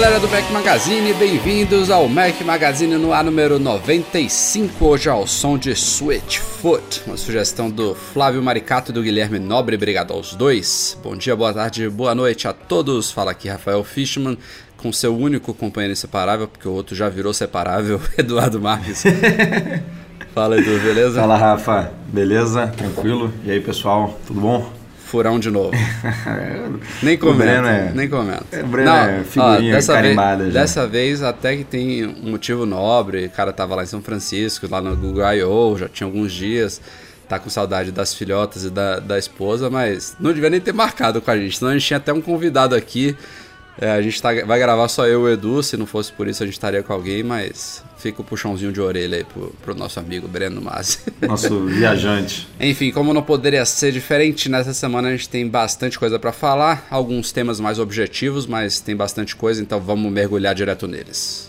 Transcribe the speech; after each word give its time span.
Galera 0.00 0.20
do 0.20 0.28
Mac 0.28 0.48
Magazine, 0.52 1.12
bem-vindos 1.14 1.90
ao 1.90 2.08
Mac 2.08 2.40
Magazine 2.42 2.96
no 2.96 3.12
ar 3.12 3.24
número 3.24 3.58
95, 3.58 4.86
hoje 4.86 5.08
ao 5.08 5.26
som 5.26 5.58
de 5.58 5.74
Switchfoot, 5.74 7.02
uma 7.04 7.16
sugestão 7.16 7.68
do 7.68 7.96
Flávio 7.96 8.40
Maricato 8.40 8.92
e 8.92 8.94
do 8.94 9.02
Guilherme 9.02 9.40
Nobre, 9.40 9.74
obrigado 9.74 10.12
aos 10.12 10.36
dois. 10.36 10.96
Bom 11.02 11.16
dia, 11.16 11.34
boa 11.34 11.52
tarde, 11.52 11.88
boa 11.88 12.14
noite 12.14 12.46
a 12.46 12.52
todos, 12.52 13.10
fala 13.10 13.32
aqui 13.32 13.48
Rafael 13.48 13.82
Fishman, 13.82 14.38
com 14.76 14.92
seu 14.92 15.16
único 15.16 15.52
companheiro 15.52 15.94
inseparável, 15.94 16.46
porque 16.46 16.68
o 16.68 16.72
outro 16.74 16.94
já 16.94 17.08
virou 17.08 17.34
separável, 17.34 18.00
Eduardo 18.16 18.60
Marques. 18.60 19.02
Fala 20.32 20.56
Edu, 20.56 20.78
beleza? 20.78 21.20
Fala 21.20 21.36
Rafa, 21.36 21.90
beleza? 22.06 22.68
Tranquilo? 22.68 23.32
E 23.44 23.50
aí 23.50 23.60
pessoal, 23.60 24.16
tudo 24.24 24.40
bom? 24.40 24.77
Furão 25.08 25.40
de 25.40 25.50
novo. 25.50 25.72
nem 27.02 27.16
comenta, 27.16 27.68
é, 27.68 27.92
nem 27.94 28.08
comenta. 28.08 28.44
É, 28.52 28.62
Breno 28.62 28.90
não, 28.90 28.96
é 28.96 29.24
figurinha 29.24 29.72
ó, 29.72 29.76
dessa 29.76 29.92
carimbada 29.94 30.42
vez, 30.42 30.54
já. 30.54 30.60
Dessa 30.60 30.86
vez 30.86 31.22
até 31.22 31.56
que 31.56 31.64
tem 31.64 32.06
um 32.06 32.30
motivo 32.30 32.66
nobre, 32.66 33.26
o 33.26 33.30
cara 33.30 33.52
tava 33.52 33.74
lá 33.74 33.82
em 33.82 33.86
São 33.86 34.02
Francisco, 34.02 34.68
lá 34.70 34.80
no 34.80 34.94
Google 34.94 35.24
I.O., 35.32 35.78
já 35.78 35.88
tinha 35.88 36.06
alguns 36.06 36.32
dias, 36.32 36.80
tá 37.26 37.38
com 37.38 37.48
saudade 37.48 37.90
das 37.90 38.14
filhotas 38.14 38.64
e 38.64 38.70
da, 38.70 39.00
da 39.00 39.18
esposa, 39.18 39.70
mas 39.70 40.14
não 40.20 40.32
devia 40.32 40.50
nem 40.50 40.60
ter 40.60 40.74
marcado 40.74 41.20
com 41.22 41.30
a 41.30 41.36
gente, 41.36 41.58
senão 41.58 41.70
a 41.70 41.74
gente 41.74 41.86
tinha 41.86 41.96
até 41.96 42.12
um 42.12 42.20
convidado 42.20 42.74
aqui, 42.74 43.16
é, 43.80 43.92
a 43.92 44.02
gente 44.02 44.20
tá, 44.20 44.30
vai 44.44 44.58
gravar 44.58 44.88
só 44.88 45.06
eu 45.06 45.20
e 45.28 45.30
o 45.30 45.32
Edu, 45.32 45.62
se 45.62 45.76
não 45.76 45.86
fosse 45.86 46.12
por 46.12 46.26
isso 46.26 46.42
a 46.42 46.46
gente 46.46 46.54
estaria 46.54 46.82
com 46.82 46.92
alguém, 46.92 47.22
mas 47.22 47.84
fica 47.96 48.20
o 48.20 48.24
puxãozinho 48.24 48.72
de 48.72 48.80
orelha 48.80 49.18
aí 49.18 49.24
pro, 49.24 49.54
pro 49.62 49.74
nosso 49.74 50.00
amigo 50.00 50.26
Breno 50.26 50.60
Masi. 50.60 50.98
Nosso 51.22 51.66
viajante. 51.66 52.48
Enfim, 52.58 52.90
como 52.90 53.14
não 53.14 53.22
poderia 53.22 53.64
ser 53.64 53.92
diferente, 53.92 54.48
nessa 54.48 54.74
semana 54.74 55.08
a 55.08 55.10
gente 55.12 55.28
tem 55.28 55.46
bastante 55.46 55.98
coisa 55.98 56.18
para 56.18 56.32
falar, 56.32 56.86
alguns 56.90 57.30
temas 57.30 57.60
mais 57.60 57.78
objetivos, 57.78 58.46
mas 58.46 58.80
tem 58.80 58.96
bastante 58.96 59.36
coisa, 59.36 59.62
então 59.62 59.80
vamos 59.80 60.10
mergulhar 60.10 60.54
direto 60.54 60.88
neles. 60.88 61.48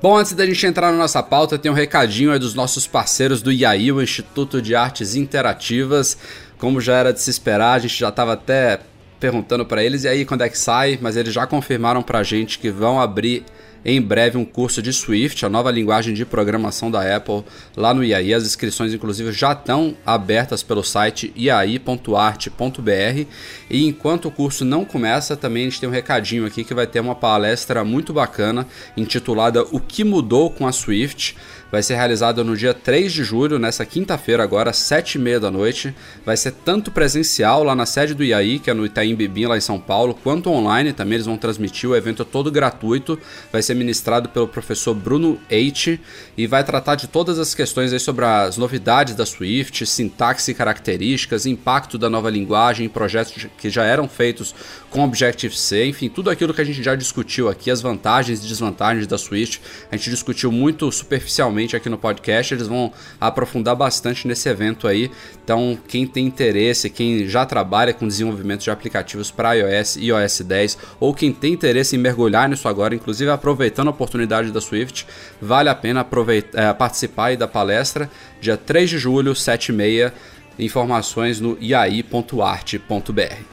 Bom, 0.00 0.16
antes 0.16 0.32
da 0.32 0.44
gente 0.44 0.66
entrar 0.66 0.90
na 0.90 0.98
nossa 0.98 1.22
pauta, 1.22 1.56
tem 1.56 1.70
um 1.70 1.74
recadinho 1.74 2.32
aí 2.32 2.38
dos 2.38 2.54
nossos 2.54 2.88
parceiros 2.88 3.40
do 3.40 3.52
IAI, 3.52 3.92
o 3.92 4.02
Instituto 4.02 4.60
de 4.60 4.74
Artes 4.74 5.14
Interativas. 5.14 6.18
Como 6.58 6.80
já 6.80 6.96
era 6.96 7.12
de 7.12 7.20
se 7.20 7.30
esperar, 7.30 7.74
a 7.74 7.78
gente 7.78 7.98
já 7.98 8.08
estava 8.08 8.32
até 8.32 8.80
perguntando 9.22 9.64
para 9.64 9.84
eles 9.84 10.02
e 10.02 10.08
aí 10.08 10.24
quando 10.24 10.42
é 10.42 10.48
que 10.48 10.58
sai, 10.58 10.98
mas 11.00 11.16
eles 11.16 11.32
já 11.32 11.46
confirmaram 11.46 12.02
para 12.02 12.18
a 12.18 12.22
gente 12.24 12.58
que 12.58 12.70
vão 12.70 13.00
abrir 13.00 13.44
em 13.84 14.00
breve 14.00 14.36
um 14.36 14.44
curso 14.44 14.82
de 14.82 14.92
Swift, 14.92 15.44
a 15.44 15.48
nova 15.48 15.70
linguagem 15.70 16.12
de 16.12 16.24
programação 16.24 16.90
da 16.90 17.16
Apple, 17.16 17.44
lá 17.76 17.92
no 17.92 18.04
IAI. 18.04 18.32
As 18.32 18.44
inscrições, 18.44 18.94
inclusive, 18.94 19.32
já 19.32 19.52
estão 19.52 19.96
abertas 20.06 20.62
pelo 20.62 20.84
site 20.84 21.32
iai.art.br. 21.34 23.26
E 23.68 23.86
enquanto 23.86 24.26
o 24.26 24.30
curso 24.30 24.64
não 24.64 24.84
começa, 24.84 25.36
também 25.36 25.62
a 25.62 25.68
gente 25.68 25.80
tem 25.80 25.88
um 25.88 25.92
recadinho 25.92 26.46
aqui 26.46 26.62
que 26.62 26.74
vai 26.74 26.86
ter 26.86 27.00
uma 27.00 27.14
palestra 27.14 27.82
muito 27.82 28.12
bacana 28.12 28.66
intitulada 28.96 29.64
O 29.72 29.80
que 29.80 30.04
mudou 30.04 30.48
com 30.50 30.66
a 30.66 30.72
Swift 30.72 31.36
vai 31.72 31.82
ser 31.82 31.94
realizado 31.94 32.44
no 32.44 32.54
dia 32.54 32.74
3 32.74 33.10
de 33.10 33.24
julho, 33.24 33.58
nessa 33.58 33.86
quinta-feira 33.86 34.42
agora, 34.42 34.68
às 34.68 34.76
7h30 34.76 35.38
da 35.38 35.50
noite. 35.50 35.94
Vai 36.22 36.36
ser 36.36 36.52
tanto 36.52 36.90
presencial 36.90 37.64
lá 37.64 37.74
na 37.74 37.86
sede 37.86 38.12
do 38.12 38.22
IAI, 38.22 38.58
que 38.58 38.68
é 38.68 38.74
no 38.74 38.84
Itaim 38.84 39.14
Bibim, 39.14 39.46
lá 39.46 39.56
em 39.56 39.60
São 39.60 39.80
Paulo, 39.80 40.14
quanto 40.22 40.50
online 40.50 40.92
também. 40.92 41.14
Eles 41.14 41.26
vão 41.26 41.38
transmitir 41.38 41.88
o 41.88 41.96
evento 41.96 42.26
todo 42.26 42.50
gratuito. 42.50 43.18
Vai 43.50 43.62
ser 43.62 43.74
ministrado 43.74 44.28
pelo 44.28 44.46
professor 44.46 44.94
Bruno 44.94 45.40
H 45.50 45.98
e 46.36 46.46
vai 46.46 46.62
tratar 46.62 46.94
de 46.94 47.06
todas 47.06 47.38
as 47.38 47.54
questões 47.54 47.90
aí 47.90 47.98
sobre 47.98 48.26
as 48.26 48.58
novidades 48.58 49.14
da 49.14 49.24
Swift, 49.24 49.86
sintaxe 49.86 50.50
e 50.50 50.54
características, 50.54 51.46
impacto 51.46 51.96
da 51.96 52.10
nova 52.10 52.28
linguagem, 52.28 52.86
projetos 52.86 53.46
que 53.56 53.70
já 53.70 53.84
eram 53.84 54.06
feitos 54.06 54.54
com 54.90 55.02
Objective-C, 55.02 55.86
enfim, 55.86 56.10
tudo 56.10 56.28
aquilo 56.28 56.52
que 56.52 56.60
a 56.60 56.64
gente 56.64 56.82
já 56.82 56.94
discutiu 56.94 57.48
aqui, 57.48 57.70
as 57.70 57.80
vantagens 57.80 58.44
e 58.44 58.46
desvantagens 58.46 59.06
da 59.06 59.16
Swift. 59.16 59.62
A 59.90 59.96
gente 59.96 60.10
discutiu 60.10 60.52
muito 60.52 60.92
superficialmente 60.92 61.61
aqui 61.76 61.88
no 61.88 61.98
podcast. 61.98 62.54
Eles 62.54 62.66
vão 62.66 62.92
aprofundar 63.20 63.76
bastante 63.76 64.26
nesse 64.26 64.48
evento 64.48 64.88
aí. 64.88 65.10
Então, 65.42 65.78
quem 65.88 66.06
tem 66.06 66.26
interesse, 66.26 66.90
quem 66.90 67.26
já 67.26 67.46
trabalha 67.46 67.92
com 67.92 68.06
desenvolvimento 68.06 68.62
de 68.62 68.70
aplicativos 68.70 69.30
para 69.30 69.54
iOS 69.54 69.96
e 69.96 70.06
iOS 70.06 70.40
10, 70.40 70.78
ou 70.98 71.14
quem 71.14 71.32
tem 71.32 71.52
interesse 71.52 71.96
em 71.96 71.98
mergulhar 71.98 72.48
nisso 72.48 72.68
agora, 72.68 72.94
inclusive 72.94 73.30
aproveitando 73.30 73.88
a 73.88 73.90
oportunidade 73.90 74.50
da 74.50 74.60
Swift, 74.60 75.06
vale 75.40 75.68
a 75.68 75.74
pena 75.74 76.00
aproveitar, 76.00 76.60
é, 76.60 76.72
participar 76.72 77.36
da 77.36 77.46
palestra, 77.46 78.10
dia 78.40 78.56
3 78.56 78.90
de 78.90 78.98
julho, 78.98 79.32
7h30. 79.32 80.12
Informações 80.58 81.40
no 81.40 81.56
iai.art.br. 81.60 83.51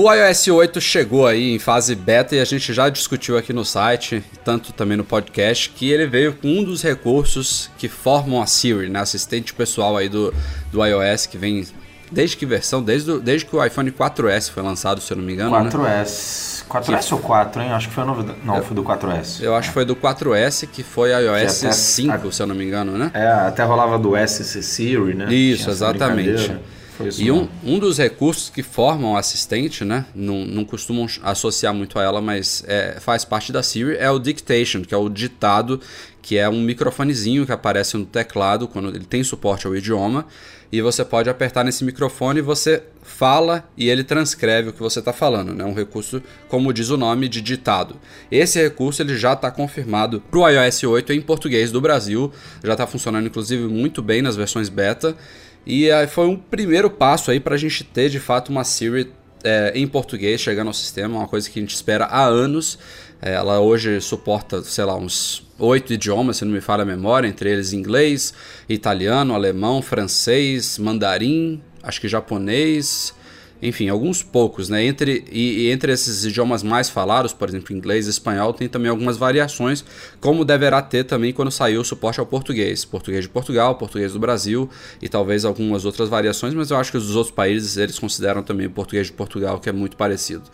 O 0.00 0.14
iOS 0.14 0.46
8 0.46 0.80
chegou 0.80 1.26
aí 1.26 1.56
em 1.56 1.58
fase 1.58 1.92
beta 1.96 2.36
e 2.36 2.38
a 2.38 2.44
gente 2.44 2.72
já 2.72 2.88
discutiu 2.88 3.36
aqui 3.36 3.52
no 3.52 3.64
site, 3.64 4.22
tanto 4.44 4.72
também 4.72 4.96
no 4.96 5.02
podcast, 5.02 5.70
que 5.70 5.90
ele 5.90 6.06
veio 6.06 6.34
com 6.34 6.46
um 6.46 6.62
dos 6.62 6.84
recursos 6.84 7.68
que 7.76 7.88
formam 7.88 8.40
a 8.40 8.46
Siri, 8.46 8.88
né, 8.88 9.00
assistente 9.00 9.52
pessoal 9.52 9.96
aí 9.96 10.08
do, 10.08 10.32
do 10.70 10.86
iOS, 10.86 11.26
que 11.26 11.36
vem 11.36 11.66
desde 12.12 12.36
que 12.36 12.46
versão? 12.46 12.80
Desde, 12.80 13.10
do, 13.10 13.20
desde 13.20 13.44
que 13.44 13.56
o 13.56 13.64
iPhone 13.64 13.90
4S 13.90 14.52
foi 14.52 14.62
lançado, 14.62 15.00
se 15.00 15.12
eu 15.12 15.16
não 15.16 15.24
me 15.24 15.32
engano. 15.32 15.50
4S. 15.50 16.62
Né? 16.62 16.68
4S 16.68 17.08
que... 17.08 17.14
ou 17.14 17.20
4, 17.20 17.62
hein? 17.62 17.72
Acho 17.72 17.88
que 17.88 17.94
foi 17.94 18.04
a 18.04 18.06
novidade. 18.06 18.38
Não, 18.44 18.56
eu, 18.56 18.62
foi 18.62 18.76
do 18.76 18.84
4S. 18.84 19.42
Eu 19.42 19.56
acho 19.56 19.66
que 19.66 19.74
foi 19.74 19.84
do 19.84 19.96
4S, 19.96 20.68
que 20.68 20.84
foi 20.84 21.10
iOS 21.10 21.58
que 21.58 21.66
até, 21.66 21.74
5, 21.74 22.28
a, 22.28 22.30
se 22.30 22.40
eu 22.40 22.46
não 22.46 22.54
me 22.54 22.64
engano, 22.64 22.96
né? 22.96 23.10
É, 23.12 23.26
até 23.26 23.64
rolava 23.64 23.98
do 23.98 24.12
SC 24.16 24.62
Siri, 24.62 25.14
né? 25.14 25.34
Isso, 25.34 25.68
exatamente 25.68 26.56
e 27.18 27.30
um, 27.30 27.48
um 27.64 27.78
dos 27.78 27.98
recursos 27.98 28.50
que 28.50 28.62
formam 28.62 29.16
assistente, 29.16 29.84
né? 29.84 30.06
Não, 30.14 30.44
não 30.44 30.64
costumam 30.64 31.06
associar 31.22 31.72
muito 31.72 31.98
a 31.98 32.02
ela, 32.02 32.20
mas 32.20 32.64
é, 32.66 32.98
faz 33.00 33.24
parte 33.24 33.52
da 33.52 33.62
Siri, 33.62 33.96
é 33.96 34.10
o 34.10 34.18
dictation, 34.18 34.82
que 34.82 34.94
é 34.94 34.96
o 34.96 35.08
ditado, 35.08 35.80
que 36.20 36.36
é 36.36 36.48
um 36.48 36.60
microfonezinho 36.60 37.46
que 37.46 37.52
aparece 37.52 37.96
no 37.96 38.04
teclado 38.04 38.68
quando 38.68 38.88
ele 38.88 39.04
tem 39.04 39.22
suporte 39.22 39.66
ao 39.66 39.76
idioma. 39.76 40.26
E 40.70 40.82
você 40.82 41.02
pode 41.02 41.30
apertar 41.30 41.64
nesse 41.64 41.82
microfone 41.82 42.40
e 42.40 42.42
você 42.42 42.82
fala 43.02 43.66
e 43.74 43.88
ele 43.88 44.04
transcreve 44.04 44.68
o 44.68 44.72
que 44.72 44.80
você 44.80 44.98
está 44.98 45.14
falando. 45.14 45.52
É 45.52 45.54
né? 45.54 45.64
um 45.64 45.72
recurso, 45.72 46.22
como 46.46 46.72
diz 46.74 46.90
o 46.90 46.96
nome, 46.98 47.26
de 47.26 47.40
ditado. 47.40 47.96
Esse 48.30 48.60
recurso 48.60 49.00
ele 49.00 49.16
já 49.16 49.32
está 49.32 49.50
confirmado 49.50 50.22
para 50.30 50.38
o 50.38 50.46
iOS 50.46 50.84
8 50.84 51.14
em 51.14 51.22
português 51.22 51.72
do 51.72 51.80
Brasil. 51.80 52.30
Já 52.62 52.72
está 52.72 52.86
funcionando, 52.86 53.26
inclusive, 53.26 53.66
muito 53.66 54.02
bem 54.02 54.20
nas 54.20 54.36
versões 54.36 54.68
beta. 54.68 55.16
E 55.68 55.90
aí 55.90 56.06
foi 56.06 56.26
um 56.26 56.34
primeiro 56.34 56.88
passo 56.88 57.30
aí 57.30 57.38
para 57.38 57.54
a 57.54 57.58
gente 57.58 57.84
ter 57.84 58.08
de 58.08 58.18
fato 58.18 58.48
uma 58.48 58.64
Siri 58.64 59.12
é, 59.44 59.70
em 59.74 59.86
português 59.86 60.40
chegando 60.40 60.68
ao 60.68 60.72
sistema, 60.72 61.18
uma 61.18 61.28
coisa 61.28 61.50
que 61.50 61.58
a 61.58 61.62
gente 61.62 61.74
espera 61.74 62.06
há 62.06 62.24
anos. 62.24 62.78
É, 63.20 63.34
ela 63.34 63.60
hoje 63.60 64.00
suporta, 64.00 64.62
sei 64.62 64.84
lá, 64.86 64.96
uns 64.96 65.46
oito 65.58 65.92
idiomas, 65.92 66.38
se 66.38 66.44
não 66.46 66.52
me 66.52 66.62
falha 66.62 66.84
a 66.84 66.86
memória, 66.86 67.28
entre 67.28 67.50
eles 67.52 67.74
inglês, 67.74 68.32
italiano, 68.66 69.34
alemão, 69.34 69.82
francês, 69.82 70.78
mandarim, 70.78 71.60
acho 71.82 72.00
que 72.00 72.08
japonês, 72.08 73.12
enfim, 73.60 73.88
alguns 73.88 74.22
poucos, 74.22 74.68
né? 74.68 74.84
Entre, 74.84 75.24
e, 75.32 75.62
e, 75.62 75.70
entre 75.70 75.92
esses 75.92 76.24
idiomas 76.24 76.62
mais 76.62 76.88
falados, 76.88 77.32
por 77.32 77.48
exemplo, 77.48 77.74
inglês 77.74 78.06
e 78.06 78.10
espanhol, 78.10 78.52
tem 78.52 78.68
também 78.68 78.88
algumas 78.88 79.16
variações, 79.16 79.84
como 80.20 80.44
deverá 80.44 80.80
ter 80.80 81.04
também 81.04 81.32
quando 81.32 81.50
saiu 81.50 81.80
o 81.80 81.84
suporte 81.84 82.20
ao 82.20 82.26
português. 82.26 82.84
Português 82.84 83.24
de 83.24 83.28
Portugal, 83.28 83.74
português 83.74 84.12
do 84.12 84.18
Brasil 84.20 84.70
e 85.02 85.08
talvez 85.08 85.44
algumas 85.44 85.84
outras 85.84 86.08
variações, 86.08 86.54
mas 86.54 86.70
eu 86.70 86.76
acho 86.76 86.92
que 86.92 86.98
os 86.98 87.16
outros 87.16 87.34
países 87.34 87.76
eles 87.76 87.98
consideram 87.98 88.42
também 88.42 88.66
o 88.66 88.70
português 88.70 89.08
de 89.08 89.12
Portugal, 89.12 89.58
que 89.58 89.68
é 89.68 89.72
muito 89.72 89.96
parecido. 89.96 90.44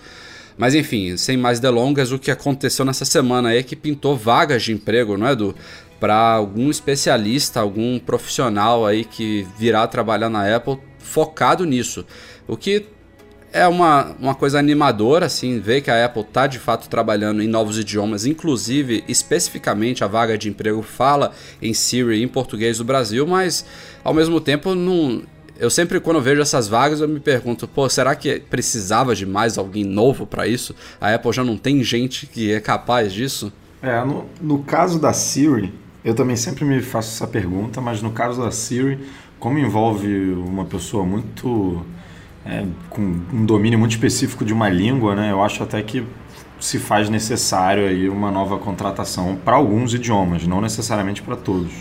Mas 0.57 0.75
enfim, 0.75 1.17
sem 1.17 1.37
mais 1.37 1.61
delongas, 1.61 2.13
o 2.13 2.19
que 2.19 2.31
aconteceu 2.31 2.85
nessa 2.85 3.05
semana 3.05 3.51
aí 3.51 3.59
é 3.59 3.63
que 3.63 3.77
pintou 3.77 4.17
vagas 4.17 4.63
de 4.63 4.73
emprego, 4.73 5.17
não 5.17 5.27
é, 5.27 5.33
Edu? 5.33 5.55
Para 6.01 6.17
algum 6.17 6.71
especialista, 6.71 7.61
algum 7.61 7.99
profissional 7.99 8.87
aí 8.87 9.05
que 9.05 9.47
virá 9.59 9.87
trabalhar 9.87 10.31
na 10.31 10.55
Apple 10.55 10.79
focado 10.99 11.65
nisso. 11.65 12.05
O 12.47 12.57
que 12.57 12.87
é 13.55 13.69
uma, 13.69 14.17
uma 14.19 14.35
coisa 14.35 14.59
animadora, 14.59 15.27
assim, 15.27 15.61
ver 15.61 15.81
que 15.81 15.89
a 15.89 16.05
Apple 16.05 16.23
está 16.23 16.49
de 16.49 16.59
fato 16.59 16.89
trabalhando 16.89 17.41
em 17.41 17.47
novos 17.47 17.79
idiomas, 17.79 18.27
inclusive, 18.27 19.05
especificamente, 19.07 20.03
a 20.03 20.09
vaga 20.09 20.37
de 20.37 20.49
emprego 20.49 20.83
fala 20.83 21.31
em 21.63 21.73
Siri 21.73 22.21
em 22.21 22.27
português 22.27 22.79
do 22.79 22.85
Brasil, 22.85 23.25
mas 23.25 23.65
ao 24.03 24.13
mesmo 24.13 24.41
tempo 24.41 24.75
não. 24.75 25.23
Eu 25.57 25.71
sempre, 25.71 26.01
quando 26.01 26.21
vejo 26.21 26.43
essas 26.43 26.67
vagas, 26.67 27.01
eu 27.01 27.07
me 27.07 27.21
pergunto, 27.21 27.69
pô, 27.69 27.89
será 27.89 28.17
que 28.17 28.41
precisava 28.41 29.15
de 29.15 29.25
mais 29.25 29.57
alguém 29.57 29.85
novo 29.85 30.27
para 30.27 30.49
isso? 30.49 30.75
A 31.01 31.15
Apple 31.15 31.33
já 31.33 31.45
não 31.45 31.57
tem 31.57 31.81
gente 31.85 32.27
que 32.27 32.53
é 32.53 32.59
capaz 32.59 33.13
disso? 33.13 33.53
É, 33.81 34.05
no, 34.05 34.25
no 34.41 34.65
caso 34.65 34.99
da 34.99 35.13
Siri, 35.13 35.73
eu 36.05 36.13
também 36.13 36.35
sempre 36.35 36.65
me 36.65 36.83
faço 36.83 37.11
essa 37.11 37.27
pergunta, 37.29 37.81
mas 37.81 38.03
no 38.03 38.11
caso 38.11 38.43
da 38.43 38.51
Siri, 38.51 38.99
como 39.39 39.61
envolve 39.61 40.33
uma 40.33 40.65
pessoa 40.65 41.05
muito 41.05 41.87
é, 42.45 42.65
com 42.91 43.01
um 43.33 43.45
domínio 43.45 43.79
muito 43.79 43.93
específico 43.93 44.45
de 44.45 44.53
uma 44.53 44.69
língua, 44.69 45.15
né, 45.15 45.31
eu 45.33 45.43
acho 45.43 45.63
até 45.63 45.83
que 45.83 46.05
se 46.61 46.79
faz 46.79 47.09
necessário 47.09 47.87
aí 47.87 48.09
uma 48.09 48.31
nova 48.31 48.59
contratação 48.59 49.37
para 49.45 49.57
alguns 49.57 49.93
idiomas, 49.93 50.47
não 50.47 50.61
necessariamente 50.61 51.23
para 51.23 51.37
todos. 51.37 51.73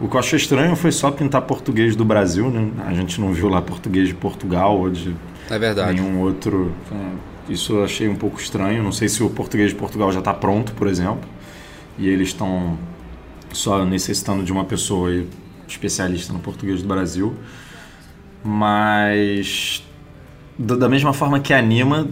O 0.00 0.08
que 0.08 0.14
eu 0.14 0.20
achei 0.20 0.38
estranho 0.38 0.76
foi 0.76 0.92
só 0.92 1.10
pintar 1.10 1.42
português 1.42 1.96
do 1.96 2.04
Brasil, 2.04 2.48
né? 2.50 2.70
A 2.86 2.94
gente 2.94 3.20
não 3.20 3.32
viu 3.32 3.48
lá 3.48 3.60
português 3.60 4.06
de 4.06 4.14
Portugal 4.14 4.78
ou 4.78 4.88
de 4.88 5.14
é 5.50 5.58
verdade. 5.58 6.00
nenhum 6.00 6.20
outro. 6.20 6.72
É, 6.92 7.52
isso 7.52 7.72
eu 7.72 7.84
achei 7.84 8.08
um 8.08 8.14
pouco 8.14 8.40
estranho. 8.40 8.82
Não 8.82 8.92
sei 8.92 9.08
se 9.08 9.22
o 9.22 9.28
português 9.28 9.70
de 9.70 9.76
Portugal 9.76 10.12
já 10.12 10.20
está 10.20 10.32
pronto, 10.32 10.72
por 10.72 10.86
exemplo, 10.86 11.28
e 11.98 12.08
eles 12.08 12.28
estão 12.28 12.78
só 13.52 13.84
necessitando 13.84 14.44
de 14.44 14.52
uma 14.52 14.64
pessoa 14.64 15.10
especialista 15.66 16.32
no 16.32 16.38
português 16.38 16.80
do 16.80 16.86
Brasil. 16.86 17.34
Mas 18.48 19.84
da 20.58 20.88
mesma 20.88 21.12
forma 21.12 21.38
que 21.38 21.52
anima, 21.52 22.08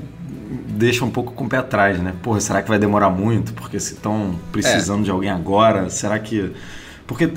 deixa 0.69 1.03
um 1.03 1.11
pouco 1.11 1.33
com 1.33 1.47
o 1.47 1.49
pé 1.49 1.57
atrás, 1.57 1.99
né? 1.99 2.13
Porra, 2.23 2.41
será 2.41 2.61
que 2.61 2.69
vai 2.69 2.79
demorar 2.79 3.09
muito? 3.09 3.55
Porque 3.55 3.81
se 3.81 3.95
estão 3.95 4.39
precisando 4.53 5.01
é. 5.01 5.05
de 5.05 5.11
alguém 5.11 5.31
agora, 5.31 5.89
será 5.89 6.19
que. 6.19 6.53
Porque 7.07 7.33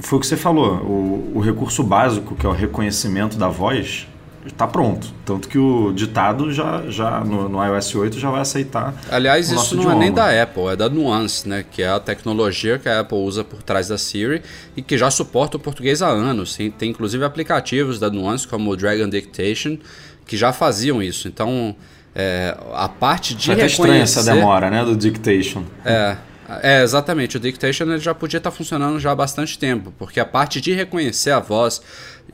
foi 0.00 0.18
o 0.18 0.20
que 0.20 0.26
você 0.26 0.36
falou, 0.36 0.82
o, 0.82 1.32
o 1.36 1.40
recurso 1.40 1.82
básico, 1.82 2.34
que 2.34 2.44
é 2.44 2.48
o 2.48 2.52
reconhecimento 2.52 3.38
da 3.38 3.48
voz, 3.48 4.06
está 4.46 4.66
pronto. 4.66 5.08
Tanto 5.24 5.48
que 5.48 5.58
o 5.58 5.92
ditado 5.92 6.52
já, 6.52 6.82
já 6.88 7.20
no, 7.20 7.48
no, 7.48 7.64
iOS 7.64 7.94
8 7.94 8.18
já 8.18 8.30
vai 8.30 8.40
aceitar. 8.40 8.94
Aliás, 9.10 9.50
isso 9.50 9.74
não 9.74 9.82
idioma. 9.82 9.96
é 9.96 10.04
nem 10.04 10.12
da 10.12 10.42
Apple, 10.42 10.66
é 10.68 10.76
da 10.76 10.88
Nuance, 10.88 11.48
né? 11.48 11.64
Que 11.70 11.82
é 11.82 11.88
a 11.88 12.00
tecnologia 12.00 12.78
que 12.78 12.88
a 12.88 13.00
Apple 13.00 13.18
usa 13.18 13.44
por 13.44 13.62
trás 13.62 13.88
da 13.88 13.98
Siri 13.98 14.42
e 14.76 14.82
que 14.82 14.96
já 14.96 15.10
suporta 15.10 15.56
o 15.56 15.60
português 15.60 16.02
há 16.02 16.08
anos. 16.08 16.56
Tem, 16.56 16.90
inclusive 16.90 17.24
aplicativos 17.24 17.98
da 17.98 18.10
Nuance, 18.10 18.46
como 18.46 18.70
o 18.70 18.76
Dragon 18.76 19.08
Dictation, 19.08 19.78
que 20.26 20.36
já 20.36 20.52
faziam 20.52 21.02
isso. 21.02 21.28
Então, 21.28 21.74
é, 22.14 22.56
a 22.74 22.88
parte 22.88 23.34
de. 23.34 23.50
É 23.50 23.54
até 23.54 23.66
estranha 23.66 24.02
essa 24.02 24.22
demora, 24.22 24.70
né? 24.70 24.84
Do 24.84 24.96
Dictation. 24.96 25.64
É. 25.84 26.16
É, 26.62 26.82
exatamente. 26.82 27.36
O 27.36 27.40
Dictation 27.40 27.98
já 27.98 28.14
podia 28.14 28.38
estar 28.38 28.50
funcionando 28.50 29.00
já 29.00 29.10
há 29.10 29.14
bastante 29.14 29.58
tempo, 29.58 29.92
porque 29.98 30.20
a 30.20 30.24
parte 30.24 30.60
de 30.60 30.72
reconhecer 30.72 31.30
a 31.30 31.40
voz 31.40 31.82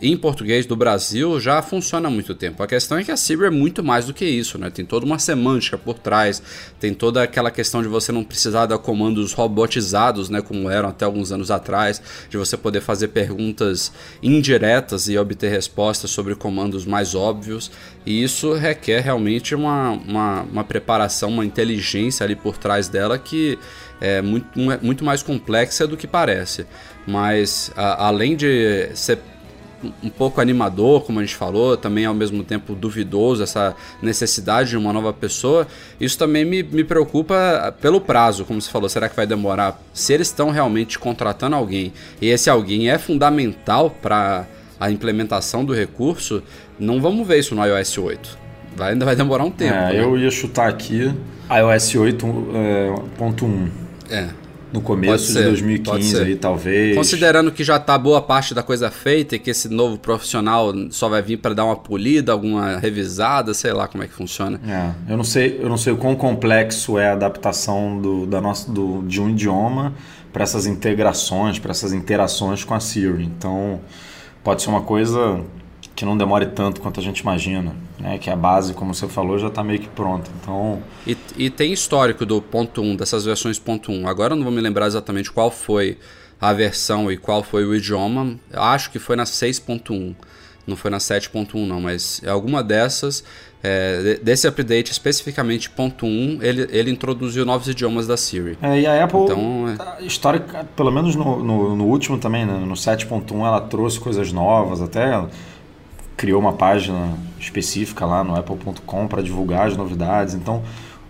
em 0.01 0.17
português 0.17 0.67
do 0.67 0.75
Brasil 0.75 1.39
já 1.39 1.63
funciona 1.63 2.09
há 2.09 2.11
muito 2.11 2.35
tempo. 2.35 2.63
A 2.63 2.67
questão 2.67 2.99
é 2.99 3.05
que 3.05 3.11
a 3.11 3.17
Siri 3.17 3.45
é 3.45 3.51
muito 3.51 3.83
mais 3.83 4.07
do 4.07 4.15
que 4.15 4.25
isso, 4.25 4.59
né? 4.59 4.71
Tem 4.71 4.85
toda 4.85 5.07
uma 5.07 5.19
semântica 5.19 5.79
por 5.79 5.99
trás, 5.99 6.43
tem 6.81 6.93
toda 6.93 7.23
aquela 7.23 7.51
questão 7.51 7.83
de 7.83 7.89
você 7.89 8.11
não 8.11 8.25
precisar 8.25 8.67
dar 8.67 8.79
comandos 8.79 9.33
robotizados, 9.33 10.29
né? 10.29 10.43
Como 10.43 10.69
eram 10.69 10.89
até 10.89 11.05
alguns 11.05 11.31
anos 11.31 11.51
atrás, 11.51 12.03
de 12.29 12.37
você 12.37 12.57
poder 12.57 12.81
fazer 12.81 13.09
perguntas 13.09 13.93
indiretas 14.23 15.09
e 15.09 15.17
obter 15.17 15.51
respostas 15.51 16.11
sobre 16.11 16.35
comandos 16.35 16.85
mais 16.85 17.15
óbvios. 17.15 17.71
E 18.05 18.23
isso 18.23 18.55
requer 18.55 19.01
realmente 19.01 19.55
uma, 19.55 19.91
uma, 19.91 20.43
uma 20.43 20.65
preparação, 20.65 21.31
uma 21.31 21.45
inteligência 21.45 22.25
ali 22.25 22.35
por 22.35 22.57
trás 22.57 22.89
dela 22.89 23.19
que 23.19 23.59
é 24.03 24.21
muito, 24.21 24.49
muito 24.83 25.05
mais 25.05 25.23
complexa 25.23 25.87
do 25.87 25.97
que 25.97 26.09
parece. 26.09 26.67
Mas 27.07 27.71
a, 27.77 28.09
além 28.09 28.35
de 28.35 28.91
ser 28.95 29.21
um 30.03 30.11
pouco 30.11 30.41
animador, 30.41 31.03
como 31.03 31.21
a 31.21 31.23
gente 31.23 31.37
falou, 31.37 31.77
também 31.77 32.05
ao 32.05 32.15
mesmo 32.15 32.43
tempo 32.43 32.75
duvidoso, 32.75 33.43
essa 33.43 33.75
necessidade 34.01 34.71
de 34.71 34.77
uma 34.77 34.93
nova 34.93 35.13
pessoa, 35.13 35.67
isso 36.01 36.19
também 36.19 36.45
me, 36.45 36.63
me 36.63 36.85
preocupa 36.85 37.75
pelo 37.81 38.01
prazo, 38.01 38.45
como 38.45 38.61
você 38.61 38.71
falou, 38.71 38.89
será 38.89 39.09
que 39.09 39.17
vai 39.17 39.27
demorar? 39.27 39.81
Se 39.93 40.13
eles 40.13 40.29
estão 40.29 40.51
realmente 40.51 40.99
contratando 40.99 41.57
alguém 41.57 41.93
e 42.21 42.29
esse 42.29 42.51
alguém 42.51 42.91
é 42.91 42.99
fundamental 42.99 43.91
para 43.91 44.47
a 44.81 44.91
implementação 44.91 45.65
do 45.65 45.73
recurso, 45.73 46.43
não 46.79 47.01
vamos 47.01 47.27
ver 47.27 47.39
isso 47.39 47.55
no 47.55 47.65
iOS 47.65 47.99
8. 47.99 48.39
Vai, 48.77 48.93
ainda 48.93 49.05
vai 49.05 49.15
demorar 49.15 49.45
um 49.45 49.51
tempo. 49.51 49.75
É, 49.75 49.93
né? 49.93 50.01
Eu 50.03 50.19
ia 50.19 50.31
chutar 50.31 50.69
aqui 50.69 51.13
iOS 51.51 51.95
8.1. 51.95 52.55
É, 52.55 53.82
é 54.13 54.29
no 54.73 54.81
começo 54.81 55.33
ser, 55.33 55.41
de 55.41 55.49
2015 55.49 56.19
aí, 56.19 56.37
talvez. 56.37 56.97
Considerando 56.97 57.53
que 57.53 57.63
já 57.63 57.77
está 57.77 57.99
boa 57.99 58.23
parte 58.23 58.55
da 58.55 58.63
coisa 58.63 58.91
feita 58.91 59.37
e 59.37 59.39
que 59.39 59.51
esse 59.51 59.69
novo 59.69 59.99
profissional 59.99 60.73
só 60.91 61.09
vai 61.09 61.21
vir 61.21 61.37
para 61.37 61.55
dar 61.55 61.67
uma 61.67 61.77
polida, 61.77 62.33
alguma 62.33 62.79
revisada, 62.79 63.53
sei 63.53 63.73
lá 63.73 63.87
como 63.87 64.03
é 64.03 64.09
que 64.09 64.15
funciona. 64.15 64.59
É, 64.67 65.13
eu 65.13 65.17
não 65.17 65.25
sei, 65.25 65.59
eu 65.61 65.69
não 65.69 65.77
sei 65.77 65.93
o 65.93 65.97
quão 65.97 66.17
complexo 66.17 66.99
é 66.99 67.09
a 67.09 67.13
adaptação 67.13 68.01
do, 68.01 68.27
da 68.27 68.41
nossa, 68.41 68.71
do, 68.73 69.03
de 69.03 69.21
um 69.21 69.29
idioma 69.29 69.93
para 70.33 70.43
essas 70.43 70.65
integrações, 70.65 71.59
para 71.59 71.73
essas 71.73 71.93
interações 71.93 72.65
com 72.65 72.73
a 72.73 72.81
Siri. 72.81 73.25
Então, 73.25 73.81
pode 74.43 74.63
ser 74.63 74.71
uma 74.71 74.81
coisa 74.81 75.43
que 75.95 76.05
não 76.05 76.17
demore 76.17 76.47
tanto 76.47 76.81
quanto 76.81 77.01
a 77.01 77.03
gente 77.03 77.21
imagina, 77.21 77.75
né? 77.99 78.19
Que 78.19 78.31
a 78.31 78.37
base, 78.37 78.75
como 78.75 78.95
você 78.95 79.07
falou, 79.09 79.39
já 79.39 79.49
está 79.49 79.63
meio 79.63 79.79
que 79.79 79.89
pronta. 79.89 80.31
Então 80.41 80.83
e, 81.07 81.17
e, 81.37 81.51
tem 81.51 81.73
histórico 81.73 82.25
do 82.25 82.41
ponto 82.41 82.83
1, 82.83 82.97
dessas 82.97 83.25
versões 83.25 83.59
ponto 83.59 83.93
1. 83.93 84.09
Agora 84.09 84.33
eu 84.33 84.37
não 84.37 84.45
vou 84.45 84.53
me 84.53 84.61
lembrar 84.61 84.87
exatamente 84.87 85.31
qual 85.31 85.51
foi 85.51 85.99
a 86.41 86.53
versão 86.53 87.11
e 87.11 87.17
qual 87.17 87.43
foi 87.43 87.65
o 87.65 87.75
idioma. 87.75 88.37
Acho 88.53 88.91
que 88.91 88.99
foi 88.99 89.17
na 89.17 89.25
6.1. 89.25 90.15
Não 90.67 90.77
foi 90.77 90.91
na 90.91 90.99
7.1 90.99 91.67
não, 91.67 91.81
mas 91.81 92.23
alguma 92.25 92.63
dessas 92.63 93.25
é, 93.63 94.19
desse 94.23 94.49
update 94.49 94.91
especificamente 94.91 95.71
ponto 95.71 96.05
1, 96.05 96.39
ele, 96.43 96.69
ele 96.71 96.91
introduziu 96.91 97.45
novos 97.45 97.69
idiomas 97.69 98.07
da 98.07 98.17
Siri. 98.17 98.59
É, 98.61 98.81
e 98.81 98.87
a 98.87 99.05
Apple, 99.05 99.21
então, 99.21 99.69
é... 99.69 100.05
histórica, 100.05 100.67
pelo 100.77 100.91
menos 100.91 101.15
no, 101.15 101.43
no, 101.43 101.77
no 101.77 101.85
último 101.85 102.19
também, 102.19 102.45
né, 102.45 102.59
no 102.59 102.75
7.1, 102.75 103.47
ela 103.47 103.61
trouxe 103.61 104.01
coisas 104.01 104.33
novas, 104.33 104.83
até 104.83 105.25
criou 106.23 106.39
uma 106.39 106.53
página 106.53 107.19
específica 107.41 108.07
lá 108.07 108.23
no 108.23 108.37
apple.com 108.37 109.09
para 109.09 109.21
divulgar 109.21 109.67
as 109.67 109.77
novidades. 109.77 110.35
Então, 110.35 110.63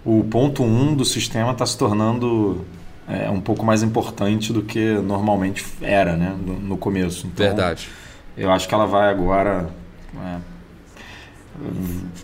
o 0.02 0.24
ponto 0.24 0.62
1 0.62 0.66
um 0.66 0.94
do 0.94 1.04
sistema 1.04 1.52
está 1.52 1.66
se 1.66 1.76
tornando 1.76 2.64
é, 3.06 3.28
um 3.28 3.38
pouco 3.38 3.62
mais 3.62 3.82
importante 3.82 4.54
do 4.54 4.62
que 4.62 4.94
normalmente 4.94 5.66
era 5.82 6.16
né, 6.16 6.34
no, 6.42 6.54
no 6.54 6.76
começo. 6.78 7.26
Então, 7.26 7.44
Verdade. 7.44 7.90
Eu 8.38 8.50
acho 8.50 8.66
que 8.66 8.72
ela 8.72 8.86
vai 8.86 9.10
agora. 9.10 9.68
É, 10.16 10.36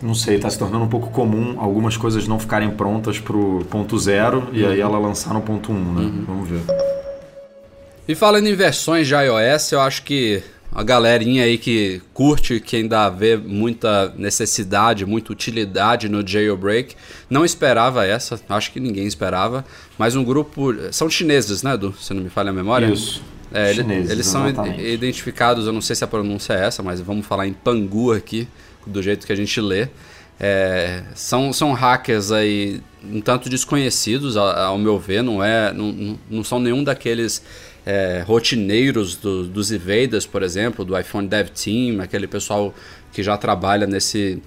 não 0.01 0.15
sei, 0.15 0.37
está 0.37 0.49
se 0.49 0.57
tornando 0.57 0.83
um 0.83 0.89
pouco 0.89 1.11
comum 1.11 1.59
algumas 1.59 1.95
coisas 1.95 2.27
não 2.27 2.39
ficarem 2.39 2.71
prontas 2.71 3.19
para 3.19 3.37
o 3.37 3.63
ponto 3.69 3.99
zero 3.99 4.39
uhum. 4.39 4.49
e 4.51 4.65
aí 4.65 4.81
ela 4.81 4.97
lançar 4.97 5.31
no 5.35 5.41
ponto 5.41 5.71
1, 5.71 5.75
um, 5.75 5.93
né? 5.93 6.01
Uhum. 6.01 6.23
Vamos 6.25 6.49
ver. 6.49 6.61
E 8.07 8.15
falando 8.15 8.47
em 8.47 8.55
versões 8.55 9.05
de 9.07 9.13
iOS, 9.13 9.73
eu 9.73 9.79
acho 9.79 10.01
que 10.01 10.41
a 10.71 10.83
galerinha 10.83 11.43
aí 11.43 11.57
que 11.57 12.01
curte, 12.13 12.59
que 12.59 12.75
ainda 12.75 13.09
vê 13.09 13.35
muita 13.35 14.13
necessidade, 14.17 15.05
muita 15.05 15.31
utilidade 15.31 16.07
no 16.07 16.25
jailbreak, 16.25 16.95
não 17.29 17.43
esperava 17.43 18.05
essa, 18.05 18.39
acho 18.49 18.71
que 18.71 18.79
ninguém 18.79 19.07
esperava, 19.07 19.65
mas 19.97 20.15
um 20.15 20.23
grupo, 20.23 20.73
são 20.91 21.09
chineses, 21.09 21.63
né, 21.63 21.73
Edu? 21.73 21.93
Se 21.99 22.13
não 22.13 22.21
me 22.21 22.29
falha 22.29 22.51
a 22.51 22.53
memória. 22.53 22.85
Isso. 22.87 23.21
É, 23.51 23.73
chineses, 23.73 24.11
eles 24.11 24.27
são 24.27 24.47
identificados, 24.77 25.65
eu 25.65 25.73
não 25.73 25.81
sei 25.81 25.95
se 25.95 26.03
a 26.03 26.07
pronúncia 26.07 26.53
é 26.53 26.65
essa, 26.65 26.83
mas 26.83 27.01
vamos 27.01 27.25
falar 27.25 27.47
em 27.47 27.53
Pangu 27.53 28.11
aqui, 28.11 28.47
do 28.85 29.01
jeito 29.01 29.25
que 29.25 29.33
a 29.33 29.35
gente 29.35 29.59
lê. 29.59 29.87
É, 30.39 31.03
são, 31.15 31.51
são 31.51 31.73
hackers 31.73 32.31
aí 32.31 32.79
um 33.03 33.19
tanto 33.19 33.49
desconhecidos, 33.49 34.37
ao, 34.37 34.47
ao 34.47 34.77
meu 34.77 34.97
ver, 34.99 35.21
não 35.21 35.43
é, 35.43 35.73
não, 35.73 36.17
não 36.29 36.43
são 36.43 36.59
nenhum 36.59 36.83
daqueles 36.83 37.43
é, 37.85 38.23
rotineiros 38.25 39.15
do, 39.15 39.45
dos 39.47 39.71
invaders, 39.71 40.25
por 40.25 40.43
exemplo, 40.43 40.85
do 40.85 40.97
iPhone 40.97 41.27
Dev 41.27 41.49
Team, 41.49 42.01
aquele 42.01 42.27
pessoal 42.27 42.73
que 43.11 43.23
já 43.23 43.37
trabalha 43.37 43.87
nesse, 43.87 44.41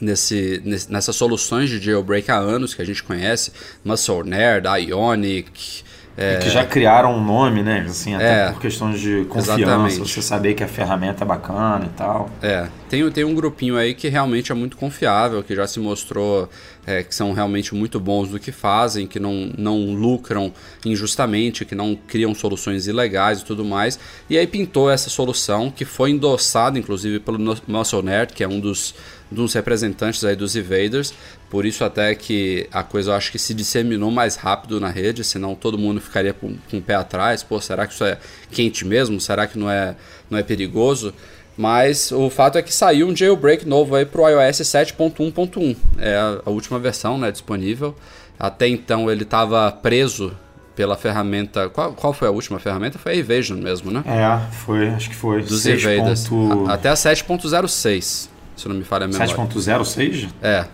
nesse, 0.00 0.62
nessas 0.88 1.14
soluções 1.14 1.70
de 1.70 1.80
jailbreak 1.80 2.30
há 2.30 2.36
anos 2.36 2.74
que 2.74 2.82
a 2.82 2.84
gente 2.84 3.02
conhece, 3.02 3.52
Muscle 3.84 4.24
Nerd, 4.24 4.66
Ionic. 4.88 5.84
É... 6.14 6.36
que 6.36 6.50
já 6.50 6.62
criaram 6.66 7.16
um 7.16 7.24
nome, 7.24 7.62
né? 7.62 7.86
Assim, 7.88 8.14
até 8.14 8.48
é, 8.48 8.50
por 8.50 8.60
questões 8.60 9.00
de 9.00 9.24
confiança, 9.24 9.62
exatamente. 9.62 9.98
você 9.98 10.20
saber 10.20 10.52
que 10.52 10.62
a 10.62 10.68
ferramenta 10.68 11.24
é 11.24 11.26
bacana 11.26 11.86
e 11.86 11.96
tal. 11.96 12.28
É, 12.42 12.68
tem, 12.90 13.10
tem 13.10 13.24
um 13.24 13.34
grupinho 13.34 13.78
aí 13.78 13.94
que 13.94 14.08
realmente 14.08 14.52
é 14.52 14.54
muito 14.54 14.76
confiável, 14.76 15.42
que 15.42 15.56
já 15.56 15.66
se 15.66 15.80
mostrou 15.80 16.50
é, 16.86 17.02
que 17.02 17.14
são 17.14 17.32
realmente 17.32 17.74
muito 17.74 18.00
bons 18.00 18.30
no 18.30 18.38
que 18.38 18.50
fazem, 18.50 19.06
que 19.06 19.20
não, 19.20 19.52
não 19.56 19.92
lucram 19.94 20.52
injustamente, 20.84 21.64
que 21.64 21.74
não 21.74 21.94
criam 21.94 22.34
soluções 22.34 22.86
ilegais 22.86 23.40
e 23.40 23.44
tudo 23.44 23.64
mais. 23.64 23.98
E 24.28 24.36
aí 24.36 24.46
pintou 24.46 24.90
essa 24.90 25.08
solução 25.08 25.70
que 25.70 25.84
foi 25.84 26.10
endossada, 26.10 26.78
inclusive, 26.78 27.20
pelo 27.20 27.38
Muscle 27.66 28.02
Nerd, 28.02 28.32
que 28.32 28.42
é 28.42 28.48
um 28.48 28.58
dos, 28.58 28.94
dos 29.30 29.54
representantes 29.54 30.24
aí 30.24 30.34
dos 30.34 30.56
Evaders. 30.56 31.14
Por 31.48 31.64
isso 31.64 31.84
até 31.84 32.14
que 32.14 32.66
a 32.72 32.82
coisa 32.82 33.10
eu 33.10 33.14
acho 33.14 33.30
que 33.30 33.38
se 33.38 33.54
disseminou 33.54 34.10
mais 34.10 34.36
rápido 34.36 34.80
na 34.80 34.88
rede, 34.88 35.22
senão 35.22 35.54
todo 35.54 35.78
mundo 35.78 36.00
ficaria 36.00 36.32
com, 36.32 36.56
com 36.70 36.78
o 36.78 36.82
pé 36.82 36.94
atrás. 36.94 37.42
Pô, 37.42 37.60
será 37.60 37.86
que 37.86 37.94
isso 37.94 38.04
é 38.04 38.18
quente 38.50 38.84
mesmo? 38.84 39.20
Será 39.20 39.46
que 39.46 39.58
não 39.58 39.70
é, 39.70 39.94
não 40.28 40.38
é 40.38 40.42
perigoso? 40.42 41.14
Mas 41.56 42.10
o 42.12 42.30
fato 42.30 42.56
é 42.56 42.62
que 42.62 42.72
saiu 42.72 43.08
um 43.08 43.14
jailbreak 43.14 43.66
novo 43.66 43.94
aí 43.94 44.06
para 44.06 44.20
o 44.20 44.28
iOS 44.28 44.60
7.1.1. 44.60 45.76
É 45.98 46.16
a, 46.44 46.50
última 46.50 46.78
versão 46.78 47.18
né, 47.18 47.30
disponível. 47.30 47.94
Até 48.38 48.66
então 48.68 49.10
ele 49.10 49.22
estava 49.22 49.70
preso 49.70 50.34
pela 50.74 50.96
ferramenta. 50.96 51.68
Qual, 51.68 51.92
qual 51.92 52.12
foi 52.12 52.28
a 52.28 52.30
última 52.30 52.58
ferramenta? 52.58 52.98
Foi 52.98 53.12
a 53.12 53.16
Evasion 53.16 53.58
mesmo, 53.58 53.90
né? 53.90 54.02
É, 54.06 54.52
foi, 54.52 54.88
acho 54.88 55.10
que 55.10 55.16
foi. 55.16 55.42
Dos 55.42 55.62
6. 55.62 55.84
Evaders. 55.84 56.28
Ponto... 56.28 56.70
até 56.70 56.88
a 56.88 56.94
7.06, 56.94 58.28
se 58.56 58.68
não 58.68 58.74
me 58.74 58.84
falha 58.84 59.04
a 59.04 59.08
memória. 59.08 59.34
7.06? 59.34 60.28
É, 60.42 60.64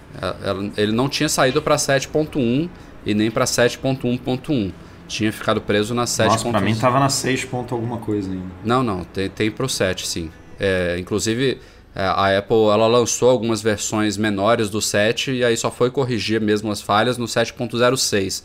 ele 0.76 0.92
não 0.92 1.08
tinha 1.08 1.28
saído 1.28 1.61
para 1.61 1.75
7.1 1.75 2.68
e 3.04 3.14
nem 3.14 3.30
para 3.30 3.44
7.1.1 3.44 4.73
tinha 5.08 5.32
ficado 5.32 5.61
preso 5.61 5.94
na 5.94 6.06
7. 6.06 6.28
Nossa, 6.28 6.50
pra 6.50 6.61
mim 6.61 6.75
tava 6.76 7.00
na 7.00 7.08
6 7.08 7.47
ponto 7.47 7.75
alguma 7.75 7.97
coisa 7.97 8.30
ainda. 8.30 8.44
Não, 8.62 8.82
não, 8.82 9.04
tem, 9.04 9.28
tem 9.28 9.50
pro 9.50 9.68
7 9.68 10.06
sim. 10.06 10.30
É, 10.59 10.97
inclusive, 10.99 11.59
é, 11.95 12.03
a 12.03 12.38
Apple 12.38 12.69
ela 12.73 12.87
lançou 12.87 13.31
algumas 13.31 13.62
versões 13.62 14.17
menores 14.17 14.71
do 14.71 14.81
7 14.81 15.33
e 15.33 15.45
aí 15.45 15.57
só 15.57 15.71
foi 15.71 15.91
corrigir 15.91 16.41
mesmo 16.41 16.71
as 16.71 16.81
falhas 16.81 17.19
no 17.19 17.27
7.06. 17.27 18.43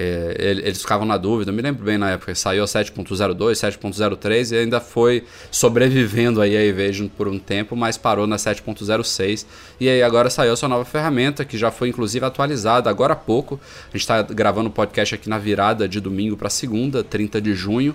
É, 0.00 0.36
eles 0.38 0.80
ficavam 0.80 1.04
na 1.04 1.16
dúvida, 1.16 1.50
me 1.50 1.60
lembro 1.60 1.84
bem 1.84 1.98
na 1.98 2.10
época, 2.10 2.32
saiu 2.32 2.62
a 2.62 2.66
7.02, 2.66 3.34
7.03 3.36 4.52
e 4.52 4.58
ainda 4.58 4.80
foi 4.80 5.24
sobrevivendo 5.50 6.40
aí 6.40 6.56
a 6.56 6.64
Evasion 6.64 7.08
por 7.08 7.26
um 7.26 7.36
tempo, 7.36 7.74
mas 7.74 7.96
parou 7.96 8.24
na 8.24 8.36
7.06 8.36 9.44
e 9.80 9.88
aí 9.88 10.00
agora 10.00 10.30
saiu 10.30 10.52
a 10.52 10.56
sua 10.56 10.68
nova 10.68 10.84
ferramenta, 10.84 11.44
que 11.44 11.58
já 11.58 11.72
foi 11.72 11.88
inclusive 11.88 12.24
atualizada 12.24 12.88
agora 12.88 13.14
há 13.14 13.16
pouco. 13.16 13.58
A 13.88 13.90
gente 13.92 14.02
está 14.02 14.22
gravando 14.22 14.68
o 14.68 14.72
podcast 14.72 15.16
aqui 15.16 15.28
na 15.28 15.38
virada 15.38 15.88
de 15.88 16.00
domingo 16.00 16.36
para 16.36 16.48
segunda, 16.48 17.02
30 17.02 17.40
de 17.40 17.54
junho. 17.54 17.92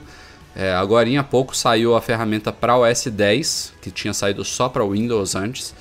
É, 0.56 0.74
agora 0.74 1.10
há 1.20 1.24
pouco 1.24 1.56
saiu 1.56 1.96
a 1.96 2.02
ferramenta 2.02 2.52
para 2.52 2.76
o 2.76 2.82
OS 2.82 3.08
10, 3.08 3.74
que 3.82 3.90
tinha 3.90 4.14
saído 4.14 4.46
só 4.46 4.70
para 4.70 4.86
Windows 4.86 5.36
antes, 5.36 5.74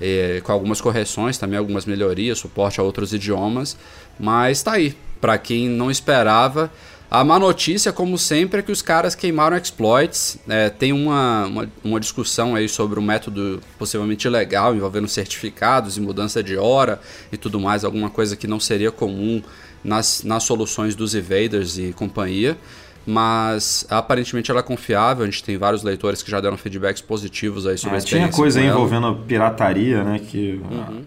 é, 0.00 0.40
com 0.44 0.52
algumas 0.52 0.80
correções, 0.80 1.38
também 1.38 1.58
algumas 1.58 1.86
melhorias, 1.86 2.38
suporte 2.38 2.80
a 2.80 2.82
outros 2.82 3.12
idiomas, 3.12 3.76
mas 4.18 4.58
está 4.58 4.72
aí. 4.72 4.96
Para 5.20 5.38
quem 5.38 5.68
não 5.68 5.90
esperava, 5.90 6.70
a 7.14 7.22
má 7.22 7.38
notícia, 7.38 7.92
como 7.92 8.16
sempre, 8.16 8.60
é 8.60 8.62
que 8.62 8.72
os 8.72 8.80
caras 8.80 9.14
queimaram 9.14 9.56
exploits. 9.56 10.38
É, 10.48 10.70
tem 10.70 10.92
uma, 10.92 11.44
uma, 11.46 11.72
uma, 11.84 12.00
discussão 12.00 12.54
aí 12.54 12.68
sobre 12.68 12.98
um 12.98 13.02
método 13.02 13.60
possivelmente 13.78 14.26
ilegal 14.26 14.74
envolvendo 14.74 15.06
certificados 15.06 15.96
e 15.96 16.00
mudança 16.00 16.42
de 16.42 16.56
hora 16.56 16.98
e 17.30 17.36
tudo 17.36 17.60
mais, 17.60 17.84
alguma 17.84 18.08
coisa 18.08 18.34
que 18.34 18.46
não 18.46 18.58
seria 18.58 18.90
comum 18.90 19.42
nas, 19.84 20.22
nas 20.22 20.44
soluções 20.44 20.94
dos 20.94 21.14
evaders 21.14 21.76
e 21.76 21.92
companhia 21.92 22.56
mas 23.06 23.86
aparentemente 23.90 24.50
ela 24.50 24.60
é 24.60 24.62
confiável. 24.62 25.24
A 25.24 25.26
gente 25.26 25.42
tem 25.42 25.56
vários 25.56 25.82
leitores 25.82 26.22
que 26.22 26.30
já 26.30 26.40
deram 26.40 26.56
feedbacks 26.56 27.02
positivos 27.02 27.66
aí 27.66 27.76
sobre 27.76 27.94
é, 27.94 27.96
a 27.96 27.98
experiência. 27.98 28.30
Tinha 28.30 28.36
coisa 28.36 28.60
envolvendo 28.60 29.14
pirataria, 29.26 30.02
né, 30.04 30.18
que 30.18 30.60
uhum. 30.70 31.02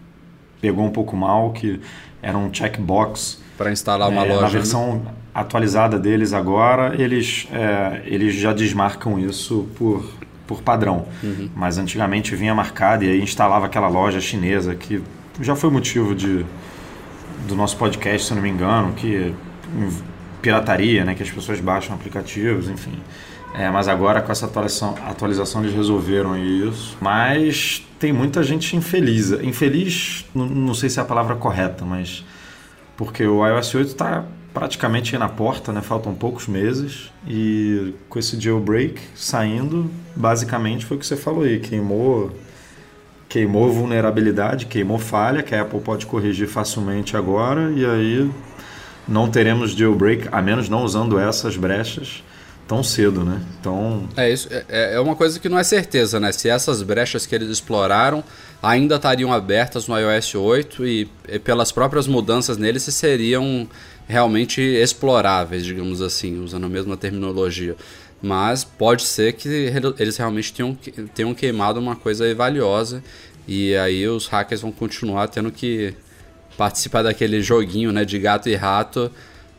pegou 0.60 0.84
um 0.84 0.90
pouco 0.90 1.16
mal, 1.16 1.52
que 1.52 1.80
era 2.22 2.36
um 2.36 2.52
checkbox 2.52 3.40
para 3.56 3.72
instalar 3.72 4.08
uma 4.08 4.24
é, 4.24 4.28
loja. 4.28 4.40
Na 4.40 4.46
né? 4.46 4.52
versão 4.52 4.96
né? 4.96 5.10
atualizada 5.34 5.98
deles 5.98 6.32
agora, 6.32 6.94
eles, 7.00 7.48
é, 7.52 8.02
eles 8.04 8.34
já 8.34 8.52
desmarcam 8.52 9.18
isso 9.18 9.66
por, 9.76 10.04
por 10.46 10.62
padrão. 10.62 11.06
Uhum. 11.22 11.48
Mas 11.54 11.78
antigamente 11.78 12.34
vinha 12.36 12.54
marcado 12.54 13.04
e 13.04 13.10
aí 13.10 13.22
instalava 13.22 13.66
aquela 13.66 13.88
loja 13.88 14.20
chinesa 14.20 14.74
que 14.74 15.02
já 15.40 15.54
foi 15.54 15.70
motivo 15.70 16.14
de 16.14 16.44
do 17.46 17.54
nosso 17.54 17.76
podcast, 17.76 18.26
se 18.26 18.34
não 18.34 18.42
me 18.42 18.48
engano, 18.48 18.92
que 18.94 19.32
pirataria, 20.46 21.04
né, 21.04 21.16
que 21.16 21.24
as 21.24 21.30
pessoas 21.30 21.58
baixam 21.58 21.96
aplicativos, 21.96 22.68
enfim. 22.68 22.94
É, 23.52 23.68
mas 23.68 23.88
agora 23.88 24.22
com 24.22 24.30
essa 24.30 24.46
atualização, 24.46 24.94
atualização 25.04 25.62
eles 25.62 25.74
resolveram 25.74 26.36
isso. 26.38 26.96
Mas 27.00 27.84
tem 27.98 28.12
muita 28.12 28.44
gente 28.44 28.76
infeliz. 28.76 29.32
Infeliz, 29.32 30.24
não, 30.32 30.72
sei 30.74 30.88
se 30.88 31.00
é 31.00 31.02
a 31.02 31.04
palavra 31.04 31.34
correta, 31.34 31.84
mas 31.84 32.24
porque 32.96 33.26
o 33.26 33.46
iOS 33.46 33.74
8 33.74 33.88
está 33.88 34.24
praticamente 34.54 35.14
aí 35.14 35.18
na 35.18 35.28
porta, 35.28 35.72
né? 35.72 35.80
Faltam 35.80 36.14
poucos 36.14 36.46
meses 36.46 37.10
e 37.26 37.94
com 38.08 38.18
esse 38.18 38.40
jailbreak 38.40 39.00
saindo, 39.14 39.90
basicamente 40.14 40.86
foi 40.86 40.96
o 40.96 41.00
que 41.00 41.06
você 41.06 41.16
falou 41.16 41.42
aí, 41.42 41.58
queimou 41.58 42.30
queimou 43.28 43.72
vulnerabilidade, 43.72 44.66
queimou 44.66 44.98
falha 44.98 45.42
que 45.42 45.54
a 45.54 45.62
Apple 45.62 45.80
pode 45.80 46.06
corrigir 46.06 46.46
facilmente 46.46 47.16
agora 47.16 47.72
e 47.72 47.84
aí 47.84 48.30
não 49.08 49.30
teremos 49.30 49.72
jailbreak, 49.72 50.28
a 50.32 50.42
menos 50.42 50.68
não 50.68 50.84
usando 50.84 51.18
essas 51.18 51.56
brechas 51.56 52.22
tão 52.66 52.82
cedo, 52.82 53.24
né? 53.24 53.40
Então 53.60 54.08
é 54.16 54.30
isso 54.30 54.48
é, 54.50 54.94
é 54.94 55.00
uma 55.00 55.14
coisa 55.14 55.38
que 55.38 55.48
não 55.48 55.58
é 55.58 55.64
certeza, 55.64 56.18
né? 56.18 56.32
Se 56.32 56.48
essas 56.48 56.82
brechas 56.82 57.24
que 57.24 57.34
eles 57.34 57.48
exploraram 57.48 58.24
ainda 58.62 58.96
estariam 58.96 59.32
abertas 59.32 59.86
no 59.86 59.98
iOS 59.98 60.34
8 60.34 60.86
e, 60.86 61.08
e 61.28 61.38
pelas 61.38 61.70
próprias 61.70 62.06
mudanças 62.06 62.58
neles 62.58 62.82
seriam 62.82 63.68
realmente 64.08 64.60
exploráveis, 64.60 65.64
digamos 65.64 66.00
assim, 66.00 66.42
usando 66.42 66.64
a 66.64 66.68
mesma 66.68 66.96
terminologia. 66.96 67.76
Mas 68.20 68.64
pode 68.64 69.02
ser 69.02 69.34
que 69.34 69.48
eles 69.98 70.16
realmente 70.16 70.52
tenham, 70.52 70.76
tenham 71.14 71.34
queimado 71.34 71.78
uma 71.78 71.94
coisa 71.94 72.32
valiosa 72.34 73.02
e 73.46 73.76
aí 73.76 74.08
os 74.08 74.26
hackers 74.26 74.62
vão 74.62 74.72
continuar 74.72 75.28
tendo 75.28 75.52
que 75.52 75.94
participar 76.56 77.02
daquele 77.02 77.42
joguinho 77.42 77.92
né, 77.92 78.04
de 78.04 78.18
gato 78.18 78.48
e 78.48 78.54
rato, 78.54 79.10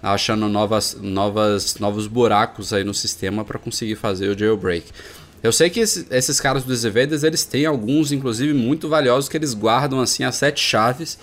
achando 0.02 0.48
novas, 0.48 0.98
novas, 1.02 1.78
novos 1.80 2.08
buracos 2.08 2.74
aí 2.74 2.84
no 2.84 2.94
sistema 2.94 3.44
para 3.44 3.60
conseguir 3.60 3.96
fazer 3.96 4.30
o 4.30 4.38
jailbreak. 4.38 4.86
Eu 5.44 5.52
sei 5.52 5.70
que 5.70 5.80
esses, 5.80 6.08
esses 6.10 6.40
caras 6.40 6.64
dos 6.64 6.84
Evaders, 6.84 7.24
eles 7.24 7.44
têm 7.44 7.66
alguns, 7.66 8.12
inclusive, 8.12 8.54
muito 8.54 8.90
valiosos 8.90 9.30
que 9.30 9.38
eles 9.38 9.54
guardam 9.54 10.00
assim 10.00 10.24
as 10.24 10.36
sete 10.36 10.60
chaves 10.60 11.18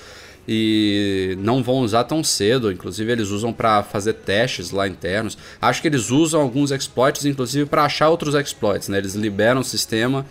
e 0.47 1.37
não 1.41 1.63
vão 1.63 1.79
usar 1.79 2.05
tão 2.05 2.23
cedo. 2.23 2.71
Inclusive, 2.71 3.11
eles 3.11 3.31
usam 3.31 3.53
para 3.53 3.83
fazer 3.83 4.15
testes 4.15 4.71
lá 4.71 4.87
internos. 4.87 5.37
Acho 5.61 5.83
que 5.83 5.89
eles 5.89 6.11
usam 6.11 6.41
alguns 6.41 6.71
exploits, 6.71 7.25
inclusive, 7.25 7.67
para 7.67 7.85
achar 7.85 8.09
outros 8.09 8.35
exploits. 8.35 8.89
Né? 8.89 8.99
Eles 8.99 9.15
liberam 9.15 9.61
o 9.61 9.65
sistema 9.65 10.25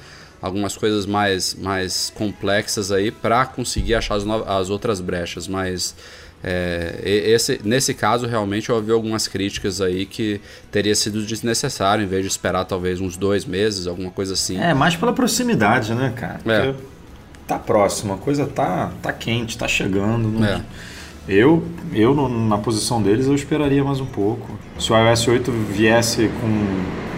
algumas 0.44 0.76
coisas 0.76 1.06
mais, 1.06 1.56
mais 1.56 2.12
complexas 2.14 2.92
aí 2.92 3.10
para 3.10 3.46
conseguir 3.46 3.96
achar 3.96 4.16
as, 4.16 4.26
as 4.46 4.70
outras 4.70 5.00
brechas, 5.00 5.48
mas 5.48 5.96
é, 6.44 7.00
esse, 7.06 7.62
nesse 7.64 7.94
caso 7.94 8.28
realmente 8.28 8.70
eu 8.70 8.76
ouvi 8.76 8.92
algumas 8.92 9.26
críticas 9.26 9.80
aí 9.80 10.06
que 10.06 10.42
teria 10.70 10.94
sido 10.94 11.26
desnecessário 11.26 12.04
em 12.04 12.08
vez 12.08 12.24
de 12.24 12.28
esperar 12.28 12.66
talvez 12.66 13.00
uns 13.00 13.16
dois 13.16 13.46
meses, 13.46 13.88
alguma 13.88 14.12
coisa 14.12 14.34
assim. 14.34 14.60
É, 14.60 14.74
mais 14.74 14.98
pela 14.98 15.14
proximidade, 15.14 15.96
né, 15.96 16.12
cara? 16.14 16.42
É. 16.46 16.74
tá 17.48 17.58
próximo, 17.58 18.14
a 18.14 18.18
coisa 18.18 18.46
tá, 18.46 18.92
tá 19.02 19.14
quente, 19.14 19.58
tá 19.58 19.68
chegando. 19.68 20.28
Não... 20.28 20.46
É. 20.46 20.62
Eu, 21.26 21.66
eu 21.94 22.14
na 22.28 22.58
posição 22.58 23.02
deles, 23.02 23.28
eu 23.28 23.34
esperaria 23.34 23.82
mais 23.82 24.02
um 24.02 24.06
pouco. 24.06 24.60
Se 24.78 24.92
o 24.92 24.98
iOS 24.98 25.26
8 25.26 25.52
viesse 25.70 26.30
com 26.42 27.13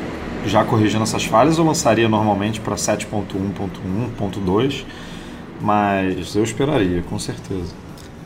já 0.46 0.64
corrigindo 0.64 1.04
essas 1.04 1.26
falhas, 1.26 1.58
eu 1.58 1.66
lançaria 1.66 2.08
normalmente 2.08 2.62
para 2.62 2.76
7.1.1.2, 2.76 4.86
mas 5.62 6.36
eu 6.36 6.44
esperaria, 6.44 7.02
com 7.04 7.18
certeza. 7.18 7.74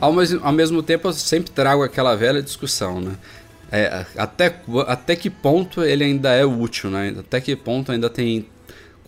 Ao 0.00 0.12
mesmo, 0.12 0.40
ao 0.42 0.52
mesmo 0.52 0.82
tempo, 0.82 1.08
eu 1.08 1.12
sempre 1.12 1.50
trago 1.50 1.82
aquela 1.82 2.14
velha 2.16 2.42
discussão, 2.42 3.00
né? 3.00 3.12
É, 3.72 4.04
até, 4.16 4.60
até 4.86 5.14
que 5.14 5.30
ponto 5.30 5.82
ele 5.82 6.02
ainda 6.02 6.32
é 6.32 6.44
útil, 6.44 6.90
né? 6.90 7.14
Até 7.18 7.40
que 7.40 7.54
ponto 7.54 7.92
ainda 7.92 8.10
tem 8.10 8.44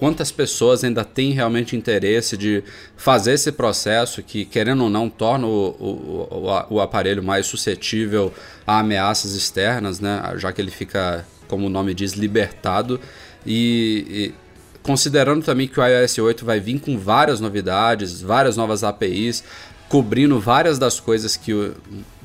quantas 0.02 0.32
pessoas 0.32 0.82
ainda 0.82 1.04
têm 1.04 1.32
realmente 1.32 1.76
interesse 1.76 2.36
de 2.36 2.64
fazer 2.96 3.34
esse 3.34 3.52
processo 3.52 4.20
que, 4.20 4.44
querendo 4.44 4.82
ou 4.84 4.90
não, 4.90 5.08
torna 5.08 5.46
o, 5.46 5.68
o, 5.78 6.28
o, 6.30 6.74
o, 6.74 6.80
aparelho 6.80 7.22
mais 7.22 7.46
suscetível 7.46 8.34
a 8.66 8.80
ameaças 8.80 9.34
externas, 9.34 10.00
né? 10.00 10.20
já 10.36 10.52
que 10.52 10.60
ele 10.60 10.72
fica 10.72 11.24
como 11.52 11.66
o 11.66 11.68
nome 11.68 11.92
diz, 11.92 12.12
libertado. 12.12 12.98
E, 13.44 14.06
e, 14.08 14.34
considerando 14.82 15.44
também 15.44 15.68
que 15.68 15.78
o 15.78 15.86
iOS 15.86 16.16
8 16.16 16.46
vai 16.46 16.58
vir 16.58 16.80
com 16.80 16.96
várias 16.98 17.40
novidades, 17.40 18.22
várias 18.22 18.56
novas 18.56 18.82
APIs, 18.82 19.44
cobrindo 19.86 20.40
várias 20.40 20.78
das 20.78 20.98
coisas 20.98 21.36
que 21.36 21.52
o, 21.52 21.74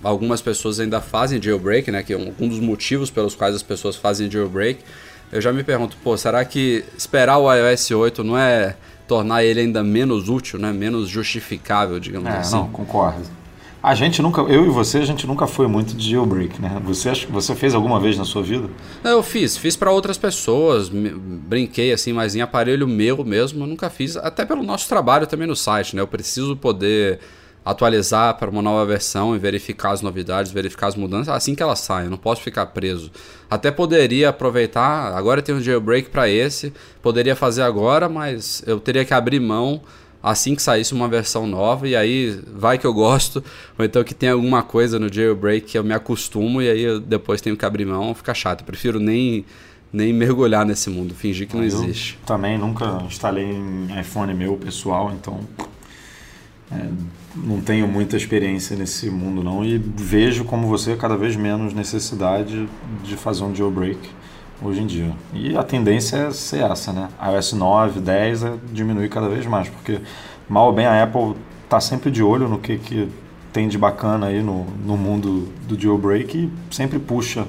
algumas 0.01 0.41
pessoas 0.41 0.79
ainda 0.79 1.01
fazem 1.01 1.41
jailbreak, 1.41 1.91
né? 1.91 2.03
Que 2.03 2.13
é 2.13 2.17
um, 2.17 2.33
um 2.39 2.47
dos 2.47 2.61
motivos 2.61 3.11
pelos 3.11 3.35
quais 3.35 3.53
as 3.53 3.61
pessoas 3.61 3.97
fazem 3.97 4.31
jailbreak. 4.31 4.79
Eu 5.29 5.41
já 5.41 5.51
me 5.51 5.61
pergunto, 5.61 5.97
pô, 6.01 6.15
será 6.15 6.45
que 6.45 6.85
esperar 6.97 7.37
o 7.37 7.53
iOS 7.53 7.91
8 7.91 8.23
não 8.23 8.37
é 8.37 8.77
tornar 9.09 9.43
ele 9.43 9.59
ainda 9.59 9.83
menos 9.83 10.29
útil, 10.29 10.57
né? 10.57 10.71
Menos 10.71 11.09
justificável, 11.09 11.99
digamos 11.99 12.29
é, 12.29 12.37
assim? 12.37 12.55
Não, 12.55 12.69
concordo. 12.69 13.25
A 13.81 13.93
gente 13.93 14.21
nunca, 14.21 14.41
eu 14.41 14.65
e 14.65 14.69
você, 14.69 14.97
a 14.97 15.05
gente 15.05 15.27
nunca 15.27 15.45
foi 15.45 15.67
muito 15.67 15.95
de 15.95 16.11
jailbreak, 16.11 16.59
né? 16.61 16.81
Você, 16.83 17.11
você 17.29 17.55
fez 17.55 17.75
alguma 17.75 17.99
vez 17.99 18.17
na 18.17 18.25
sua 18.25 18.41
vida? 18.41 18.67
Eu 19.03 19.21
fiz, 19.21 19.55
fiz 19.55 19.75
para 19.75 19.91
outras 19.91 20.17
pessoas, 20.17 20.89
brinquei 20.89 21.93
assim, 21.93 22.11
mas 22.11 22.35
em 22.35 22.41
aparelho 22.41 22.87
meu 22.87 23.23
mesmo 23.23 23.63
eu 23.63 23.67
nunca 23.67 23.89
fiz, 23.89 24.17
até 24.17 24.43
pelo 24.45 24.63
nosso 24.63 24.89
trabalho 24.89 25.27
também 25.27 25.47
no 25.47 25.55
site, 25.55 25.95
né? 25.95 26.01
Eu 26.01 26.07
preciso 26.07 26.57
poder 26.57 27.19
atualizar 27.63 28.37
para 28.37 28.49
uma 28.49 28.61
nova 28.61 28.85
versão 28.85 29.35
e 29.35 29.39
verificar 29.39 29.91
as 29.91 30.01
novidades, 30.01 30.51
verificar 30.51 30.87
as 30.87 30.95
mudanças 30.95 31.27
assim 31.27 31.53
que 31.53 31.61
elas 31.61 31.79
saem. 31.79 32.05
Eu 32.05 32.11
não 32.11 32.17
posso 32.17 32.41
ficar 32.41 32.65
preso. 32.67 33.11
Até 33.49 33.69
poderia 33.71 34.29
aproveitar, 34.29 35.13
agora 35.13 35.41
tem 35.41 35.53
um 35.53 35.61
jailbreak 35.61 36.09
para 36.09 36.29
esse, 36.29 36.73
poderia 37.01 37.35
fazer 37.35 37.63
agora, 37.63 38.07
mas 38.07 38.63
eu 38.65 38.79
teria 38.79 39.03
que 39.03 39.13
abrir 39.13 39.41
mão 39.41 39.81
assim 40.21 40.55
que 40.55 40.61
saísse 40.61 40.93
uma 40.93 41.07
versão 41.07 41.47
nova, 41.47 41.87
e 41.87 41.95
aí 41.95 42.39
vai 42.53 42.77
que 42.77 42.85
eu 42.85 42.93
gosto, 42.93 43.43
ou 43.77 43.85
então 43.85 44.03
que 44.03 44.13
tem 44.13 44.29
alguma 44.29 44.63
coisa 44.63 44.99
no 44.99 45.11
jailbreak 45.11 45.67
que 45.67 45.77
eu 45.77 45.83
me 45.83 45.93
acostumo 45.93 46.61
e 46.61 46.69
aí 46.69 46.81
eu 46.81 46.99
depois 46.99 47.41
tenho 47.41 47.55
que 47.55 47.65
abrir 47.65 47.85
mão, 47.85 48.13
fica 48.13 48.33
chato. 48.33 48.61
Eu 48.61 48.65
prefiro 48.65 48.99
nem, 48.99 49.45
nem 49.91 50.11
mergulhar 50.13 50.65
nesse 50.65 50.89
mundo, 50.89 51.13
fingir 51.13 51.47
que 51.47 51.55
não 51.55 51.63
eu 51.63 51.67
existe. 51.67 52.19
Também 52.25 52.57
nunca 52.57 53.03
instalei 53.05 53.45
em 53.45 53.99
iPhone 53.99 54.33
meu 54.33 54.55
pessoal, 54.57 55.13
então 55.13 55.39
é, 56.71 56.87
não 57.35 57.61
tenho 57.61 57.87
muita 57.87 58.17
experiência 58.17 58.75
nesse 58.75 59.09
mundo 59.09 59.43
não, 59.43 59.63
e 59.63 59.77
vejo 59.77 60.43
como 60.43 60.67
você 60.67 60.95
cada 60.95 61.15
vez 61.15 61.35
menos 61.35 61.73
necessidade 61.73 62.67
de 63.03 63.15
fazer 63.15 63.43
um 63.43 63.55
jailbreak 63.55 63.99
hoje 64.61 64.81
em 64.81 64.87
dia. 64.87 65.11
E 65.33 65.55
a 65.55 65.63
tendência 65.63 66.17
é 66.17 66.31
ser 66.31 66.61
essa, 66.61 66.91
né? 66.91 67.09
iOS 67.21 67.53
9, 67.53 67.99
10 67.99 68.43
é 68.43 68.53
diminuir 68.71 69.09
cada 69.09 69.29
vez 69.29 69.45
mais, 69.45 69.69
porque 69.69 69.99
mal 70.49 70.67
ou 70.67 70.73
bem 70.73 70.85
a 70.85 71.03
Apple 71.03 71.35
está 71.63 71.79
sempre 71.79 72.09
de 72.09 72.23
olho 72.23 72.47
no 72.47 72.59
que, 72.59 72.77
que 72.77 73.09
tem 73.53 73.67
de 73.67 73.77
bacana 73.77 74.27
aí 74.27 74.41
no, 74.41 74.65
no 74.85 74.97
mundo 74.97 75.51
do 75.67 75.79
jailbreak 75.79 76.37
e 76.37 76.75
sempre 76.75 76.99
puxa 76.99 77.45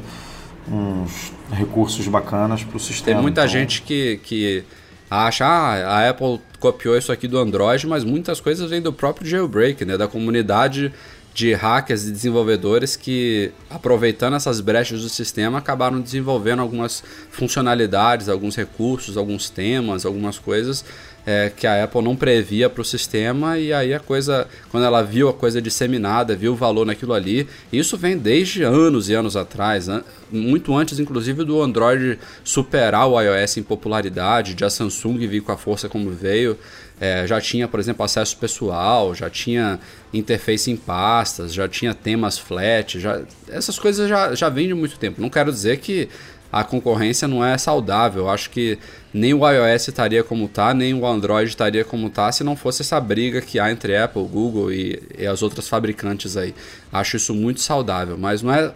uns 0.71 1.33
recursos 1.51 2.07
bacanas 2.09 2.63
para 2.63 2.77
o 2.77 2.81
sistema. 2.81 3.15
Tem 3.15 3.23
muita 3.23 3.43
então... 3.43 3.53
gente 3.53 3.83
que, 3.83 4.19
que 4.19 4.65
acha, 5.11 5.47
ah, 5.47 5.99
a 5.99 6.11
Apple 6.11 6.41
copiou 6.61 6.97
isso 6.97 7.11
aqui 7.11 7.27
do 7.27 7.39
Android, 7.39 7.87
mas 7.87 8.05
muitas 8.05 8.41
coisas 8.41 8.69
vêm 8.69 8.83
do 8.83 8.93
próprio 8.93 9.27
jailbreak, 9.27 9.85
né? 9.85 9.97
Da 9.97 10.07
comunidade 10.07 10.93
de 11.35 11.53
hackers 11.55 12.07
e 12.07 12.11
desenvolvedores 12.11 12.97
que, 12.97 13.53
aproveitando 13.71 14.35
essas 14.35 14.61
brechas 14.61 15.03
do 15.03 15.09
sistema, 15.09 15.59
acabaram 15.59 16.01
desenvolvendo 16.01 16.61
algumas 16.61 17.03
funcionalidades, 17.31 18.29
alguns 18.29 18.57
recursos, 18.57 19.17
alguns 19.17 19.49
temas, 19.49 20.05
algumas 20.05 20.39
coisas 20.39 20.85
é, 21.29 21.53
que 21.55 21.67
a 21.67 21.85
Apple 21.85 22.01
não 22.01 22.17
previa 22.17 22.71
para 22.71 22.81
o 22.81 22.85
sistema 22.85 23.59
e 23.59 23.71
aí 23.71 23.93
a 23.93 24.01
coisa, 24.01 24.49
quando 24.71 24.85
ela 24.85 25.03
viu 25.03 25.29
a 25.29 25.35
coisa 25.35 25.61
disseminada, 25.61 26.35
viu 26.35 26.55
o 26.55 26.57
valor 26.57 26.87
naquilo 26.87 27.13
ali, 27.13 27.47
isso 27.71 27.99
vem 27.99 28.17
desde 28.17 28.63
anos 28.63 29.11
e 29.11 29.15
anos 29.15 29.37
atrás, 29.37 29.89
muito 30.33 30.75
antes 30.75 30.99
inclusive 30.99 31.45
do 31.45 31.61
Android 31.61 32.19
superar 32.43 33.07
o 33.07 33.21
iOS 33.21 33.59
em 33.59 33.63
popularidade, 33.63 34.55
de 34.55 34.65
a 34.65 34.71
Samsung 34.71 35.19
vir 35.27 35.43
com 35.43 35.53
a 35.53 35.59
força 35.59 35.87
como 35.87 36.11
veio, 36.11 36.57
é, 37.01 37.27
já 37.27 37.41
tinha, 37.41 37.69
por 37.69 37.79
exemplo, 37.79 38.05
acesso 38.05 38.37
pessoal, 38.37 39.15
já 39.15 39.31
tinha 39.31 39.79
interface 40.13 40.71
em 40.71 40.77
pastas, 40.77 41.53
já 41.53 41.69
tinha 41.69 41.95
temas 41.95 42.39
flat, 42.39 42.99
já, 42.99 43.21
essas 43.49 43.79
coisas 43.79 44.09
já, 44.09 44.35
já 44.35 44.49
vêm 44.49 44.69
de 44.69 44.75
muito 44.75 44.99
tempo. 44.99 45.21
Não 45.21 45.31
quero 45.31 45.53
dizer 45.53 45.79
que 45.79 46.09
a 46.53 46.65
concorrência 46.65 47.29
não 47.29 47.45
é 47.45 47.57
saudável. 47.59 48.29
Acho 48.29 48.51
que 48.51 48.79
nem 49.13 49.35
o 49.35 49.49
iOS 49.49 49.89
estaria 49.89 50.25
como 50.25 50.47
está, 50.47 50.73
nem 50.75 50.95
o 50.95 51.07
Android 51.07 51.49
estaria 51.49 51.85
como 51.85 52.09
está 52.09 52.33
se 52.33 52.43
não 52.43 52.57
fosse 52.57 52.83
essa 52.83 52.99
briga 53.01 53.41
que 53.41 53.61
há 53.61 53.71
entre 53.71 53.97
Apple, 53.97 54.25
Google 54.25 54.73
e, 54.73 55.03
e 55.19 55.27
as 55.27 55.43
outras 55.43 55.69
fabricantes 55.69 56.37
aí. 56.37 56.55
Acho 56.93 57.17
isso 57.17 57.35
muito 57.35 57.61
saudável, 57.61 58.17
mas 58.19 58.43
não 58.43 58.53
é 58.53 58.73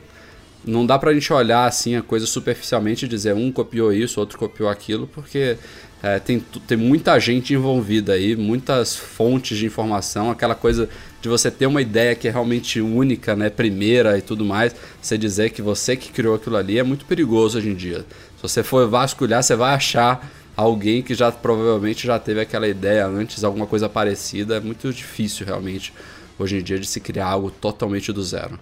não 0.64 0.86
dá 0.86 0.96
pra 0.96 1.12
gente 1.12 1.32
olhar 1.32 1.66
assim 1.66 1.96
a 1.96 2.02
coisa 2.02 2.24
superficialmente 2.24 3.04
e 3.04 3.08
dizer 3.08 3.34
um 3.34 3.50
copiou 3.50 3.92
isso, 3.92 4.20
outro 4.20 4.38
copiou 4.38 4.68
aquilo, 4.68 5.08
porque 5.08 5.56
é, 6.02 6.18
tem, 6.18 6.40
tem 6.66 6.76
muita 6.76 7.18
gente 7.20 7.54
envolvida 7.54 8.14
aí, 8.14 8.34
muitas 8.34 8.96
fontes 8.96 9.56
de 9.56 9.66
informação, 9.66 10.30
aquela 10.30 10.54
coisa 10.54 10.88
de 11.20 11.28
você 11.28 11.48
ter 11.48 11.66
uma 11.66 11.80
ideia 11.80 12.16
que 12.16 12.26
é 12.26 12.30
realmente 12.30 12.80
única, 12.80 13.36
né, 13.36 13.48
primeira 13.48 14.18
e 14.18 14.20
tudo 14.20 14.44
mais, 14.44 14.74
você 15.00 15.16
dizer 15.16 15.50
que 15.50 15.62
você 15.62 15.94
que 15.94 16.10
criou 16.10 16.34
aquilo 16.34 16.56
ali 16.56 16.78
é 16.78 16.82
muito 16.82 17.04
perigoso 17.04 17.58
hoje 17.58 17.68
em 17.68 17.74
dia. 17.74 18.04
Se 18.36 18.42
você 18.42 18.64
for 18.64 18.88
vasculhar, 18.88 19.42
você 19.44 19.54
vai 19.54 19.74
achar 19.74 20.28
alguém 20.56 21.02
que 21.02 21.14
já 21.14 21.30
provavelmente 21.30 22.04
já 22.04 22.18
teve 22.18 22.40
aquela 22.40 22.66
ideia 22.66 23.06
antes, 23.06 23.44
alguma 23.44 23.66
coisa 23.66 23.88
parecida. 23.88 24.56
É 24.56 24.60
muito 24.60 24.92
difícil 24.92 25.46
realmente 25.46 25.92
hoje 26.36 26.56
em 26.58 26.62
dia 26.62 26.80
de 26.80 26.86
se 26.86 26.98
criar 26.98 27.26
algo 27.26 27.50
totalmente 27.50 28.12
do 28.12 28.22
zero. 28.24 28.58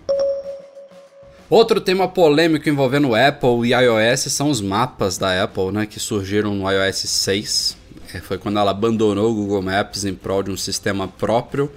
Outro 1.50 1.80
tema 1.80 2.06
polêmico 2.06 2.68
envolvendo 2.68 3.12
Apple 3.12 3.66
e 3.68 3.74
iOS 3.74 4.20
são 4.32 4.50
os 4.50 4.60
mapas 4.60 5.18
da 5.18 5.42
Apple, 5.42 5.72
né, 5.72 5.84
que 5.84 5.98
surgiram 5.98 6.54
no 6.54 6.70
iOS 6.70 6.98
6. 6.98 7.76
É, 8.14 8.20
foi 8.20 8.38
quando 8.38 8.60
ela 8.60 8.70
abandonou 8.70 9.32
o 9.32 9.34
Google 9.34 9.60
Maps 9.60 10.04
em 10.04 10.14
prol 10.14 10.44
de 10.44 10.52
um 10.52 10.56
sistema 10.56 11.08
próprio, 11.08 11.68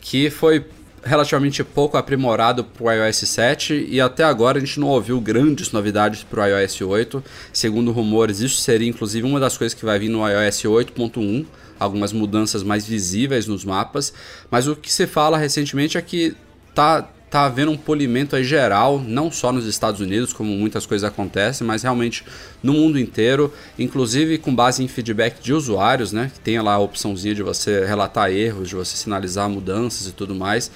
que 0.00 0.30
foi 0.30 0.66
relativamente 1.04 1.62
pouco 1.62 1.96
aprimorado 1.96 2.64
para 2.64 2.84
o 2.84 2.90
iOS 2.90 3.18
7 3.18 3.86
e 3.88 4.00
até 4.00 4.24
agora 4.24 4.58
a 4.58 4.60
gente 4.60 4.80
não 4.80 4.88
ouviu 4.88 5.20
grandes 5.20 5.70
novidades 5.70 6.24
para 6.24 6.42
o 6.42 6.46
iOS 6.48 6.80
8. 6.80 7.24
Segundo 7.52 7.92
rumores, 7.92 8.40
isso 8.40 8.60
seria 8.62 8.88
inclusive 8.88 9.24
uma 9.24 9.38
das 9.38 9.56
coisas 9.56 9.78
que 9.78 9.84
vai 9.84 9.96
vir 9.96 10.08
no 10.08 10.28
iOS 10.28 10.62
8.1, 10.62 11.46
algumas 11.78 12.12
mudanças 12.12 12.64
mais 12.64 12.84
visíveis 12.84 13.46
nos 13.46 13.64
mapas. 13.64 14.12
Mas 14.50 14.66
o 14.66 14.74
que 14.74 14.92
se 14.92 15.06
fala 15.06 15.38
recentemente 15.38 15.96
é 15.96 16.02
que 16.02 16.34
tá 16.74 17.08
tá 17.34 17.46
havendo 17.46 17.72
um 17.72 17.76
polimento 17.76 18.36
aí 18.36 18.44
geral, 18.44 19.02
não 19.04 19.28
só 19.28 19.50
nos 19.50 19.66
Estados 19.66 20.00
Unidos, 20.00 20.32
como 20.32 20.52
muitas 20.52 20.86
coisas 20.86 21.02
acontecem, 21.02 21.66
mas 21.66 21.82
realmente 21.82 22.24
no 22.62 22.72
mundo 22.72 22.96
inteiro, 22.96 23.52
inclusive 23.76 24.38
com 24.38 24.54
base 24.54 24.84
em 24.84 24.86
feedback 24.86 25.42
de 25.42 25.52
usuários, 25.52 26.12
né? 26.12 26.30
Que 26.32 26.38
tem 26.38 26.60
lá 26.60 26.74
a 26.74 26.78
opçãozinha 26.78 27.34
de 27.34 27.42
você 27.42 27.84
relatar 27.84 28.30
erros, 28.30 28.68
de 28.68 28.76
você 28.76 28.96
sinalizar 28.96 29.48
mudanças 29.48 30.06
e 30.06 30.12
tudo 30.12 30.32
mais. 30.32 30.70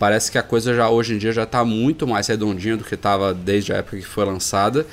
Parece 0.00 0.32
que 0.32 0.36
a 0.36 0.42
coisa 0.42 0.74
já 0.74 0.90
hoje 0.90 1.14
em 1.14 1.18
dia 1.18 1.30
já 1.30 1.44
está 1.44 1.64
muito 1.64 2.08
mais 2.08 2.26
redondinha 2.26 2.76
do 2.76 2.82
que 2.82 2.96
estava 2.96 3.32
desde 3.32 3.72
a 3.72 3.76
época 3.76 3.98
que 3.98 4.04
foi 4.04 4.24
lançada. 4.24 4.84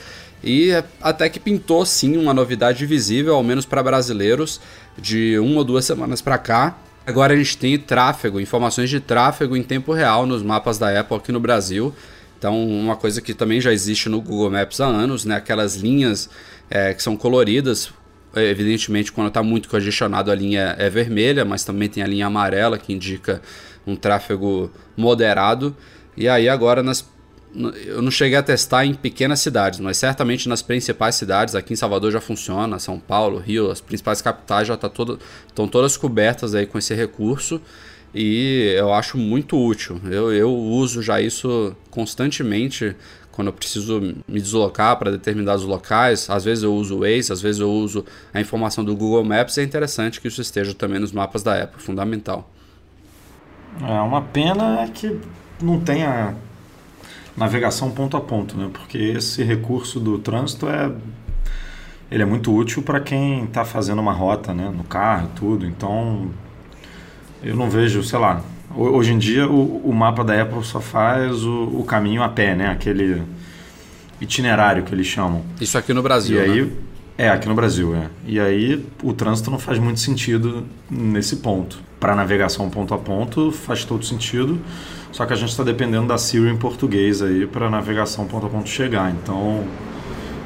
E 0.43 0.69
até 1.01 1.27
que 1.29 1.39
pintou 1.39 1.83
sim 1.83 2.15
uma 2.15 2.31
novidade 2.31 2.85
visível, 2.85 3.33
ao 3.33 3.43
menos 3.43 3.65
para 3.65 3.81
brasileiros, 3.81 4.61
de 4.95 5.39
uma 5.39 5.57
ou 5.57 5.63
duas 5.63 5.83
semanas 5.83 6.21
para 6.21 6.37
cá, 6.37 6.77
Agora 7.07 7.33
a 7.33 7.37
gente 7.37 7.57
tem 7.57 7.79
tráfego, 7.79 8.37
informações 8.37 8.89
de 8.89 8.99
tráfego 8.99 9.55
em 9.55 9.63
tempo 9.63 9.93
real 9.93 10.25
nos 10.25 10.43
mapas 10.43 10.77
da 10.77 10.99
Apple 10.99 11.15
aqui 11.15 11.31
no 11.31 11.39
Brasil. 11.39 11.95
Então, 12.37 12.67
uma 12.67 12.97
coisa 12.97 13.21
que 13.21 13.33
também 13.33 13.61
já 13.61 13.71
existe 13.71 14.09
no 14.09 14.19
Google 14.19 14.51
Maps 14.51 14.81
há 14.81 14.87
anos, 14.87 15.23
né? 15.23 15.37
Aquelas 15.37 15.77
linhas 15.77 16.29
é, 16.69 16.93
que 16.93 17.01
são 17.01 17.15
coloridas. 17.15 17.93
Evidentemente, 18.35 19.13
quando 19.13 19.29
está 19.29 19.41
muito 19.41 19.69
congestionado, 19.69 20.29
a 20.29 20.35
linha 20.35 20.75
é 20.77 20.89
vermelha, 20.89 21.45
mas 21.45 21.63
também 21.63 21.87
tem 21.87 22.03
a 22.03 22.07
linha 22.07 22.27
amarela 22.27 22.77
que 22.77 22.91
indica 22.91 23.41
um 23.85 23.95
tráfego 23.95 24.69
moderado. 24.97 25.73
E 26.17 26.27
aí, 26.27 26.49
agora 26.49 26.83
nas 26.83 27.07
eu 27.55 28.01
não 28.01 28.11
cheguei 28.11 28.37
a 28.37 28.43
testar 28.43 28.85
em 28.85 28.93
pequenas 28.93 29.39
cidades, 29.39 29.79
mas 29.79 29.97
certamente 29.97 30.47
nas 30.47 30.61
principais 30.61 31.15
cidades, 31.15 31.55
aqui 31.55 31.73
em 31.73 31.75
Salvador 31.75 32.11
já 32.11 32.21
funciona, 32.21 32.77
São 32.79 32.99
Paulo, 32.99 33.39
Rio, 33.39 33.71
as 33.71 33.81
principais 33.81 34.21
capitais 34.21 34.67
já 34.67 34.77
tá 34.77 34.89
todo, 34.89 35.19
estão 35.47 35.67
todas 35.67 35.97
cobertas 35.97 36.53
aí 36.53 36.65
com 36.65 36.77
esse 36.77 36.93
recurso 36.93 37.61
e 38.13 38.73
eu 38.77 38.93
acho 38.93 39.17
muito 39.17 39.57
útil. 39.57 39.99
Eu, 40.05 40.31
eu 40.31 40.53
uso 40.53 41.01
já 41.01 41.21
isso 41.21 41.75
constantemente 41.89 42.95
quando 43.31 43.47
eu 43.49 43.53
preciso 43.53 44.01
me 44.27 44.41
deslocar 44.41 44.97
para 44.97 45.11
determinados 45.11 45.63
locais. 45.63 46.29
Às 46.29 46.43
vezes 46.43 46.63
eu 46.63 46.73
uso 46.73 46.95
o 46.95 46.99
Waze, 47.01 47.31
às 47.31 47.41
vezes 47.41 47.61
eu 47.61 47.69
uso 47.69 48.03
a 48.33 48.41
informação 48.41 48.83
do 48.83 48.95
Google 48.95 49.23
Maps. 49.23 49.57
É 49.57 49.63
interessante 49.63 50.19
que 50.19 50.27
isso 50.27 50.41
esteja 50.41 50.73
também 50.73 50.99
nos 50.99 51.11
mapas 51.11 51.43
da 51.43 51.61
Apple, 51.61 51.81
fundamental. 51.81 52.49
É 53.79 54.01
uma 54.01 54.23
pena 54.23 54.89
que 54.91 55.19
não 55.61 55.79
tenha 55.79 56.35
navegação 57.37 57.91
ponto 57.91 58.17
a 58.17 58.21
ponto, 58.21 58.57
né? 58.57 58.69
Porque 58.73 58.97
esse 58.97 59.43
recurso 59.43 59.99
do 59.99 60.17
trânsito 60.17 60.67
é 60.67 60.91
ele 62.09 62.23
é 62.23 62.25
muito 62.25 62.53
útil 62.53 62.81
para 62.81 62.99
quem 62.99 63.43
está 63.43 63.65
fazendo 63.65 63.99
uma 63.99 64.13
rota, 64.13 64.53
né, 64.53 64.71
no 64.75 64.83
carro 64.83 65.29
tudo. 65.35 65.65
Então, 65.65 66.29
eu 67.43 67.55
não 67.55 67.69
vejo, 67.69 68.03
sei 68.03 68.17
lá, 68.17 68.41
hoje 68.73 69.13
em 69.13 69.17
dia 69.17 69.47
o, 69.47 69.89
o 69.89 69.93
mapa 69.93 70.23
da 70.23 70.41
Apple 70.41 70.63
só 70.63 70.79
faz 70.79 71.43
o, 71.43 71.63
o, 71.63 71.83
caminho 71.83 72.23
a 72.23 72.29
pé, 72.29 72.55
né, 72.55 72.67
aquele 72.69 73.23
itinerário 74.21 74.83
que 74.83 74.93
eles 74.93 75.07
chamam. 75.07 75.43
Isso 75.59 75.77
aqui 75.77 75.93
no 75.93 76.01
Brasil, 76.01 76.37
e 76.37 76.47
né? 76.47 76.53
aí, 76.53 76.73
é, 77.17 77.29
aqui 77.29 77.47
no 77.47 77.55
Brasil, 77.55 77.93
é. 77.95 78.07
E 78.25 78.39
aí 78.39 78.85
o 79.03 79.11
trânsito 79.11 79.51
não 79.51 79.59
faz 79.59 79.77
muito 79.77 79.99
sentido 79.99 80.65
nesse 80.89 81.37
ponto. 81.37 81.79
Para 81.99 82.15
navegação 82.15 82.69
ponto 82.69 82.93
a 82.93 82.97
ponto 82.97 83.51
faz 83.51 83.83
todo 83.83 84.05
sentido. 84.05 84.59
Só 85.11 85.25
que 85.25 85.33
a 85.33 85.35
gente 85.35 85.49
está 85.49 85.63
dependendo 85.63 86.07
da 86.07 86.17
Siri 86.17 86.49
em 86.49 86.57
português 86.57 87.21
aí 87.21 87.47
para 87.47 87.69
navegação 87.69 88.25
ponto 88.25 88.45
a 88.45 88.49
ponto 88.49 88.69
chegar. 88.69 89.11
Então, 89.11 89.63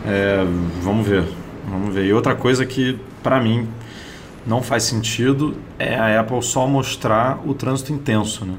é, 0.05 0.45
vamos 0.81 1.07
ver, 1.07 1.25
vamos 1.67 1.93
ver. 1.93 2.05
E 2.05 2.13
outra 2.13 2.35
coisa 2.35 2.65
que 2.65 2.99
para 3.21 3.39
mim 3.41 3.67
não 4.45 4.61
faz 4.61 4.83
sentido 4.83 5.55
é 5.77 5.95
a 5.95 6.19
Apple 6.19 6.41
só 6.41 6.67
mostrar 6.67 7.39
o 7.45 7.53
trânsito 7.53 7.93
intenso, 7.93 8.45
né? 8.45 8.55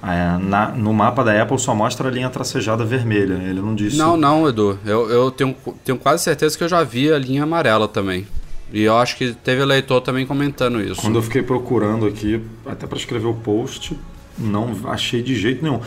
É, 0.00 0.38
na, 0.38 0.68
no 0.68 0.94
mapa 0.94 1.24
da 1.24 1.42
Apple 1.42 1.58
só 1.58 1.74
mostra 1.74 2.08
a 2.08 2.10
linha 2.10 2.30
tracejada 2.30 2.84
vermelha. 2.84 3.34
Ele 3.34 3.60
não 3.60 3.74
disse. 3.74 3.96
Não, 3.96 4.16
não, 4.16 4.48
Edu. 4.48 4.78
Eu, 4.86 5.10
eu 5.10 5.30
tenho, 5.30 5.56
tenho 5.84 5.98
quase 5.98 6.22
certeza 6.22 6.56
que 6.56 6.62
eu 6.62 6.68
já 6.68 6.84
vi 6.84 7.12
a 7.12 7.18
linha 7.18 7.42
amarela 7.42 7.88
também. 7.88 8.26
E 8.72 8.82
eu 8.82 8.96
acho 8.96 9.16
que 9.16 9.32
teve 9.32 9.62
eleitor 9.62 10.00
também 10.00 10.26
comentando 10.26 10.80
isso. 10.80 11.00
Quando 11.00 11.16
eu 11.16 11.22
fiquei 11.22 11.42
procurando 11.42 12.06
aqui, 12.06 12.40
até 12.66 12.86
para 12.86 12.98
escrever 12.98 13.26
o 13.26 13.34
post, 13.34 13.98
não 14.38 14.74
achei 14.84 15.22
de 15.22 15.34
jeito 15.34 15.62
nenhum. 15.62 15.80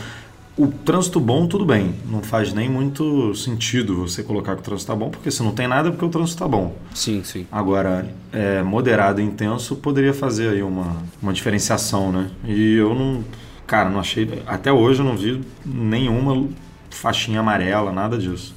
O 0.56 0.66
trânsito 0.66 1.18
bom, 1.18 1.46
tudo 1.46 1.64
bem. 1.64 1.94
Não 2.10 2.22
faz 2.22 2.52
nem 2.52 2.68
muito 2.68 3.34
sentido 3.34 4.06
você 4.06 4.22
colocar 4.22 4.54
que 4.54 4.60
o 4.60 4.64
trânsito 4.64 4.92
está 4.92 4.94
bom, 4.94 5.10
porque 5.10 5.30
se 5.30 5.42
não 5.42 5.52
tem 5.52 5.66
nada 5.66 5.88
é 5.88 5.90
porque 5.90 6.04
o 6.04 6.10
trânsito 6.10 6.36
está 6.36 6.46
bom. 6.46 6.76
Sim, 6.94 7.24
sim. 7.24 7.46
Agora, 7.50 8.06
é, 8.32 8.62
moderado 8.62 9.20
e 9.20 9.24
intenso 9.24 9.76
poderia 9.76 10.12
fazer 10.12 10.50
aí 10.50 10.62
uma, 10.62 10.96
uma 11.22 11.32
diferenciação, 11.32 12.12
né? 12.12 12.30
E 12.44 12.74
eu 12.74 12.94
não. 12.94 13.24
Cara, 13.66 13.88
não 13.88 13.98
achei. 13.98 14.42
Até 14.46 14.70
hoje 14.70 15.00
eu 15.00 15.06
não 15.06 15.16
vi 15.16 15.40
nenhuma 15.64 16.48
faixinha 16.90 17.40
amarela, 17.40 17.90
nada 17.90 18.18
disso. 18.18 18.54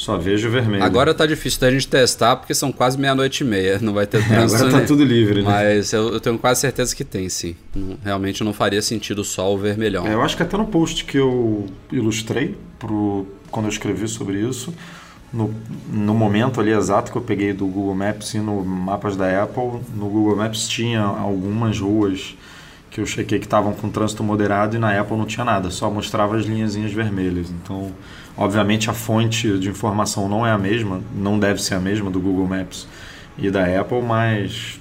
Só 0.00 0.16
vejo 0.16 0.48
vermelho. 0.48 0.82
Agora 0.82 1.12
tá 1.12 1.26
difícil 1.26 1.60
da 1.60 1.70
gente 1.70 1.86
testar 1.86 2.34
porque 2.36 2.54
são 2.54 2.72
quase 2.72 2.98
meia-noite 2.98 3.44
e 3.44 3.46
meia. 3.46 3.78
Não 3.82 3.92
vai 3.92 4.06
ter 4.06 4.26
trânsito. 4.26 4.62
É, 4.64 4.66
agora 4.66 4.80
tá 4.80 4.86
tudo 4.86 5.04
livre, 5.04 5.42
né? 5.42 5.46
Mas 5.46 5.92
eu, 5.92 6.08
eu, 6.14 6.18
tenho 6.18 6.38
quase 6.38 6.62
certeza 6.62 6.96
que 6.96 7.04
tem, 7.04 7.28
sim. 7.28 7.54
Realmente 8.02 8.42
não 8.42 8.54
faria 8.54 8.80
sentido 8.80 9.22
só 9.22 9.52
o 9.52 9.58
vermelhão. 9.58 10.06
É, 10.06 10.14
eu 10.14 10.22
acho 10.22 10.38
que 10.38 10.42
até 10.42 10.56
no 10.56 10.64
post 10.64 11.04
que 11.04 11.18
eu 11.18 11.66
ilustrei, 11.92 12.56
pro, 12.78 13.26
quando 13.50 13.66
eu 13.66 13.70
escrevi 13.70 14.08
sobre 14.08 14.40
isso, 14.40 14.72
no, 15.30 15.54
no 15.92 16.14
momento 16.14 16.62
ali 16.62 16.70
exato 16.70 17.12
que 17.12 17.18
eu 17.18 17.22
peguei 17.22 17.52
do 17.52 17.66
Google 17.66 17.94
Maps 17.94 18.32
e 18.32 18.38
no 18.38 18.64
mapas 18.64 19.18
da 19.18 19.42
Apple, 19.42 19.82
no 19.94 20.08
Google 20.08 20.34
Maps 20.34 20.66
tinha 20.66 21.02
algumas 21.02 21.78
ruas 21.78 22.34
que 22.90 23.02
eu 23.02 23.06
chequei 23.06 23.38
que 23.38 23.44
estavam 23.44 23.74
com 23.74 23.90
trânsito 23.90 24.24
moderado 24.24 24.76
e 24.76 24.78
na 24.78 24.98
Apple 24.98 25.18
não 25.18 25.26
tinha 25.26 25.44
nada, 25.44 25.70
só 25.70 25.90
mostrava 25.90 26.38
as 26.38 26.46
linhazinhas 26.46 26.90
vermelhas. 26.90 27.50
Então, 27.50 27.92
obviamente 28.36 28.88
a 28.90 28.92
fonte 28.92 29.58
de 29.58 29.68
informação 29.68 30.28
não 30.28 30.46
é 30.46 30.50
a 30.50 30.58
mesma, 30.58 31.00
não 31.14 31.38
deve 31.38 31.62
ser 31.62 31.74
a 31.74 31.80
mesma 31.80 32.10
do 32.10 32.20
Google 32.20 32.46
Maps 32.46 32.86
e 33.38 33.50
da 33.50 33.64
Apple, 33.80 34.02
mas 34.02 34.80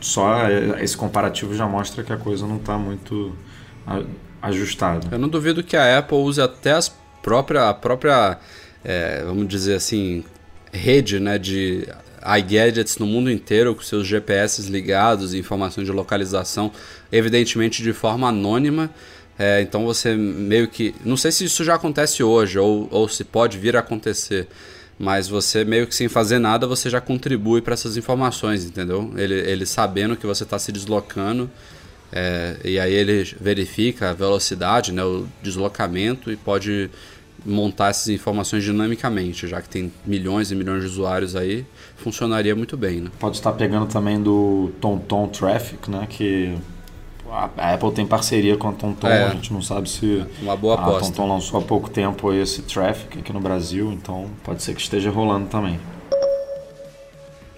só 0.00 0.48
esse 0.80 0.96
comparativo 0.96 1.54
já 1.54 1.66
mostra 1.66 2.02
que 2.02 2.12
a 2.12 2.16
coisa 2.16 2.46
não 2.46 2.56
está 2.56 2.76
muito 2.76 3.34
ajustada. 4.40 5.08
Eu 5.10 5.18
não 5.18 5.28
duvido 5.28 5.62
que 5.62 5.76
a 5.76 5.98
Apple 5.98 6.18
use 6.18 6.40
até 6.40 6.72
as 6.72 6.94
própria, 7.22 7.70
a 7.70 7.74
própria, 7.74 8.38
é, 8.84 9.22
vamos 9.24 9.48
dizer 9.48 9.74
assim, 9.74 10.22
rede 10.70 11.18
né, 11.18 11.38
de 11.38 11.88
iGadgets 12.38 12.98
no 12.98 13.06
mundo 13.06 13.30
inteiro 13.30 13.74
com 13.74 13.82
seus 13.82 14.06
GPS 14.06 14.70
ligados 14.70 15.34
informações 15.34 15.86
de 15.86 15.92
localização, 15.92 16.70
evidentemente 17.10 17.82
de 17.82 17.92
forma 17.92 18.28
anônima. 18.28 18.90
É, 19.38 19.60
então 19.60 19.84
você 19.84 20.14
meio 20.14 20.68
que. 20.68 20.94
Não 21.04 21.16
sei 21.16 21.32
se 21.32 21.44
isso 21.44 21.64
já 21.64 21.74
acontece 21.74 22.22
hoje 22.22 22.58
ou, 22.58 22.88
ou 22.90 23.08
se 23.08 23.24
pode 23.24 23.58
vir 23.58 23.76
a 23.76 23.80
acontecer, 23.80 24.46
mas 24.98 25.28
você 25.28 25.64
meio 25.64 25.86
que 25.86 25.94
sem 25.94 26.08
fazer 26.08 26.38
nada 26.38 26.66
você 26.66 26.88
já 26.88 27.00
contribui 27.00 27.60
para 27.60 27.74
essas 27.74 27.96
informações, 27.96 28.64
entendeu? 28.64 29.12
Ele, 29.16 29.34
ele 29.34 29.66
sabendo 29.66 30.16
que 30.16 30.26
você 30.26 30.44
está 30.44 30.58
se 30.58 30.70
deslocando. 30.70 31.50
É, 32.12 32.56
e 32.64 32.78
aí 32.78 32.92
ele 32.92 33.24
verifica 33.40 34.10
a 34.10 34.12
velocidade, 34.12 34.92
né, 34.92 35.02
o 35.02 35.26
deslocamento 35.42 36.30
e 36.30 36.36
pode 36.36 36.88
montar 37.44 37.88
essas 37.88 38.08
informações 38.08 38.62
dinamicamente, 38.62 39.48
já 39.48 39.60
que 39.60 39.68
tem 39.68 39.92
milhões 40.06 40.52
e 40.52 40.54
milhões 40.54 40.82
de 40.82 40.86
usuários 40.86 41.34
aí, 41.34 41.66
funcionaria 41.96 42.54
muito 42.54 42.76
bem. 42.76 43.00
Né? 43.00 43.10
Pode 43.18 43.36
estar 43.36 43.52
pegando 43.52 43.86
também 43.86 44.22
do 44.22 44.70
TomTom 44.80 45.28
Traffic, 45.28 45.90
né? 45.90 46.06
que 46.08 46.56
a 47.34 47.74
Apple 47.74 47.92
tem 47.92 48.06
parceria 48.06 48.56
com 48.56 48.68
a 48.68 48.72
TomTom, 48.72 49.08
é, 49.08 49.24
a 49.24 49.30
gente 49.30 49.52
não 49.52 49.60
sabe 49.60 49.88
se 49.88 50.24
uma 50.40 50.56
boa 50.56 50.74
aposta. 50.74 50.98
a 50.98 51.00
TomTom 51.00 51.28
lançou 51.28 51.60
há 51.60 51.62
pouco 51.62 51.90
tempo 51.90 52.32
esse 52.32 52.62
Traffic 52.62 53.18
aqui 53.18 53.32
no 53.32 53.40
Brasil, 53.40 53.92
então 53.92 54.30
pode 54.42 54.62
ser 54.62 54.74
que 54.74 54.80
esteja 54.80 55.10
rolando 55.10 55.48
também. 55.48 55.78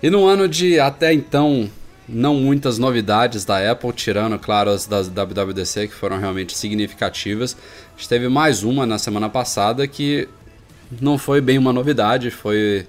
E 0.02 0.10
no 0.10 0.26
ano 0.26 0.48
de 0.48 0.78
até 0.78 1.12
então 1.12 1.68
não 2.08 2.34
muitas 2.36 2.78
novidades 2.78 3.44
da 3.44 3.70
Apple, 3.70 3.92
tirando, 3.92 4.38
claro, 4.38 4.70
as 4.70 4.86
das 4.86 5.08
WWDC, 5.08 5.88
que 5.88 5.94
foram 5.94 6.18
realmente 6.18 6.56
significativas. 6.56 7.56
A 7.94 7.98
gente 7.98 8.08
teve 8.08 8.28
mais 8.28 8.62
uma 8.62 8.86
na 8.86 8.98
semana 8.98 9.28
passada 9.28 9.86
que 9.88 10.28
não 11.00 11.18
foi 11.18 11.40
bem 11.40 11.58
uma 11.58 11.72
novidade, 11.72 12.30
foi, 12.30 12.86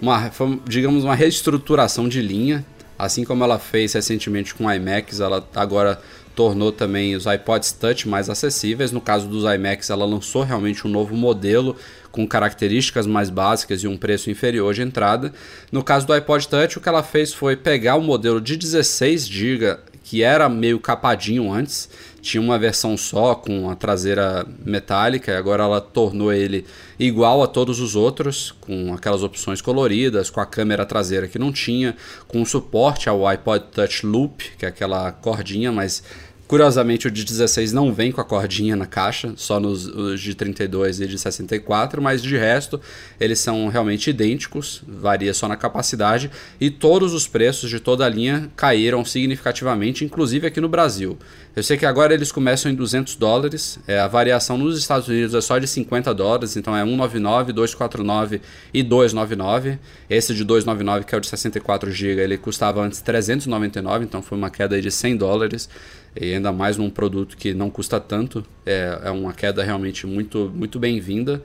uma, 0.00 0.30
foi 0.30 0.58
digamos, 0.66 1.04
uma 1.04 1.14
reestruturação 1.14 2.08
de 2.08 2.22
linha. 2.22 2.64
Assim 3.02 3.24
como 3.24 3.42
ela 3.42 3.58
fez 3.58 3.94
recentemente 3.94 4.54
com 4.54 4.72
iMacs, 4.72 5.18
ela 5.18 5.44
agora 5.56 6.00
tornou 6.36 6.70
também 6.70 7.16
os 7.16 7.26
iPods 7.26 7.72
Touch 7.72 8.08
mais 8.08 8.30
acessíveis. 8.30 8.92
No 8.92 9.00
caso 9.00 9.26
dos 9.26 9.42
iMacs, 9.42 9.90
ela 9.90 10.04
lançou 10.04 10.44
realmente 10.44 10.86
um 10.86 10.90
novo 10.90 11.16
modelo 11.16 11.74
com 12.12 12.24
características 12.28 13.04
mais 13.04 13.28
básicas 13.28 13.82
e 13.82 13.88
um 13.88 13.96
preço 13.96 14.30
inferior 14.30 14.72
de 14.72 14.82
entrada. 14.82 15.32
No 15.72 15.82
caso 15.82 16.06
do 16.06 16.12
iPod 16.12 16.46
Touch, 16.46 16.78
o 16.78 16.80
que 16.80 16.88
ela 16.88 17.02
fez 17.02 17.34
foi 17.34 17.56
pegar 17.56 17.96
o 17.96 18.00
modelo 18.00 18.40
de 18.40 18.56
16 18.56 19.26
GB, 19.26 19.78
que 20.04 20.22
era 20.22 20.48
meio 20.48 20.78
capadinho 20.78 21.52
antes, 21.52 21.88
tinha 22.22 22.40
uma 22.40 22.56
versão 22.56 22.96
só 22.96 23.34
com 23.34 23.68
a 23.68 23.74
traseira 23.74 24.46
metálica, 24.64 25.32
e 25.32 25.36
agora 25.36 25.64
ela 25.64 25.80
tornou 25.80 26.32
ele 26.32 26.64
igual 26.96 27.42
a 27.42 27.48
todos 27.48 27.80
os 27.80 27.96
outros, 27.96 28.54
com 28.60 28.94
aquelas 28.94 29.24
opções 29.24 29.60
coloridas, 29.60 30.30
com 30.30 30.40
a 30.40 30.46
câmera 30.46 30.86
traseira 30.86 31.26
que 31.26 31.38
não 31.38 31.52
tinha, 31.52 31.96
com 32.28 32.44
suporte 32.44 33.08
ao 33.08 33.26
iPod 33.26 33.64
Touch 33.72 34.06
Loop, 34.06 34.52
que 34.56 34.64
é 34.64 34.68
aquela 34.68 35.10
cordinha, 35.10 35.72
mas 35.72 36.04
Curiosamente, 36.52 37.08
o 37.08 37.10
de 37.10 37.24
16 37.24 37.72
não 37.72 37.94
vem 37.94 38.12
com 38.12 38.20
a 38.20 38.24
cordinha 38.26 38.76
na 38.76 38.84
caixa, 38.84 39.32
só 39.36 39.58
nos 39.58 40.20
de 40.20 40.34
32 40.34 41.00
e 41.00 41.06
de 41.06 41.18
64, 41.18 42.02
mas 42.02 42.22
de 42.22 42.36
resto 42.36 42.78
eles 43.18 43.38
são 43.38 43.68
realmente 43.68 44.10
idênticos, 44.10 44.82
varia 44.86 45.32
só 45.32 45.48
na 45.48 45.56
capacidade 45.56 46.30
e 46.60 46.68
todos 46.68 47.14
os 47.14 47.26
preços 47.26 47.70
de 47.70 47.80
toda 47.80 48.04
a 48.04 48.08
linha 48.10 48.50
caíram 48.54 49.02
significativamente, 49.02 50.04
inclusive 50.04 50.46
aqui 50.46 50.60
no 50.60 50.68
Brasil. 50.68 51.16
Eu 51.56 51.62
sei 51.62 51.78
que 51.78 51.86
agora 51.86 52.12
eles 52.12 52.30
começam 52.30 52.70
em 52.70 52.74
200 52.74 53.16
dólares, 53.16 53.78
é, 53.86 53.98
a 53.98 54.06
variação 54.06 54.58
nos 54.58 54.78
Estados 54.78 55.08
Unidos 55.08 55.34
é 55.34 55.40
só 55.40 55.58
de 55.58 55.66
50 55.66 56.12
dólares, 56.12 56.54
então 56.54 56.76
é 56.76 56.84
199, 56.84 57.54
249 57.54 58.42
e 58.74 58.82
299. 58.82 59.78
Esse 60.08 60.34
de 60.34 60.44
299, 60.44 61.06
que 61.06 61.14
é 61.14 61.18
o 61.18 61.20
de 61.20 61.28
64 61.28 61.90
GB, 61.90 62.20
ele 62.20 62.36
custava 62.36 62.82
antes 62.82 63.00
399, 63.00 64.04
então 64.04 64.20
foi 64.20 64.36
uma 64.36 64.50
queda 64.50 64.78
de 64.80 64.90
100 64.90 65.16
dólares 65.16 65.68
e 66.14 66.34
ainda 66.34 66.52
mais 66.52 66.76
num 66.76 66.90
produto 66.90 67.36
que 67.36 67.54
não 67.54 67.70
custa 67.70 67.98
tanto, 67.98 68.44
é, 68.66 69.00
é 69.04 69.10
uma 69.10 69.32
queda 69.32 69.62
realmente 69.62 70.06
muito, 70.06 70.50
muito 70.54 70.78
bem-vinda. 70.78 71.42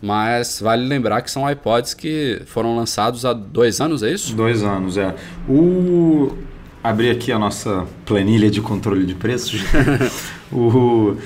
Mas 0.00 0.60
vale 0.60 0.86
lembrar 0.86 1.22
que 1.22 1.30
são 1.30 1.50
iPods 1.50 1.92
que 1.92 2.40
foram 2.46 2.76
lançados 2.76 3.24
há 3.24 3.32
dois 3.32 3.80
anos, 3.80 4.02
é 4.02 4.12
isso? 4.12 4.34
Dois 4.34 4.62
anos, 4.62 4.96
é. 4.96 5.14
O... 5.48 6.36
Abri 6.82 7.10
aqui 7.10 7.32
a 7.32 7.38
nossa 7.38 7.86
planilha 8.06 8.48
de 8.48 8.60
controle 8.60 9.04
de 9.04 9.14
preços. 9.14 9.60
o, 10.52 11.16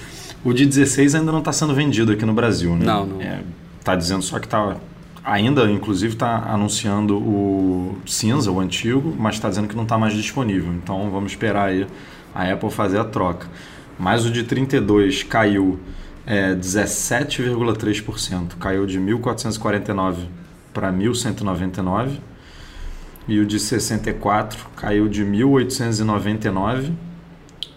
o 0.43 0.53
de 0.55 0.65
16 0.65 1.15
ainda 1.15 1.31
não 1.31 1.41
está 1.41 1.53
sendo 1.53 1.75
vendido 1.75 2.13
aqui 2.13 2.25
no 2.25 2.33
Brasil, 2.33 2.75
né? 2.75 2.87
Não, 2.87 3.05
não. 3.05 3.21
É, 3.21 3.41
tá 3.85 3.95
dizendo 3.95 4.23
só 4.23 4.39
que 4.39 4.47
está 4.47 4.79
ainda, 5.23 5.71
inclusive, 5.71 6.15
está 6.15 6.39
anunciando 6.49 7.19
o 7.19 7.97
cinza, 8.07 8.51
o 8.51 8.59
antigo, 8.59 9.15
mas 9.19 9.35
está 9.35 9.49
dizendo 9.49 9.69
que 9.69 9.77
não 9.77 9.85
está 9.85 9.99
mais 9.99 10.15
disponível. 10.15 10.73
Então 10.73 11.11
vamos 11.11 11.33
esperar 11.33 11.69
aí 11.69 11.87
a 12.35 12.53
Apple 12.53 12.71
fazer 12.71 12.99
a 12.99 13.05
troca. 13.05 13.49
Mas 13.99 14.25
o 14.25 14.31
de 14.31 14.45
32 14.45 15.23
caiu 15.23 15.79
é, 16.27 16.55
17,3%, 16.55 18.57
caiu 18.59 18.87
de 18.87 18.99
1.449 18.99 20.17
para 20.73 20.93
1.199. 20.93 22.19
E 23.29 23.39
o 23.39 23.47
de 23.47 23.61
64 23.61 24.67
caiu 24.75 25.09
de 25.09 25.25
1.899 25.25 26.93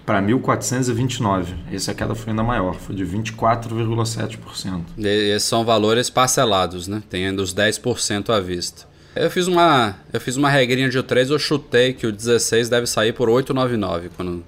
para 0.05 0.21
1.429. 0.21 1.47
Essa 1.71 1.93
queda 1.93 2.15
foi 2.15 2.31
ainda 2.31 2.43
maior, 2.43 2.75
foi 2.75 2.95
de 2.95 3.05
24,7%. 3.05 4.81
Esses 4.97 5.47
são 5.47 5.65
valores 5.65 6.09
parcelados, 6.09 6.87
né? 6.87 7.03
Tem 7.09 7.27
ainda 7.27 7.41
os 7.41 7.53
10% 7.53 8.29
à 8.29 8.39
vista. 8.39 8.87
Eu 9.15 9.31
fiz 9.31 9.47
uma, 9.47 9.95
eu 10.11 10.19
fiz 10.19 10.35
uma 10.35 10.49
regrinha 10.49 10.89
de 10.89 11.01
3, 11.01 11.29
eu 11.29 11.39
chutei 11.39 11.93
que 11.93 12.05
o 12.05 12.11
16 12.11 12.67
deve 12.69 12.85
sair 12.87 13.13
por 13.13 13.29
899 13.29 14.09
quando 14.15 14.43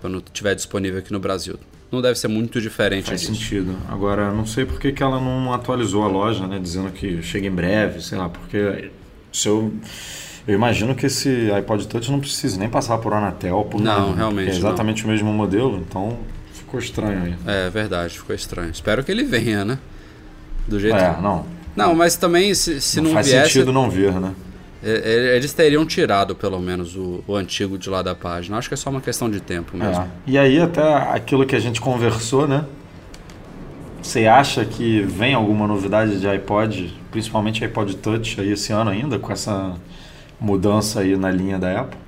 quando 0.00 0.18
estiver 0.18 0.54
disponível 0.54 0.98
aqui 0.98 1.12
no 1.12 1.20
Brasil. 1.20 1.58
Não 1.92 2.00
deve 2.00 2.18
ser 2.18 2.28
muito 2.28 2.58
diferente 2.60 3.06
Faz 3.08 3.20
disso. 3.20 3.34
sentido. 3.34 3.76
Agora, 3.88 4.32
não 4.32 4.46
sei 4.46 4.64
por 4.64 4.78
que, 4.80 4.92
que 4.92 5.02
ela 5.02 5.20
não 5.20 5.52
atualizou 5.52 6.02
a 6.04 6.06
loja, 6.08 6.46
né? 6.46 6.58
Dizendo 6.58 6.90
que 6.90 7.22
chega 7.22 7.46
em 7.46 7.50
breve, 7.50 8.00
sei 8.00 8.16
lá, 8.16 8.28
porque 8.28 8.90
se 9.32 9.46
eu... 9.48 9.72
Eu 10.48 10.54
imagino 10.54 10.94
que 10.94 11.04
esse 11.04 11.50
iPod 11.52 11.86
Touch 11.86 12.10
não 12.10 12.18
precisa 12.18 12.58
nem 12.58 12.68
passar 12.68 12.96
por 12.96 13.12
Anatel, 13.12 13.62
por 13.70 13.78
Não, 13.78 14.14
realmente 14.14 14.48
É 14.52 14.54
exatamente 14.56 15.02
não. 15.02 15.10
o 15.10 15.12
mesmo 15.12 15.32
modelo, 15.34 15.76
então 15.86 16.18
ficou 16.54 16.80
estranho 16.80 17.22
aí. 17.24 17.34
É 17.46 17.68
verdade, 17.68 18.16
ficou 18.18 18.34
estranho. 18.34 18.70
Espero 18.70 19.04
que 19.04 19.12
ele 19.12 19.22
venha, 19.22 19.66
né? 19.66 19.78
Do 20.66 20.80
jeito 20.80 20.96
É, 20.96 21.12
que... 21.14 21.20
não. 21.20 21.44
Não, 21.76 21.94
mas 21.94 22.16
também 22.16 22.54
se, 22.54 22.80
se 22.80 23.00
não, 23.00 23.08
não 23.08 23.14
faz 23.14 23.28
viesse... 23.28 23.52
sentido 23.52 23.72
não 23.72 23.90
vir, 23.90 24.12
né? 24.12 24.34
Eles 24.82 25.52
teriam 25.52 25.84
tirado, 25.84 26.34
pelo 26.34 26.58
menos, 26.58 26.96
o, 26.96 27.22
o, 27.26 27.36
antigo 27.36 27.76
de 27.76 27.90
lá 27.90 28.00
da 28.00 28.14
página. 28.14 28.56
Acho 28.56 28.68
que 28.68 28.74
é 28.74 28.76
só 28.78 28.88
uma 28.88 29.00
questão 29.00 29.30
de 29.30 29.38
tempo 29.38 29.76
mesmo. 29.76 30.02
É. 30.02 30.08
E 30.26 30.38
aí, 30.38 30.58
até 30.58 30.82
aquilo 30.82 31.44
que 31.44 31.54
a 31.54 31.60
gente 31.60 31.80
conversou, 31.80 32.48
né? 32.48 32.64
Você 34.02 34.26
acha 34.26 34.64
que 34.64 35.02
vem 35.02 35.34
alguma 35.34 35.66
novidade 35.66 36.18
de 36.18 36.26
iPod, 36.26 36.94
principalmente 37.10 37.62
iPod 37.62 37.94
Touch, 37.96 38.40
aí 38.40 38.52
esse 38.52 38.72
ano 38.72 38.90
ainda, 38.90 39.18
com 39.18 39.30
essa 39.30 39.74
mudança 40.40 41.00
aí 41.00 41.14
na 41.14 41.30
linha 41.30 41.58
da 41.58 41.80
Apple? 41.80 41.98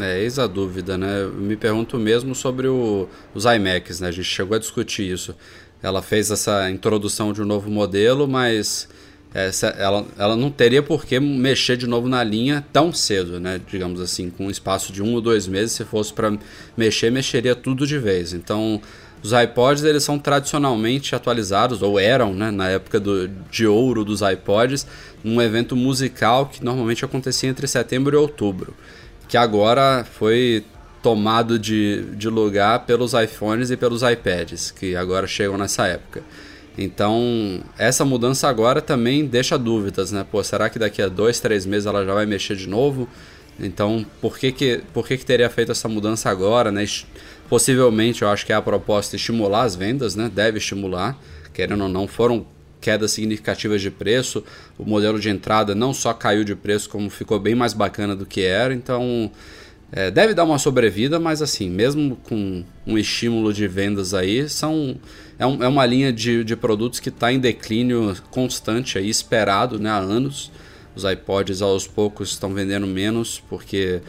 É, 0.00 0.22
eis 0.22 0.38
a 0.38 0.46
dúvida, 0.46 0.96
né? 0.96 1.24
Eu 1.24 1.32
me 1.34 1.56
pergunto 1.56 1.98
mesmo 1.98 2.34
sobre 2.34 2.66
o, 2.66 3.06
os 3.34 3.44
iMacs, 3.44 4.00
né? 4.00 4.08
A 4.08 4.10
gente 4.10 4.24
chegou 4.24 4.56
a 4.56 4.58
discutir 4.58 5.12
isso. 5.12 5.36
Ela 5.82 6.00
fez 6.00 6.30
essa 6.30 6.70
introdução 6.70 7.34
de 7.34 7.42
um 7.42 7.44
novo 7.44 7.70
modelo, 7.70 8.26
mas 8.26 8.88
essa, 9.34 9.66
ela, 9.66 10.06
ela 10.16 10.36
não 10.36 10.48
teria 10.48 10.80
por 10.80 11.04
que 11.04 11.18
mexer 11.18 11.76
de 11.76 11.88
novo 11.88 12.08
na 12.08 12.22
linha 12.22 12.64
tão 12.72 12.92
cedo, 12.92 13.40
né? 13.40 13.60
Digamos 13.68 14.00
assim, 14.00 14.30
com 14.30 14.46
um 14.46 14.50
espaço 14.50 14.92
de 14.92 15.02
um 15.02 15.12
ou 15.14 15.20
dois 15.20 15.48
meses, 15.48 15.72
se 15.72 15.84
fosse 15.84 16.12
para 16.12 16.38
mexer, 16.76 17.10
mexeria 17.10 17.56
tudo 17.56 17.84
de 17.84 17.98
vez. 17.98 18.32
Então, 18.32 18.80
os 19.24 19.32
iPods 19.32 19.82
eles 19.82 20.04
são 20.04 20.20
tradicionalmente 20.20 21.16
atualizados, 21.16 21.82
ou 21.82 21.98
eram, 21.98 22.32
né, 22.32 22.52
na 22.52 22.68
época 22.68 23.00
do, 23.00 23.26
de 23.50 23.66
ouro 23.66 24.04
dos 24.04 24.20
iPods, 24.20 24.86
num 25.24 25.42
evento 25.42 25.74
musical 25.74 26.46
que 26.46 26.62
normalmente 26.64 27.04
acontecia 27.04 27.50
entre 27.50 27.66
setembro 27.66 28.14
e 28.14 28.18
outubro, 28.18 28.72
que 29.26 29.36
agora 29.36 30.04
foi 30.04 30.64
tomado 31.02 31.58
de, 31.58 32.04
de 32.16 32.28
lugar 32.28 32.86
pelos 32.86 33.14
iPhones 33.14 33.70
e 33.70 33.76
pelos 33.76 34.02
iPads, 34.02 34.70
que 34.70 34.94
agora 34.94 35.26
chegam 35.26 35.58
nessa 35.58 35.86
época. 35.88 36.22
Então, 36.76 37.62
essa 37.78 38.04
mudança 38.04 38.48
agora 38.48 38.82
também 38.82 39.26
deixa 39.26 39.56
dúvidas, 39.56 40.10
né? 40.10 40.26
Pô, 40.28 40.42
será 40.42 40.68
que 40.68 40.78
daqui 40.78 41.00
a 41.00 41.08
dois, 41.08 41.38
três 41.38 41.64
meses 41.64 41.86
ela 41.86 42.04
já 42.04 42.12
vai 42.12 42.26
mexer 42.26 42.56
de 42.56 42.68
novo? 42.68 43.08
Então, 43.58 44.04
por 44.20 44.36
que 44.36 44.50
que, 44.50 44.82
por 44.92 45.06
que, 45.06 45.16
que 45.16 45.24
teria 45.24 45.48
feito 45.48 45.70
essa 45.70 45.88
mudança 45.88 46.28
agora, 46.28 46.72
né? 46.72 46.84
Possivelmente, 47.48 48.22
eu 48.22 48.28
acho 48.28 48.44
que 48.44 48.52
é 48.52 48.56
a 48.56 48.62
proposta 48.62 49.14
estimular 49.14 49.62
as 49.62 49.76
vendas, 49.76 50.16
né? 50.16 50.30
Deve 50.32 50.58
estimular, 50.58 51.16
querendo 51.52 51.82
ou 51.84 51.88
não, 51.88 52.08
foram 52.08 52.44
quedas 52.80 53.12
significativas 53.12 53.80
de 53.80 53.90
preço. 53.90 54.44
O 54.76 54.84
modelo 54.84 55.20
de 55.20 55.30
entrada 55.30 55.74
não 55.74 55.94
só 55.94 56.12
caiu 56.12 56.42
de 56.42 56.56
preço, 56.56 56.88
como 56.90 57.08
ficou 57.08 57.38
bem 57.38 57.54
mais 57.54 57.72
bacana 57.72 58.16
do 58.16 58.26
que 58.26 58.42
era. 58.42 58.74
Então, 58.74 59.30
é, 59.92 60.10
deve 60.10 60.34
dar 60.34 60.44
uma 60.44 60.58
sobrevida, 60.58 61.20
mas 61.20 61.40
assim, 61.40 61.70
mesmo 61.70 62.16
com 62.24 62.64
um 62.84 62.98
estímulo 62.98 63.52
de 63.52 63.68
vendas 63.68 64.12
aí, 64.12 64.48
são, 64.48 64.96
é, 65.38 65.46
um, 65.46 65.62
é 65.62 65.68
uma 65.68 65.84
linha 65.84 66.12
de, 66.12 66.44
de 66.44 66.56
produtos 66.56 67.00
que 67.00 67.08
está 67.08 67.32
em 67.32 67.38
declínio 67.38 68.16
constante 68.30 68.98
aí, 68.98 69.08
esperado 69.08 69.78
né, 69.78 69.90
há 69.90 69.98
anos. 69.98 70.50
Os 70.94 71.04
iPods 71.04 71.60
aos 71.60 71.86
poucos 71.86 72.30
estão 72.30 72.54
vendendo 72.54 72.86
menos 72.86 73.42
porque 73.48 74.00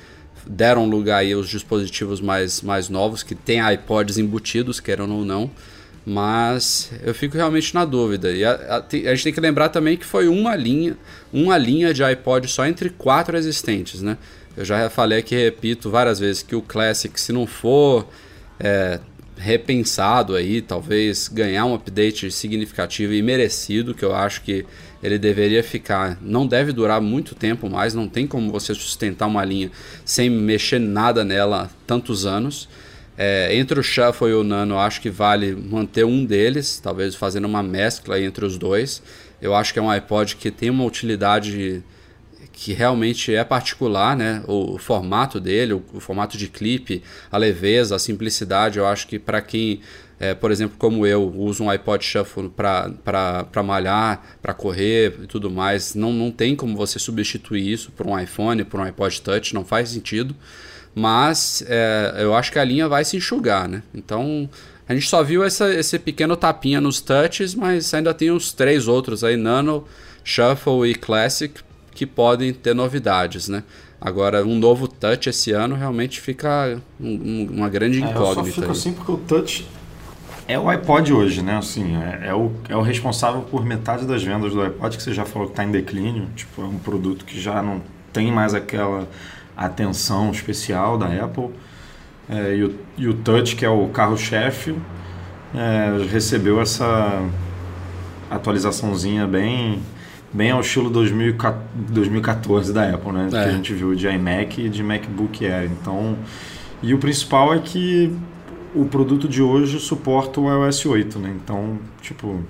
deram 0.45 0.87
lugar 0.87 1.17
aí 1.17 1.33
aos 1.33 1.49
dispositivos 1.49 2.21
mais, 2.21 2.61
mais 2.61 2.89
novos 2.89 3.23
que 3.23 3.33
têm 3.33 3.59
iPods 3.73 4.17
embutidos, 4.17 4.79
queiram 4.79 5.09
ou 5.09 5.25
não. 5.25 5.49
Mas 6.05 6.91
eu 7.03 7.15
fico 7.15 7.35
realmente 7.35 7.73
na 7.73 7.83
dúvida. 7.83 8.31
E 8.31 8.45
a, 8.45 8.51
a, 8.51 8.77
a, 8.77 9.15
gente 9.15 9.23
tem 9.23 9.33
que 9.33 9.41
lembrar 9.41 9.69
também 9.69 9.97
que 9.97 10.05
foi 10.05 10.27
uma 10.27 10.55
linha, 10.55 10.95
uma 11.33 11.57
linha 11.57 11.91
de 11.91 12.03
iPod 12.03 12.47
só 12.47 12.67
entre 12.67 12.91
quatro 12.91 13.35
existentes, 13.35 14.03
né? 14.03 14.15
Eu 14.55 14.63
já 14.63 14.87
falei 14.87 15.17
aqui, 15.17 15.35
repito 15.35 15.89
várias 15.89 16.19
vezes, 16.19 16.43
que 16.43 16.55
o 16.55 16.61
Classic, 16.61 17.19
se 17.19 17.33
não 17.33 17.47
for 17.47 18.07
é, 18.59 18.99
repensado 19.37 20.35
aí, 20.35 20.61
talvez 20.61 21.27
ganhar 21.27 21.65
um 21.65 21.75
update 21.75 22.31
significativo 22.31 23.13
e 23.13 23.21
merecido, 23.21 23.93
que 23.93 24.03
eu 24.03 24.15
acho 24.15 24.41
que 24.41 24.65
ele 25.03 25.19
deveria 25.19 25.63
ficar, 25.63 26.17
não 26.21 26.47
deve 26.47 26.71
durar 26.71 26.99
muito 27.01 27.35
tempo 27.35 27.69
mais, 27.69 27.93
não 27.93 28.07
tem 28.07 28.25
como 28.25 28.51
você 28.51 28.73
sustentar 28.73 29.27
uma 29.27 29.43
linha 29.45 29.69
sem 30.03 30.29
mexer 30.29 30.79
nada 30.79 31.23
nela 31.23 31.69
tantos 31.85 32.25
anos. 32.25 32.67
É, 33.17 33.55
entre 33.55 33.79
o 33.79 33.83
Shuffle 33.83 34.29
e 34.29 34.33
o 34.33 34.43
Nano, 34.43 34.77
acho 34.77 34.99
que 34.99 35.09
vale 35.09 35.55
manter 35.55 36.03
um 36.03 36.25
deles, 36.25 36.79
talvez 36.83 37.15
fazendo 37.15 37.45
uma 37.45 37.63
mescla 37.63 38.19
entre 38.19 38.43
os 38.43 38.57
dois. 38.57 39.01
Eu 39.41 39.55
acho 39.55 39.71
que 39.71 39.79
é 39.79 39.81
um 39.81 39.89
iPod 39.89 40.35
que 40.35 40.51
tem 40.51 40.69
uma 40.69 40.83
utilidade 40.83 41.83
que 42.55 42.71
realmente 42.71 43.35
é 43.35 43.43
particular, 43.43 44.15
né? 44.15 44.41
O, 44.47 44.77
formato 44.77 45.41
dele, 45.41 45.73
o, 45.73 45.83
o, 45.93 45.99
formato 45.99 46.37
de 46.37 46.47
clipe, 46.47 47.03
a 47.29 47.37
leveza, 47.37 47.97
a 47.97 47.99
simplicidade, 47.99 48.79
eu 48.79 48.87
acho 48.87 49.07
que 49.07 49.19
para 49.19 49.41
quem, 49.41 49.81
é, 50.17 50.33
por 50.33 50.51
exemplo, 50.51 50.77
como 50.79 51.05
eu, 51.05 51.29
uso 51.35 51.65
um 51.65 51.69
iPod 51.69 52.03
Shuffle 52.03 52.49
para 52.49 53.63
malhar, 53.63 54.37
para 54.41 54.53
correr 54.53 55.19
e 55.23 55.27
tudo 55.27 55.51
mais, 55.51 55.95
não, 55.95 56.13
não 56.13 56.31
tem 56.31 56.55
como 56.55 56.77
você 56.77 56.97
substituir 56.97 57.69
isso 57.73 57.91
por 57.91 58.07
um 58.07 58.17
iPhone, 58.17 58.63
por 58.63 58.79
um 58.79 58.83
iPod 58.83 59.21
Touch, 59.21 59.53
não 59.53 59.65
faz 59.65 59.89
sentido. 59.89 60.33
Mas 60.95 61.61
é, 61.67 62.15
eu 62.19 62.33
acho 62.33 62.53
que 62.53 62.57
a 62.57 62.63
linha 62.63 62.87
vai 62.87 63.03
se 63.03 63.17
enxugar, 63.17 63.67
né? 63.67 63.83
Então 63.93 64.49
a 64.87 64.93
gente 64.93 65.09
só 65.09 65.21
viu 65.21 65.43
essa, 65.43 65.73
esse 65.73 65.99
pequeno 65.99 66.37
tapinha 66.37 66.79
nos 66.79 67.01
touches, 67.01 67.53
mas 67.53 67.93
ainda 67.93 68.13
tem 68.13 68.31
uns 68.31 68.53
três 68.53 68.87
outros 68.87 69.25
aí, 69.25 69.35
Nano, 69.35 69.85
Shuffle 70.23 70.89
e 70.89 70.95
Classic, 70.95 71.53
que 71.95 72.05
podem 72.05 72.53
ter 72.53 72.75
novidades, 72.75 73.47
né? 73.47 73.63
Agora, 73.99 74.45
um 74.45 74.59
novo 74.59 74.87
touch 74.87 75.29
esse 75.29 75.51
ano 75.51 75.75
realmente 75.75 76.19
fica 76.19 76.79
um, 76.99 77.47
uma 77.49 77.69
grande 77.69 77.99
incógnita. 77.99 78.19
É, 78.19 78.49
eu 78.49 78.53
só 78.53 78.61
fico 78.61 78.71
assim 78.71 78.93
porque 78.93 79.11
o 79.11 79.17
touch 79.17 79.65
é 80.47 80.59
o 80.59 80.69
iPod 80.69 81.13
hoje, 81.13 81.41
né? 81.41 81.57
Assim, 81.57 81.95
é, 81.95 82.27
é, 82.27 82.33
o, 82.35 82.51
é 82.69 82.75
o 82.75 82.81
responsável 82.81 83.41
por 83.41 83.65
metade 83.65 84.05
das 84.05 84.21
vendas 84.21 84.53
do 84.53 84.61
iPod, 84.61 84.97
que 84.97 85.01
você 85.01 85.13
já 85.13 85.25
falou 85.25 85.47
que 85.47 85.53
está 85.53 85.63
em 85.63 85.71
declínio. 85.71 86.27
Tipo, 86.35 86.61
é 86.61 86.65
um 86.65 86.77
produto 86.77 87.23
que 87.25 87.39
já 87.39 87.63
não 87.63 87.81
tem 88.11 88.31
mais 88.31 88.53
aquela 88.53 89.07
atenção 89.55 90.29
especial 90.29 90.97
da 90.97 91.07
Apple. 91.07 91.49
É, 92.29 92.55
e, 92.55 92.63
o, 92.63 92.75
e 92.97 93.07
o 93.07 93.13
Touch, 93.13 93.55
que 93.55 93.63
é 93.65 93.69
o 93.69 93.87
carro-chefe, 93.87 94.75
é, 95.55 96.05
recebeu 96.11 96.59
essa 96.59 97.23
atualizaçãozinha 98.29 99.25
bem 99.25 99.81
bem 100.35 100.51
ao 100.51 100.59
estilo 100.59 100.89
2014 100.89 102.73
da 102.73 102.89
Apple, 102.89 103.11
né? 103.13 103.27
É. 103.27 103.29
Que 103.29 103.37
a 103.37 103.51
gente 103.51 103.73
viu 103.73 103.95
de 103.95 104.07
iMac 104.07 104.61
e 104.61 104.69
de 104.69 104.83
MacBook 104.83 105.45
Air. 105.45 105.71
Então, 105.71 106.17
e 106.83 106.93
o 106.93 106.97
principal 106.97 107.53
é 107.53 107.59
que 107.59 108.13
o 108.75 108.85
produto 108.85 109.27
de 109.29 109.41
hoje 109.41 109.79
suporta 109.79 110.41
o 110.41 110.49
iOS 110.49 110.85
8, 110.85 111.19
né? 111.19 111.33
Então, 111.41 111.79
tipo, 112.01 112.41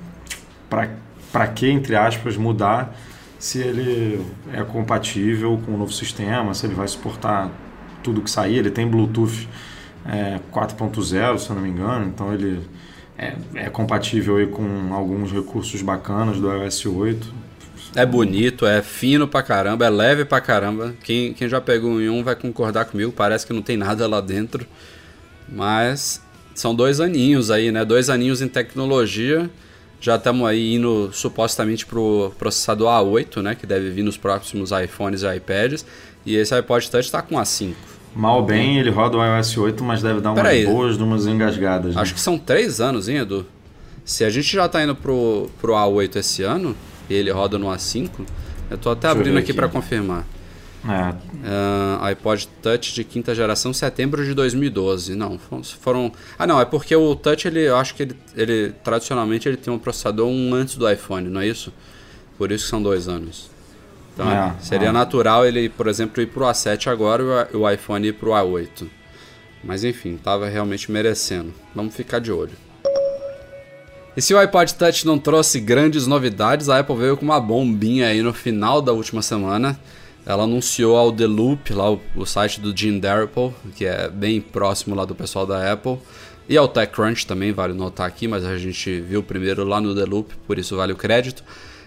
para 0.67 1.47
que, 1.47 1.69
entre 1.69 1.95
aspas, 1.95 2.35
mudar 2.35 2.95
se 3.37 3.59
ele 3.59 4.19
é 4.51 4.63
compatível 4.63 5.59
com 5.63 5.75
o 5.75 5.77
novo 5.77 5.93
sistema, 5.93 6.55
se 6.55 6.65
ele 6.65 6.73
vai 6.73 6.87
suportar 6.87 7.51
tudo 8.01 8.21
que 8.21 8.31
sair. 8.31 8.57
Ele 8.57 8.71
tem 8.71 8.87
Bluetooth 8.87 9.47
é, 10.03 10.39
4.0, 10.51 11.37
se 11.37 11.49
eu 11.49 11.55
não 11.55 11.61
me 11.61 11.69
engano, 11.69 12.07
então 12.07 12.33
ele 12.33 12.61
é, 13.15 13.35
é 13.53 13.69
compatível 13.69 14.37
aí 14.37 14.47
com 14.47 14.91
alguns 14.91 15.31
recursos 15.31 15.83
bacanas 15.83 16.39
do 16.39 16.51
iOS 16.51 16.87
8. 16.87 17.44
É 17.95 18.05
bonito, 18.05 18.65
é 18.65 18.81
fino 18.81 19.27
pra 19.27 19.41
caramba, 19.41 19.85
é 19.85 19.89
leve 19.89 20.25
pra 20.25 20.41
caramba. 20.41 20.93
Quem, 21.03 21.33
quem 21.33 21.47
já 21.47 21.61
pegou 21.61 22.01
em 22.01 22.09
um 22.09 22.23
vai 22.23 22.35
concordar 22.35 22.85
comigo, 22.85 23.11
parece 23.11 23.47
que 23.47 23.53
não 23.53 23.61
tem 23.61 23.77
nada 23.77 24.05
lá 24.05 24.19
dentro. 24.19 24.67
Mas 25.47 26.21
são 26.53 26.75
dois 26.75 26.99
aninhos 26.99 27.49
aí, 27.49 27.71
né? 27.71 27.85
Dois 27.85 28.09
aninhos 28.09 28.41
em 28.41 28.47
tecnologia. 28.47 29.49
Já 30.01 30.15
estamos 30.15 30.47
aí 30.47 30.75
indo 30.75 31.09
supostamente 31.13 31.85
pro 31.85 32.33
processador 32.37 32.89
A8, 32.89 33.41
né? 33.41 33.55
Que 33.55 33.65
deve 33.65 33.89
vir 33.91 34.03
nos 34.03 34.17
próximos 34.17 34.71
iPhones 34.71 35.23
e 35.23 35.35
iPads. 35.35 35.85
E 36.25 36.35
esse 36.35 36.53
iPod 36.53 36.89
Touch 36.91 37.05
está 37.05 37.21
com 37.21 37.35
A5. 37.35 37.73
Mal 38.15 38.43
bem, 38.43 38.77
ele 38.77 38.89
roda 38.89 39.17
o 39.17 39.23
iOS 39.23 39.57
8, 39.57 39.83
mas 39.83 40.01
deve 40.01 40.21
dar 40.21 40.31
umas 40.31 40.45
aí. 40.45 40.65
boas, 40.65 40.97
umas 40.97 41.27
engasgadas. 41.27 41.95
Né? 41.95 42.01
Acho 42.01 42.13
que 42.13 42.19
são 42.19 42.37
três 42.37 42.79
anos, 42.79 43.09
hein, 43.09 43.17
Edu? 43.17 43.45
Se 44.05 44.23
a 44.23 44.29
gente 44.29 44.53
já 44.53 44.65
está 44.67 44.83
indo 44.83 44.95
pro, 44.95 45.49
pro 45.59 45.73
A8 45.73 46.15
esse 46.17 46.43
ano, 46.43 46.75
ele 47.13 47.31
roda 47.31 47.57
no 47.57 47.67
A5. 47.67 48.09
Eu 48.69 48.75
estou 48.75 48.91
até 48.91 49.07
Deixa 49.07 49.19
abrindo 49.19 49.37
aqui, 49.37 49.51
aqui 49.51 49.53
para 49.53 49.67
confirmar. 49.67 50.25
É. 50.87 51.09
Uh, 51.09 52.03
iPod 52.03 52.47
Touch 52.61 52.93
de 52.93 53.03
quinta 53.03 53.33
geração, 53.33 53.73
setembro 53.73 54.23
de 54.23 54.33
2012. 54.33 55.15
Não, 55.15 55.39
foram. 55.79 56.11
Ah, 56.37 56.45
não, 56.45 56.61
é 56.61 56.65
porque 56.65 56.95
o 56.95 57.15
Touch, 57.15 57.47
ele, 57.47 57.61
eu 57.61 57.75
acho 57.77 57.95
que 57.95 58.03
ele, 58.03 58.15
ele 58.35 58.73
tradicionalmente 58.83 59.47
ele 59.47 59.57
tem 59.57 59.73
um 59.73 59.79
processador 59.79 60.27
um 60.27 60.53
antes 60.53 60.75
do 60.75 60.89
iPhone, 60.89 61.27
não 61.27 61.41
é 61.41 61.47
isso? 61.47 61.73
Por 62.37 62.51
isso 62.51 62.65
que 62.65 62.69
são 62.69 62.81
dois 62.81 63.07
anos. 63.07 63.49
Então, 64.13 64.31
é, 64.31 64.55
seria 64.61 64.89
é. 64.89 64.91
natural 64.91 65.45
ele, 65.45 65.67
por 65.69 65.87
exemplo, 65.87 66.21
ir 66.21 66.27
pro 66.27 66.45
A7 66.45 66.87
agora 66.87 67.49
e 67.51 67.57
o 67.57 67.69
iPhone 67.69 68.07
ir 68.07 68.13
pro 68.13 68.31
A8. 68.31 68.87
Mas 69.63 69.83
enfim, 69.83 70.17
tava 70.17 70.47
realmente 70.47 70.91
merecendo. 70.91 71.53
Vamos 71.73 71.95
ficar 71.95 72.19
de 72.19 72.31
olho. 72.31 72.64
E 74.15 74.21
se 74.21 74.33
o 74.33 74.37
iPod 74.39 74.73
Touch 74.75 75.05
não 75.05 75.19
trouxe 75.19 75.59
grandes 75.59 76.07
novidades, 76.07 76.69
a 76.69 76.79
Apple 76.79 76.95
veio 76.95 77.17
com 77.17 77.25
uma 77.25 77.39
bombinha 77.39 78.07
aí 78.07 78.21
no 78.21 78.33
final 78.33 78.81
da 78.81 78.93
última 78.93 79.21
semana. 79.21 79.77
Ela 80.25 80.43
anunciou 80.43 80.95
ao 80.95 81.11
The 81.11 81.27
Loop, 81.27 81.73
lá 81.73 81.91
o, 81.91 82.01
o 82.15 82.25
site 82.25 82.61
do 82.61 82.75
Jim 82.75 82.97
Darapple, 82.97 83.53
que 83.75 83.85
é 83.85 84.09
bem 84.09 84.39
próximo 84.39 84.95
lá 84.95 85.03
do 85.05 85.13
pessoal 85.13 85.45
da 85.45 85.71
Apple, 85.71 85.97
e 86.47 86.55
ao 86.55 86.67
TechCrunch 86.67 87.27
também, 87.27 87.51
vale 87.51 87.73
notar 87.73 88.07
aqui, 88.07 88.27
mas 88.27 88.45
a 88.45 88.57
gente 88.57 89.01
viu 89.01 89.21
primeiro 89.21 89.63
lá 89.65 89.81
no 89.81 89.93
The 89.93 90.05
Loop, 90.05 90.33
por 90.47 90.57
isso 90.57 90.75
vale 90.77 90.93
o 90.93 90.95
crédito. 90.95 91.43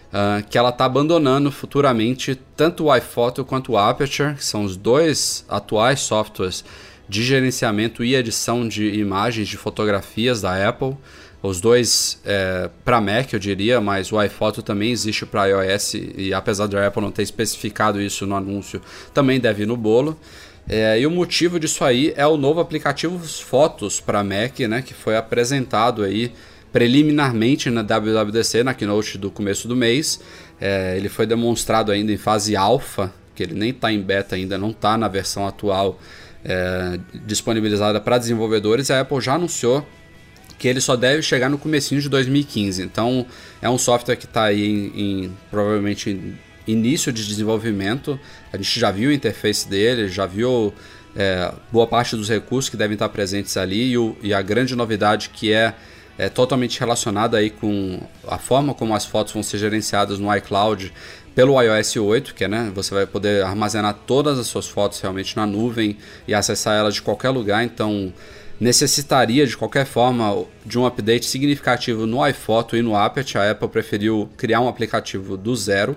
uh, 0.08 0.46
que 0.48 0.56
ela 0.56 0.70
está 0.70 0.84
abandonando 0.84 1.50
futuramente 1.50 2.38
tanto 2.56 2.84
o 2.84 2.96
iPhoto 2.96 3.44
quanto 3.44 3.72
o 3.72 3.78
Aperture, 3.78 4.34
que 4.34 4.44
são 4.44 4.64
os 4.64 4.76
dois 4.76 5.44
atuais 5.48 6.00
softwares 6.00 6.64
de 7.08 7.22
gerenciamento 7.22 8.04
e 8.04 8.14
edição 8.14 8.68
de 8.68 8.98
imagens 8.98 9.48
de 9.48 9.56
fotografias 9.56 10.42
da 10.42 10.68
Apple. 10.68 10.96
Os 11.40 11.61
dois 11.61 12.20
é, 12.24 12.68
para 12.85 13.01
Mac, 13.01 13.33
eu 13.33 13.38
diria, 13.38 13.81
mas 13.81 14.11
o 14.11 14.20
iPhoto 14.20 14.61
também 14.61 14.90
existe 14.90 15.24
para 15.24 15.46
iOS 15.46 15.94
e 15.94 16.35
apesar 16.35 16.66
da 16.66 16.85
Apple 16.85 17.01
não 17.01 17.12
ter 17.12 17.22
especificado 17.22 18.01
isso 18.01 18.27
no 18.27 18.35
anúncio, 18.35 18.83
também 19.14 19.38
deve 19.38 19.62
ir 19.62 19.66
no 19.66 19.77
bolo. 19.77 20.18
É, 20.68 21.01
e 21.01 21.07
o 21.07 21.11
motivo 21.11 21.59
disso 21.59 21.85
aí 21.85 22.12
é 22.16 22.27
o 22.27 22.37
novo 22.37 22.61
aplicativo 22.61 23.18
Fotos 23.27 24.01
para 24.01 24.24
Mac, 24.24 24.59
né, 24.61 24.83
que 24.83 24.92
foi 24.92 25.16
apresentado 25.16 26.03
aí 26.03 26.33
preliminarmente 26.72 27.70
na 27.70 27.83
WWDC, 27.83 28.62
na 28.62 28.74
keynote 28.74 29.16
do 29.16 29.31
começo 29.31 29.68
do 29.68 29.77
mês. 29.77 30.20
É, 30.61 30.96
ele 30.96 31.09
foi 31.09 31.24
demonstrado 31.24 31.92
ainda 31.92 32.12
em 32.12 32.16
fase 32.16 32.57
alfa, 32.57 33.12
que 33.35 33.44
ele 33.44 33.55
nem 33.55 33.70
está 33.70 33.92
em 33.92 34.03
beta 34.03 34.35
ainda, 34.35 34.59
não 34.59 34.70
está 34.70 34.98
na 34.98 35.07
versão 35.07 35.46
atual 35.46 35.98
é, 36.44 36.98
disponibilizada 37.24 38.01
para 38.01 38.18
desenvolvedores. 38.18 38.90
A 38.90 39.01
Apple 39.01 39.20
já 39.20 39.35
anunciou 39.35 39.87
que 40.59 40.66
ele 40.66 40.81
só 40.81 40.97
deve 40.97 41.23
chegar 41.23 41.49
no 41.49 41.57
comecinho 41.57 42.01
de 42.01 42.09
2015. 42.09 42.83
Então 42.83 43.25
é 43.62 43.71
um 43.71 43.79
software 43.79 44.16
que 44.16 44.25
está 44.25 44.44
aí 44.44 44.66
em, 44.66 45.01
em 45.25 45.37
provavelmente 45.51 46.11
em 46.11 46.38
início 46.66 47.12
de 47.12 47.27
desenvolvimento. 47.27 48.18
A 48.53 48.57
gente 48.57 48.79
já 48.79 48.90
viu 48.90 49.11
a 49.11 49.14
interface 49.14 49.68
dele, 49.68 50.09
já 50.09 50.27
viu 50.27 50.75
é, 51.16 51.53
boa 51.73 51.87
parte 51.87 52.16
dos 52.16 52.29
recursos 52.29 52.68
que 52.68 52.77
devem 52.77 52.94
estar 52.94 53.09
presentes 53.09 53.57
ali 53.57 53.90
e, 53.90 53.99
o, 53.99 54.16
e 54.23 54.35
a 54.35 54.42
grande 54.42 54.75
novidade 54.77 55.31
que 55.31 55.53
é, 55.53 55.75
é, 56.18 56.29
totalmente 56.29 56.79
relacionada 56.79 57.38
aí 57.38 57.51
com 57.51 58.01
a 58.27 58.38
forma 58.38 58.75
como 58.75 58.94
as 58.94 59.05
fotos 59.07 59.33
vão 59.33 59.42
ser 59.42 59.59
gerenciadas 59.59 60.18
no 60.18 60.35
iCloud 60.37 60.92
pelo 61.35 61.61
iOS 61.62 61.97
8, 61.97 62.35
que 62.35 62.44
é, 62.44 62.49
né, 62.49 62.73
você 62.75 62.92
vai 62.92 63.07
poder 63.07 63.44
armazenar 63.44 63.94
todas 64.07 64.40
as 64.40 64.49
suas 64.49 64.66
fotos 64.66 65.01
realmente 65.01 65.37
na 65.37 65.47
nuvem 65.47 65.97
e 66.27 66.35
acessar 66.35 66.77
elas 66.77 66.94
de 66.94 67.03
qualquer 67.03 67.31
lugar, 67.31 67.62
então 67.62 68.12
necessitaria 68.61 69.47
de 69.47 69.57
qualquer 69.57 69.87
forma 69.87 70.44
de 70.64 70.79
um 70.79 70.87
update 70.87 71.27
significativo 71.27 72.07
no 72.07 72.27
iPhoto 72.27 72.77
e 72.77 72.83
no 72.83 72.97
Aperture. 72.97 73.44
A 73.44 73.51
Apple 73.53 73.68
preferiu 73.68 74.29
criar 74.37 74.61
um 74.61 74.68
aplicativo 74.68 75.37
do 75.37 75.55
zero. 75.55 75.97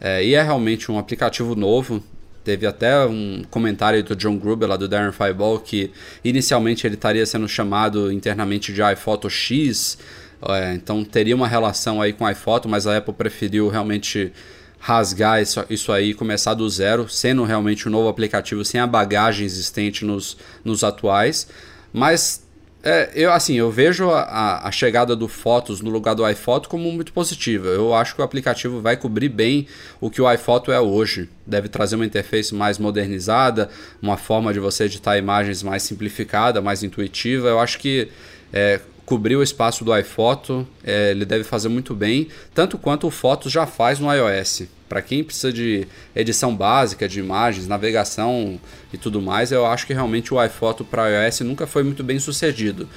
É, 0.00 0.24
e 0.24 0.34
é 0.34 0.42
realmente 0.42 0.90
um 0.90 0.98
aplicativo 0.98 1.56
novo. 1.56 2.02
Teve 2.44 2.66
até 2.66 3.04
um 3.04 3.42
comentário 3.50 4.02
do 4.02 4.14
John 4.14 4.38
Gruber, 4.38 4.68
lá 4.68 4.76
do 4.76 4.88
Darren 4.88 5.12
Fireball, 5.12 5.58
que 5.58 5.90
inicialmente 6.24 6.86
ele 6.86 6.94
estaria 6.94 7.26
sendo 7.26 7.48
chamado 7.48 8.12
internamente 8.12 8.72
de 8.72 8.80
iPhoto 8.80 9.28
X. 9.28 9.98
É, 10.48 10.72
então 10.74 11.04
teria 11.04 11.34
uma 11.34 11.48
relação 11.48 12.00
aí 12.00 12.12
com 12.12 12.24
a 12.24 12.32
iPhoto, 12.32 12.68
mas 12.68 12.86
a 12.86 12.96
Apple 12.96 13.12
preferiu 13.12 13.68
realmente 13.68 14.32
rasgar 14.78 15.42
isso, 15.42 15.64
isso 15.68 15.90
aí 15.90 16.10
e 16.10 16.14
começar 16.14 16.54
do 16.54 16.68
zero, 16.70 17.08
sendo 17.08 17.42
realmente 17.42 17.88
um 17.88 17.90
novo 17.90 18.08
aplicativo 18.08 18.64
sem 18.64 18.80
a 18.80 18.86
bagagem 18.86 19.44
existente 19.44 20.04
nos, 20.04 20.36
nos 20.64 20.84
atuais. 20.84 21.48
Mas 21.92 22.46
é, 22.82 23.10
eu 23.14 23.32
assim, 23.32 23.54
eu 23.54 23.70
vejo 23.70 24.08
a, 24.10 24.66
a, 24.66 24.70
chegada 24.70 25.16
do 25.16 25.26
Fotos 25.26 25.80
no 25.80 25.90
lugar 25.90 26.14
do 26.14 26.28
iPhoto 26.28 26.68
como 26.68 26.90
muito 26.92 27.12
positiva. 27.12 27.66
Eu 27.68 27.92
acho 27.92 28.14
que 28.14 28.20
o 28.20 28.24
aplicativo 28.24 28.80
vai 28.80 28.96
cobrir 28.96 29.28
bem 29.28 29.66
o 30.00 30.08
que 30.08 30.22
o 30.22 30.32
iPhoto 30.32 30.70
é 30.70 30.80
hoje. 30.80 31.28
Deve 31.44 31.68
trazer 31.68 31.96
uma 31.96 32.06
interface 32.06 32.54
mais 32.54 32.78
modernizada, 32.78 33.68
uma 34.00 34.16
forma 34.16 34.52
de 34.52 34.60
você 34.60 34.84
editar 34.84 35.18
imagens 35.18 35.62
mais 35.62 35.82
simplificada, 35.82 36.62
mais 36.62 36.82
intuitiva. 36.82 37.48
Eu 37.48 37.58
acho 37.58 37.78
que 37.78 38.08
é, 38.52 38.80
cobrir 39.04 39.36
o 39.36 39.42
espaço 39.42 39.84
do 39.84 39.96
iPhoto, 39.96 40.66
é, 40.84 41.10
ele 41.10 41.24
deve 41.24 41.42
fazer 41.42 41.68
muito 41.68 41.94
bem, 41.94 42.28
tanto 42.54 42.78
quanto 42.78 43.06
o 43.06 43.10
Fotos 43.10 43.50
já 43.50 43.66
faz 43.66 43.98
no 43.98 44.12
iOS. 44.12 44.62
Para 44.88 45.02
quem 45.02 45.22
precisa 45.22 45.52
de 45.52 45.86
edição 46.14 46.54
básica 46.54 47.08
de 47.08 47.20
imagens, 47.20 47.66
navegação 47.66 48.58
e 48.92 48.96
tudo 48.96 49.20
mais, 49.20 49.52
eu 49.52 49.66
acho 49.66 49.86
que 49.86 49.92
realmente 49.92 50.32
o 50.32 50.42
iPhoto 50.42 50.84
para 50.84 51.08
iOS 51.08 51.40
nunca 51.40 51.66
foi 51.66 51.82
muito 51.82 52.02
bem 52.02 52.18
sucedido. 52.18 52.88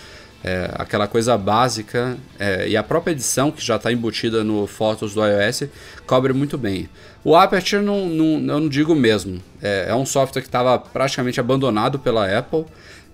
É, 0.43 0.71
aquela 0.73 1.07
coisa 1.07 1.37
básica 1.37 2.17
é, 2.39 2.67
e 2.67 2.75
a 2.75 2.81
própria 2.81 3.11
edição 3.11 3.51
que 3.51 3.63
já 3.63 3.75
está 3.75 3.91
embutida 3.91 4.43
no 4.43 4.65
Fotos 4.65 5.13
do 5.13 5.21
iOS 5.23 5.65
cobre 6.07 6.33
muito 6.33 6.57
bem. 6.57 6.89
O 7.23 7.35
Aperture 7.35 7.83
não, 7.83 8.07
não, 8.07 8.25
eu 8.25 8.59
não 8.59 8.67
digo 8.67 8.95
mesmo, 8.95 9.39
é, 9.61 9.85
é 9.89 9.95
um 9.95 10.05
software 10.05 10.41
que 10.41 10.47
estava 10.47 10.79
praticamente 10.79 11.39
abandonado 11.39 11.99
pela 11.99 12.25
Apple, 12.25 12.65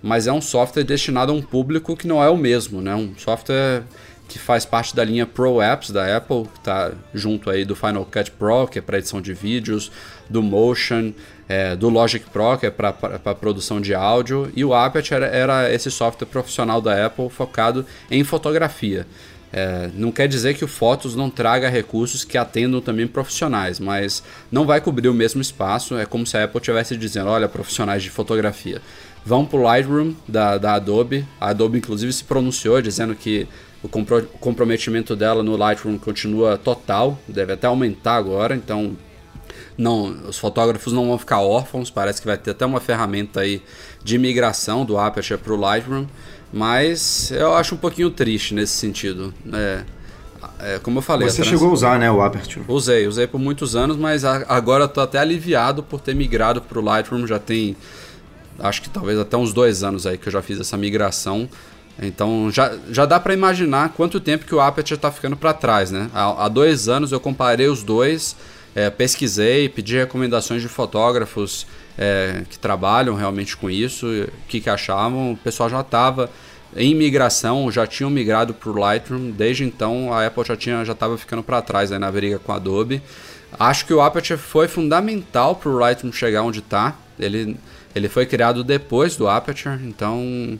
mas 0.02 0.26
é 0.26 0.32
um 0.32 0.40
software 0.40 0.84
destinado 0.84 1.30
a 1.30 1.34
um 1.34 1.42
público 1.42 1.94
que 1.94 2.06
não 2.06 2.22
é 2.22 2.30
o 2.30 2.36
mesmo, 2.36 2.80
né? 2.80 2.94
um 2.94 3.14
software 3.18 3.82
que 4.28 4.38
faz 4.38 4.66
parte 4.66 4.94
da 4.94 5.02
linha 5.02 5.26
Pro 5.26 5.60
Apps 5.60 5.90
da 5.90 6.16
Apple, 6.16 6.44
que 6.52 6.58
está 6.58 6.92
junto 7.14 7.48
aí 7.48 7.64
do 7.64 7.74
Final 7.74 8.04
Cut 8.04 8.30
Pro, 8.32 8.68
que 8.68 8.78
é 8.78 8.82
para 8.82 8.98
edição 8.98 9.22
de 9.22 9.32
vídeos, 9.32 9.90
do 10.28 10.42
Motion, 10.42 11.12
é, 11.48 11.74
do 11.74 11.88
Logic 11.88 12.28
Pro, 12.30 12.58
que 12.58 12.66
é 12.66 12.70
para 12.70 12.92
produção 13.34 13.80
de 13.80 13.94
áudio, 13.94 14.52
e 14.54 14.62
o 14.64 14.74
Aperture 14.74 15.24
era, 15.24 15.26
era, 15.26 15.72
esse 15.72 15.90
software 15.90 16.26
profissional 16.26 16.80
da 16.80 17.06
Apple 17.06 17.30
focado 17.30 17.86
em 18.10 18.22
fotografia. 18.22 19.06
É, 19.50 19.88
não 19.94 20.12
quer 20.12 20.28
dizer 20.28 20.54
que 20.54 20.64
o 20.64 20.68
Fotos 20.68 21.16
não 21.16 21.30
traga 21.30 21.70
recursos 21.70 22.22
que 22.22 22.36
atendam 22.36 22.82
também 22.82 23.06
profissionais, 23.06 23.80
mas 23.80 24.22
não 24.52 24.66
vai 24.66 24.78
cobrir 24.78 25.08
o 25.08 25.14
mesmo 25.14 25.40
espaço. 25.40 25.96
É 25.96 26.04
como 26.04 26.26
se 26.26 26.36
a 26.36 26.44
Apple 26.44 26.58
estivesse 26.58 26.96
dizendo: 26.98 27.30
olha, 27.30 27.48
profissionais 27.48 28.02
de 28.02 28.10
fotografia, 28.10 28.82
vão 29.24 29.46
para 29.46 29.58
o 29.58 29.62
Lightroom 29.62 30.14
da, 30.26 30.58
da 30.58 30.74
Adobe. 30.74 31.26
A 31.40 31.48
Adobe, 31.48 31.78
inclusive, 31.78 32.12
se 32.12 32.24
pronunciou 32.24 32.82
dizendo 32.82 33.14
que 33.14 33.48
o, 33.82 33.88
compro 33.88 34.26
comprometimento 34.40 35.14
dela 35.14 35.42
no 35.42 35.56
Lightroom 35.56 35.98
continua 35.98 36.56
total, 36.56 37.18
deve 37.26 37.52
até 37.52 37.66
aumentar 37.66 38.16
agora, 38.16 38.54
então 38.54 38.96
não, 39.76 40.08
os 40.28 40.38
fotógrafos 40.38 40.92
não 40.92 41.06
vão 41.06 41.18
ficar 41.18 41.40
órfãos, 41.40 41.90
parece 41.90 42.20
que 42.20 42.26
vai 42.26 42.36
ter 42.36 42.50
até 42.50 42.66
uma 42.66 42.80
ferramenta 42.80 43.40
aí 43.40 43.62
de 44.02 44.18
migração 44.18 44.84
do 44.84 44.98
Aperture 44.98 45.40
para 45.40 45.52
o 45.52 45.56
Lightroom, 45.56 46.06
mas 46.52 47.30
eu 47.30 47.54
acho 47.54 47.74
um 47.74 47.78
pouquinho 47.78 48.10
triste 48.10 48.54
nesse 48.54 48.72
sentido. 48.72 49.32
É, 49.52 49.82
é, 50.60 50.78
como 50.78 50.98
eu 50.98 51.02
falei. 51.02 51.28
Você 51.28 51.42
trans... 51.42 51.48
chegou 51.48 51.68
a 51.68 51.72
usar, 51.72 51.98
né, 51.98 52.10
o 52.10 52.20
Aperture? 52.20 52.64
Usei, 52.66 53.06
usei 53.06 53.26
por 53.26 53.38
muitos 53.38 53.76
anos, 53.76 53.96
mas 53.96 54.24
agora 54.24 54.84
estou 54.84 55.02
até 55.02 55.18
aliviado 55.18 55.82
por 55.82 56.00
ter 56.00 56.14
migrado 56.14 56.60
para 56.60 56.78
o 56.78 56.82
Lightroom. 56.82 57.26
Já 57.26 57.38
tem, 57.38 57.76
acho 58.58 58.82
que 58.82 58.90
talvez 58.90 59.18
até 59.18 59.36
uns 59.36 59.52
dois 59.52 59.84
anos 59.84 60.06
aí 60.06 60.18
que 60.18 60.28
eu 60.28 60.32
já 60.32 60.42
fiz 60.42 60.58
essa 60.58 60.76
migração. 60.76 61.48
Então 62.00 62.50
já, 62.50 62.76
já 62.90 63.04
dá 63.04 63.18
para 63.18 63.34
imaginar 63.34 63.90
quanto 63.90 64.20
tempo 64.20 64.44
que 64.44 64.54
o 64.54 64.60
Aperture 64.60 64.96
está 64.96 65.10
ficando 65.10 65.36
para 65.36 65.52
trás, 65.52 65.90
né? 65.90 66.08
Há, 66.14 66.44
há, 66.44 66.48
dois 66.48 66.88
anos 66.88 67.10
eu 67.10 67.18
comparei 67.18 67.66
os 67.66 67.82
dois, 67.82 68.36
é, 68.74 68.88
pesquisei, 68.88 69.68
pedi 69.68 69.96
recomendações 69.96 70.62
de 70.62 70.68
fotógrafos 70.68 71.66
é, 71.96 72.42
que 72.48 72.58
trabalham 72.58 73.14
realmente 73.14 73.56
com 73.56 73.68
isso, 73.68 74.06
o 74.06 74.28
que, 74.46 74.60
que 74.60 74.70
achavam. 74.70 75.32
O 75.32 75.36
pessoal 75.36 75.68
já 75.68 75.80
estava 75.80 76.30
em 76.76 76.94
migração, 76.94 77.70
já 77.70 77.86
tinham 77.86 78.10
migrado 78.10 78.54
para 78.54 78.70
o 78.70 78.78
Lightroom. 78.78 79.32
Desde 79.32 79.64
então 79.64 80.12
a 80.12 80.24
Apple 80.24 80.44
já 80.44 80.56
tinha 80.56 80.84
já 80.84 80.92
estava 80.92 81.18
ficando 81.18 81.42
para 81.42 81.60
trás 81.60 81.90
aí 81.90 81.98
na 81.98 82.10
briga 82.12 82.38
com 82.38 82.52
a 82.52 82.56
Adobe. 82.56 83.02
Acho 83.58 83.86
que 83.86 83.94
o 83.94 84.00
Aperture 84.00 84.38
foi 84.38 84.68
fundamental 84.68 85.56
para 85.56 85.70
o 85.70 85.78
Lightroom 85.78 86.12
chegar 86.12 86.42
onde 86.42 86.60
está. 86.60 86.96
Ele, 87.18 87.56
ele 87.94 88.08
foi 88.08 88.26
criado 88.26 88.62
depois 88.62 89.16
do 89.16 89.26
Aperture, 89.26 89.80
então 89.84 90.58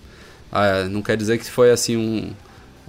ah, 0.51 0.85
não 0.85 1.03
quer 1.03 1.17
dizer 1.17 1.39
que 1.39 1.51
foi 1.51 1.71
assim 1.71 1.97
um, 1.97 2.33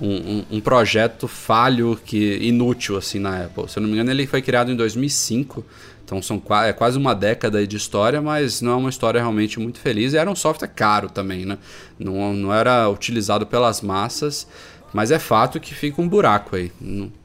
um, 0.02 0.46
um, 0.52 0.62
projeto 0.62 1.28
falho 1.28 2.00
que 2.04 2.38
inútil 2.38 2.98
assim 2.98 3.20
na 3.20 3.46
Apple. 3.46 3.70
Se 3.70 3.78
eu 3.78 3.82
não 3.82 3.88
me 3.90 3.96
engano, 3.96 4.12
ele 4.12 4.26
foi 4.26 4.42
criado 4.42 4.72
em 4.72 4.76
2005. 4.76 5.66
Então 6.04 6.22
são 6.22 6.42
é 6.66 6.74
quase 6.74 6.98
uma 6.98 7.14
década 7.14 7.66
de 7.68 7.78
história, 7.78 8.22
mas 8.22 8.62
não 8.62 8.72
é 8.72 8.76
uma 8.76 8.90
história 8.90 9.20
realmente 9.20 9.60
muito 9.60 9.80
feliz. 9.80 10.14
E 10.14 10.18
era 10.18 10.30
um 10.30 10.36
software 10.36 10.70
caro 10.70 11.10
também, 11.10 11.46
né? 11.46 11.58
Não, 12.00 12.34
não 12.34 12.54
era 12.54 12.90
utilizado 12.90 13.46
pelas 13.46 13.82
massas, 13.82 14.48
mas 14.92 15.12
é 15.12 15.20
fato 15.20 15.60
que 15.60 15.76
fica 15.76 16.02
um 16.02 16.08
buraco 16.08 16.56
aí. 16.56 16.72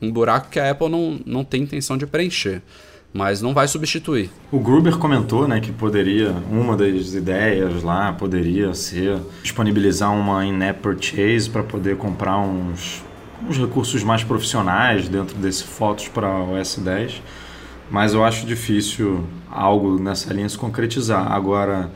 Um 0.02 0.10
buraco 0.10 0.50
que 0.50 0.60
a 0.60 0.70
Apple 0.70 0.90
não, 0.90 1.18
não 1.24 1.44
tem 1.44 1.62
intenção 1.62 1.96
de 1.96 2.06
preencher 2.06 2.60
mas 3.14 3.40
não 3.40 3.54
vai 3.54 3.68
substituir. 3.68 4.28
O 4.50 4.58
Gruber 4.58 4.98
comentou 4.98 5.46
né, 5.46 5.60
que 5.60 5.70
poderia, 5.70 6.34
uma 6.50 6.76
das 6.76 7.14
ideias 7.14 7.84
lá 7.84 8.12
poderia 8.12 8.74
ser 8.74 9.20
disponibilizar 9.40 10.12
uma 10.12 10.44
in-app 10.44 10.80
purchase 10.80 11.48
para 11.48 11.62
poder 11.62 11.96
comprar 11.96 12.36
uns, 12.40 13.04
uns 13.48 13.56
recursos 13.56 14.02
mais 14.02 14.24
profissionais 14.24 15.08
dentro 15.08 15.36
desse 15.36 15.62
Fotos 15.62 16.08
para 16.08 16.28
OS 16.28 16.80
10, 16.82 17.22
mas 17.88 18.14
eu 18.14 18.24
acho 18.24 18.44
difícil 18.44 19.24
algo 19.48 19.96
nessa 19.96 20.34
linha 20.34 20.48
se 20.48 20.58
concretizar. 20.58 21.30
Agora, 21.30 21.92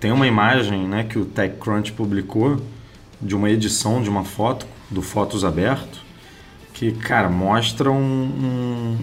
tem 0.00 0.10
uma 0.10 0.26
imagem 0.26 0.88
né, 0.88 1.04
que 1.04 1.18
o 1.18 1.26
TechCrunch 1.26 1.92
publicou 1.92 2.62
de 3.20 3.36
uma 3.36 3.50
edição 3.50 4.00
de 4.00 4.08
uma 4.08 4.24
foto, 4.24 4.66
do 4.90 5.02
Fotos 5.02 5.44
aberto, 5.44 6.00
que, 6.72 6.92
cara, 6.92 7.28
mostra 7.28 7.90
um, 7.90 7.96
um 7.96 8.98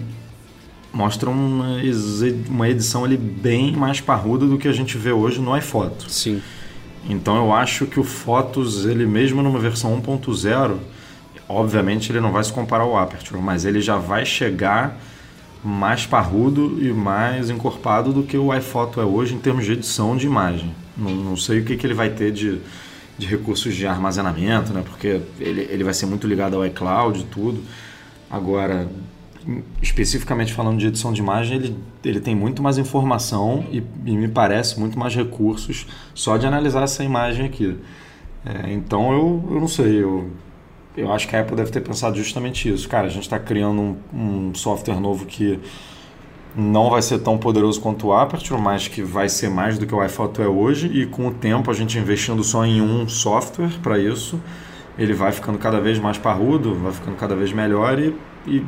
mostra 0.94 1.28
uma, 1.28 1.76
uma 2.48 2.68
edição 2.68 3.04
ali 3.04 3.16
bem 3.16 3.74
mais 3.74 4.00
parruda 4.00 4.46
do 4.46 4.56
que 4.56 4.68
a 4.68 4.72
gente 4.72 4.96
vê 4.96 5.12
hoje 5.12 5.40
no 5.40 5.56
iPhoto. 5.56 6.10
Sim. 6.10 6.40
Então 7.08 7.36
eu 7.36 7.52
acho 7.52 7.84
que 7.86 8.00
o 8.00 8.04
Fotos, 8.04 8.86
ele 8.86 9.04
mesmo 9.04 9.42
numa 9.42 9.58
versão 9.58 10.00
1.0, 10.00 10.78
Obviamente 11.48 12.10
ele 12.10 12.20
não 12.20 12.32
vai 12.32 12.42
se 12.42 12.52
comparar 12.52 12.84
ao 12.84 12.96
Aperture, 12.96 13.40
mas 13.40 13.64
ele 13.64 13.80
já 13.80 13.96
vai 13.96 14.24
chegar 14.24 14.98
mais 15.62 16.06
parrudo 16.06 16.78
e 16.80 16.92
mais 16.92 17.50
encorpado 17.50 18.12
do 18.12 18.22
que 18.22 18.36
o 18.36 18.54
iPhoto 18.54 19.00
é 19.00 19.04
hoje 19.04 19.34
em 19.34 19.38
termos 19.38 19.64
de 19.64 19.72
edição 19.72 20.16
de 20.16 20.26
imagem. 20.26 20.74
Não, 20.96 21.10
não 21.10 21.36
sei 21.36 21.60
o 21.60 21.64
que, 21.64 21.76
que 21.76 21.86
ele 21.86 21.94
vai 21.94 22.10
ter 22.10 22.32
de, 22.32 22.60
de 23.18 23.26
recursos 23.26 23.74
de 23.74 23.86
armazenamento, 23.86 24.72
né? 24.72 24.82
porque 24.84 25.20
ele, 25.38 25.66
ele 25.70 25.84
vai 25.84 25.92
ser 25.92 26.06
muito 26.06 26.26
ligado 26.26 26.56
ao 26.56 26.66
iCloud 26.66 27.20
e 27.20 27.24
tudo. 27.24 27.62
Agora, 28.30 28.88
especificamente 29.82 30.52
falando 30.52 30.78
de 30.78 30.86
edição 30.86 31.12
de 31.12 31.20
imagem, 31.20 31.56
ele, 31.56 31.76
ele 32.04 32.20
tem 32.20 32.34
muito 32.34 32.62
mais 32.62 32.78
informação 32.78 33.64
e, 33.70 33.82
e 34.04 34.16
me 34.16 34.28
parece 34.28 34.78
muito 34.78 34.98
mais 34.98 35.14
recursos 35.14 35.86
só 36.14 36.36
de 36.36 36.46
analisar 36.46 36.82
essa 36.82 37.04
imagem 37.04 37.46
aqui. 37.46 37.78
É, 38.44 38.72
então 38.72 39.12
eu, 39.12 39.44
eu 39.50 39.60
não 39.60 39.68
sei, 39.68 40.02
eu, 40.02 40.30
eu 40.96 41.12
acho 41.12 41.26
que 41.26 41.34
a 41.34 41.40
Apple 41.40 41.56
deve 41.56 41.70
ter 41.70 41.80
pensado 41.80 42.16
justamente 42.16 42.68
isso. 42.72 42.88
Cara, 42.88 43.06
a 43.06 43.10
gente 43.10 43.22
está 43.22 43.38
criando 43.38 43.80
um, 43.80 43.96
um, 44.12 44.54
software 44.54 45.00
novo 45.00 45.26
que 45.26 45.58
não 46.54 46.88
vai 46.88 47.02
ser 47.02 47.18
tão 47.18 47.36
poderoso 47.36 47.80
quanto 47.80 48.08
o 48.08 48.12
Aperture, 48.12 48.60
mas 48.60 48.86
que 48.86 49.02
vai 49.02 49.28
ser 49.28 49.50
mais 49.50 49.78
do 49.78 49.86
que 49.86 49.94
o 49.94 50.04
iPhoto 50.04 50.40
é 50.40 50.46
hoje 50.46 50.86
e 50.86 51.04
com 51.06 51.26
o 51.26 51.34
tempo 51.34 51.70
a 51.70 51.74
gente 51.74 51.98
investindo 51.98 52.44
só 52.44 52.64
em 52.64 52.80
um 52.80 53.08
software 53.08 53.72
para 53.82 53.98
isso, 53.98 54.40
ele 54.96 55.12
vai 55.12 55.32
ficando 55.32 55.58
cada 55.58 55.80
vez 55.80 55.98
mais 55.98 56.16
parrudo, 56.16 56.74
vai 56.76 56.92
ficando 56.92 57.16
cada 57.16 57.34
vez 57.34 57.52
melhor 57.52 57.98
e, 57.98 58.14
e 58.46 58.64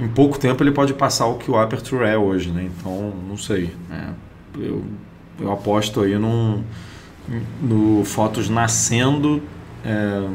em 0.00 0.08
pouco 0.08 0.38
tempo 0.38 0.62
ele 0.62 0.72
pode 0.72 0.94
passar 0.94 1.26
o 1.26 1.36
que 1.36 1.50
o 1.50 1.56
Aperture 1.56 2.04
é 2.04 2.16
hoje, 2.16 2.50
né? 2.50 2.68
Então, 2.76 3.12
não 3.28 3.36
sei. 3.36 3.70
Né? 3.88 4.14
Eu, 4.58 4.82
eu 5.40 5.52
aposto 5.52 6.00
aí 6.00 6.16
num, 6.18 6.62
no 7.60 8.04
Fotos 8.04 8.48
nascendo, 8.48 9.42
é, 9.84 10.28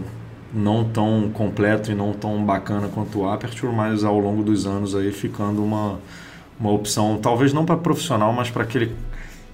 não 0.54 0.84
tão 0.84 1.30
completo 1.34 1.92
e 1.92 1.96
não 1.96 2.14
tão 2.14 2.44
bacana 2.44 2.88
quanto 2.88 3.20
o 3.20 3.30
Aperture, 3.30 3.74
mas 3.74 4.04
ao 4.04 4.20
longo 4.20 4.44
dos 4.44 4.66
anos 4.66 4.96
aí 4.96 5.12
ficando 5.12 5.64
uma, 5.64 6.00
uma 6.60 6.72
opção, 6.72 7.20
talvez 7.22 7.52
não 7.52 7.66
para 7.66 7.78
profissional, 7.78 8.32
mas 8.32 8.50
para 8.50 8.64
aquele 8.64 8.94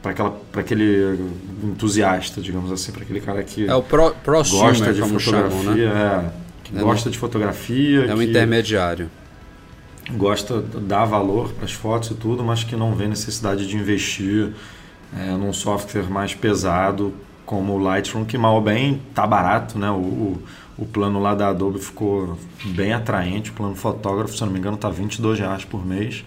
para 0.01 0.60
aquele 0.60 1.18
entusiasta, 1.64 2.41
digamos 2.41 2.70
assim, 2.74 2.91
para 2.91 3.04
aquele 3.04 3.22
cara 3.22 3.41
que 3.41 3.66
é 3.66 3.74
o 3.74 3.82
pro, 3.82 4.14
gosta 4.26 4.91
de 4.91 5.01
fotografia, 5.01 5.22
chamam, 5.22 5.64
né? 5.64 5.82
é, 5.82 6.32
que 6.62 6.78
é 6.78 6.82
gosta 6.82 7.10
de 7.10 7.18
fotografia, 7.18 8.06
é 8.08 8.14
um 8.14 8.18
que, 8.18 8.26
intermediário 8.26 9.10
gosta, 10.12 10.62
dá 10.62 11.06
valor 11.06 11.51
para 11.54 11.66
as 11.66 11.74
fotos 11.74 12.12
e 12.12 12.16
tudo, 12.16 12.43
mas 12.43 12.64
que 12.64 12.76
não 12.76 12.93
vê 12.95 13.08
necessidade 13.08 13.68
de 13.68 13.78
investir 13.78 14.54
é, 15.18 15.32
num 15.32 15.54
software 15.54 16.10
mais 16.10 16.34
pesado 16.34 17.14
como 17.45 17.74
o 17.74 17.78
Lightroom, 17.78 18.26
que 18.26 18.38
mal 18.38 18.56
ou 18.56 18.62
bem 18.62 19.01
tá 19.14 19.28
barato, 19.28 19.78
né? 19.78 19.89
O, 19.91 19.95
o, 19.95 20.43
o, 20.78 20.86
plano 20.86 21.20
lá 21.20 21.36
da 21.36 21.49
Adobe 21.49 21.80
ficou 21.80 22.38
bem 22.66 22.93
atraente, 22.93 23.51
o 23.51 23.54
plano 23.54 23.76
fotógrafo, 23.76 24.36
se 24.36 24.41
não 24.41 24.51
me 24.51 24.60
engano, 24.60 24.78
tá 24.78 24.89
22 24.89 25.39
reais 25.39 25.66
por 25.66 25.86
mês. 25.86 26.24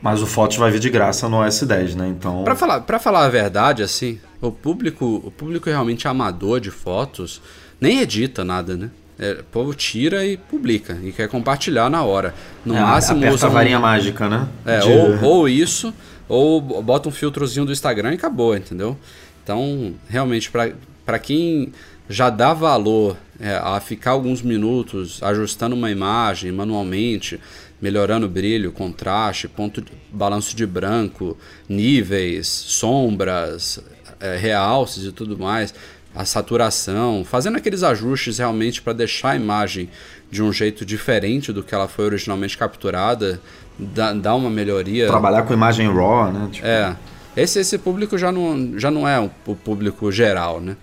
Mas 0.00 0.22
o 0.22 0.26
Fotos 0.26 0.56
vai 0.56 0.70
vir 0.70 0.78
de 0.78 0.88
graça 0.88 1.28
no 1.28 1.38
S10, 1.38 1.94
né? 1.94 2.08
Então. 2.08 2.44
Para 2.44 2.54
falar, 2.54 2.80
para 2.82 3.00
falar 3.00 3.24
a 3.24 3.28
verdade, 3.28 3.82
assim, 3.82 4.20
o 4.40 4.52
público, 4.52 5.20
o 5.24 5.30
público 5.30 5.68
realmente 5.68 6.06
amador 6.06 6.60
de 6.60 6.70
fotos 6.70 7.42
nem 7.80 8.00
edita 8.00 8.44
nada, 8.44 8.76
né? 8.76 8.90
É, 9.18 9.32
o 9.40 9.44
povo 9.44 9.74
tira 9.74 10.24
e 10.24 10.36
publica 10.36 10.96
e 11.02 11.10
quer 11.10 11.28
compartilhar 11.28 11.90
na 11.90 12.04
hora. 12.04 12.34
No 12.64 12.76
é, 12.76 12.80
máximo 12.80 13.28
usa 13.28 13.46
a 13.46 13.50
varinha 13.50 13.78
um... 13.78 13.82
mágica, 13.82 14.28
né? 14.28 14.46
É, 14.64 14.84
ou, 14.84 15.24
ou 15.24 15.48
isso, 15.48 15.92
ou 16.28 16.60
bota 16.60 17.08
um 17.08 17.12
filtrozinho 17.12 17.66
do 17.66 17.72
Instagram 17.72 18.12
e 18.12 18.14
acabou, 18.14 18.56
entendeu? 18.56 18.96
Então, 19.42 19.94
realmente, 20.08 20.50
para 20.50 21.18
quem 21.18 21.72
já 22.08 22.30
dá 22.30 22.54
valor 22.54 23.16
é, 23.40 23.56
a 23.56 23.80
ficar 23.80 24.12
alguns 24.12 24.40
minutos 24.40 25.22
ajustando 25.22 25.74
uma 25.74 25.90
imagem 25.90 26.50
manualmente, 26.52 27.40
melhorando 27.80 28.26
o 28.26 28.28
brilho, 28.28 28.72
contraste, 28.72 29.48
ponto 29.48 29.80
de, 29.80 29.92
balanço 30.12 30.56
de 30.56 30.66
branco, 30.66 31.36
níveis, 31.68 32.46
sombras, 32.46 33.80
é, 34.20 34.36
realces 34.36 35.04
e 35.04 35.12
tudo 35.12 35.38
mais, 35.38 35.74
a 36.18 36.24
saturação, 36.24 37.24
fazendo 37.24 37.58
aqueles 37.58 37.84
ajustes 37.84 38.38
realmente 38.38 38.82
para 38.82 38.92
deixar 38.92 39.30
a 39.30 39.36
imagem 39.36 39.88
de 40.28 40.42
um 40.42 40.52
jeito 40.52 40.84
diferente 40.84 41.52
do 41.52 41.62
que 41.62 41.72
ela 41.72 41.86
foi 41.86 42.06
originalmente 42.06 42.58
capturada, 42.58 43.40
dá, 43.78 44.12
dá 44.12 44.34
uma 44.34 44.50
melhoria. 44.50 45.06
Trabalhar 45.06 45.44
com 45.44 45.54
imagem 45.54 45.86
RAW, 45.86 46.32
né? 46.32 46.48
Tipo... 46.50 46.66
É. 46.66 46.96
Esse, 47.36 47.60
esse 47.60 47.78
público 47.78 48.18
já 48.18 48.32
não, 48.32 48.76
já 48.76 48.90
não 48.90 49.06
é 49.06 49.20
o 49.46 49.54
público 49.54 50.10
geral, 50.10 50.60
né? 50.60 50.76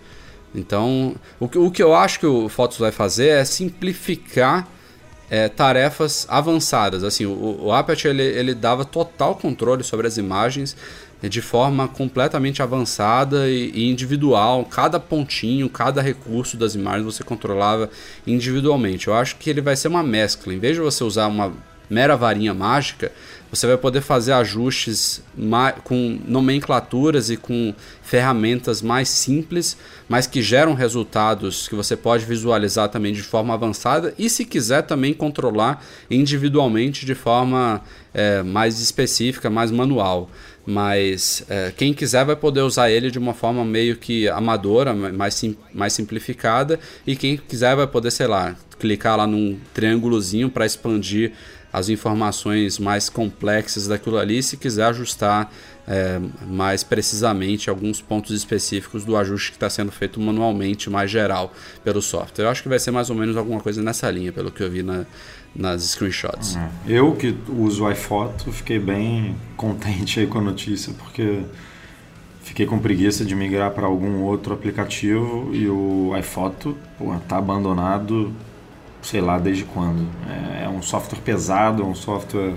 Então, 0.56 1.14
o 1.38 1.50
que, 1.50 1.58
o 1.58 1.70
que 1.70 1.84
eu 1.84 1.94
acho 1.94 2.18
que 2.18 2.26
o 2.26 2.48
Fotos 2.48 2.78
vai 2.78 2.94
fazer 2.94 3.28
é 3.28 3.44
simplificar 3.44 4.66
é, 5.30 5.50
tarefas 5.50 6.26
avançadas. 6.30 7.04
Assim, 7.04 7.26
o, 7.26 7.66
o 7.66 7.74
Aperture 7.74 8.14
ele, 8.14 8.24
ele 8.24 8.54
dava 8.54 8.86
total 8.86 9.36
controle 9.36 9.84
sobre 9.84 10.08
as 10.08 10.16
imagens 10.16 10.78
de 11.22 11.42
forma 11.42 11.88
completamente 11.88 12.62
avançada 12.62 13.50
e, 13.50 13.90
individual. 13.90 14.66
Cada 14.66 15.00
pontinho, 15.00 15.70
cada 15.70 16.02
recurso 16.02 16.58
das 16.58 16.76
imagens 16.76 17.06
você 17.06 17.24
controlava 17.24 17.90
individualmente. 18.26 19.08
Eu 19.08 19.14
acho 19.14 19.38
que 19.38 19.50
ele 19.50 19.62
vai 19.62 19.76
ser 19.76 19.88
uma 19.88 20.04
mescla. 20.04 20.54
Em 20.54 20.60
vez 20.60 20.76
de 20.76 20.82
você 20.82 21.04
usar 21.04 21.28
uma 21.28 21.54
mera 21.90 22.16
varinha 22.16 22.54
mágica, 22.54 23.12
você 23.50 23.68
vai 23.68 23.78
poder 23.78 24.02
fazer 24.02 24.34
ajustes 24.34 25.22
com 25.84 26.20
nomenclaturas 26.26 27.30
e 27.30 27.38
com 27.38 27.74
ferramentas 28.02 28.82
mais 28.82 29.08
simples, 29.08 29.78
mas 30.10 30.28
que 30.28 30.42
geram 30.42 30.74
resultados 30.74 31.68
que 31.68 31.76
você 31.76 31.96
pode 31.96 32.26
visualizar 32.26 32.90
também 32.90 33.14
de 33.14 33.22
forma 33.22 33.54
avançada 33.54 34.14
e, 34.18 34.30
se 34.30 34.46
quiser, 34.46 34.82
também 34.82 35.14
controlar 35.14 35.84
individualmente 36.10 37.06
de 37.06 37.16
forma 37.16 37.82
é, 38.14 38.44
mais 38.44 38.82
específica, 38.82 39.50
mais 39.50 39.72
manual 39.72 40.30
mas 40.66 41.46
é, 41.48 41.72
quem 41.76 41.94
quiser 41.94 42.26
vai 42.26 42.36
poder 42.36 42.62
usar 42.62 42.90
ele 42.90 43.12
de 43.12 43.20
uma 43.20 43.34
forma 43.34 43.64
meio 43.64 43.96
que 43.98 44.28
amadora, 44.30 44.94
mais, 44.94 45.36
sim, 45.36 45.56
mais 45.74 45.94
simplificada, 45.94 46.80
e 47.06 47.16
quem 47.16 47.38
quiser 47.38 47.76
vai 47.76 47.88
poder, 47.88 48.12
sei 48.12 48.28
lá, 48.28 48.56
clicar 48.80 49.18
lá 49.18 49.28
num 49.28 49.58
triângulozinho 49.74 50.50
para 50.50 50.66
expandir 50.66 51.34
as 51.72 51.90
informações 51.90 52.80
mais 52.80 53.10
complexas 53.10 53.86
daquilo 53.86 54.18
ali, 54.18 54.42
se 54.42 54.56
quiser 54.56 54.86
ajustar 54.86 55.52
é, 55.86 56.20
mais 56.48 56.84
precisamente 56.84 57.70
alguns 57.70 58.02
pontos 58.02 58.32
específicos 58.32 59.04
do 59.04 59.16
ajuste 59.18 59.52
que 59.52 59.58
está 59.58 59.70
sendo 59.70 59.92
feito 59.92 60.20
manualmente, 60.20 60.90
mais 60.90 61.12
geral, 61.12 61.54
pelo 61.84 62.02
software. 62.02 62.46
Eu 62.46 62.50
acho 62.50 62.64
que 62.64 62.70
vai 62.70 62.80
ser 62.80 62.92
mais 62.92 63.10
ou 63.10 63.16
menos 63.16 63.36
alguma 63.36 63.60
coisa 63.60 63.84
nessa 63.84 64.10
linha, 64.10 64.32
pelo 64.32 64.52
que 64.52 64.64
eu 64.64 64.72
vi 64.72 64.84
na, 64.84 65.06
nas 65.56 65.84
screenshots. 65.84 66.58
É. 66.58 66.70
Eu 66.88 67.16
que 67.16 67.36
uso 67.48 67.86
o 67.86 67.92
iPhoto 67.92 68.52
fiquei 68.52 68.78
bem 68.78 69.36
contente 69.56 70.20
aí 70.20 70.28
com 70.28 70.40
a 70.40 70.42
notícia, 70.42 70.94
porque 70.94 71.44
fiquei 72.44 72.66
com 72.66 72.78
preguiça 72.78 73.24
de 73.24 73.34
migrar 73.36 73.72
para 73.72 73.86
algum 73.86 74.22
outro 74.24 74.54
aplicativo 74.54 75.50
e 75.54 75.68
o 75.68 76.16
iPhoto 76.18 76.78
está 77.24 77.38
abandonado, 77.38 78.34
sei 79.02 79.22
lá 79.22 79.40
desde 79.40 79.64
quando. 79.64 80.06
É, 80.30 80.66
é 80.66 80.70
um 80.70 80.82
software 80.82 81.20
pesado, 81.20 81.82
é 81.82 81.86
um 81.86 81.96
software 81.96 82.56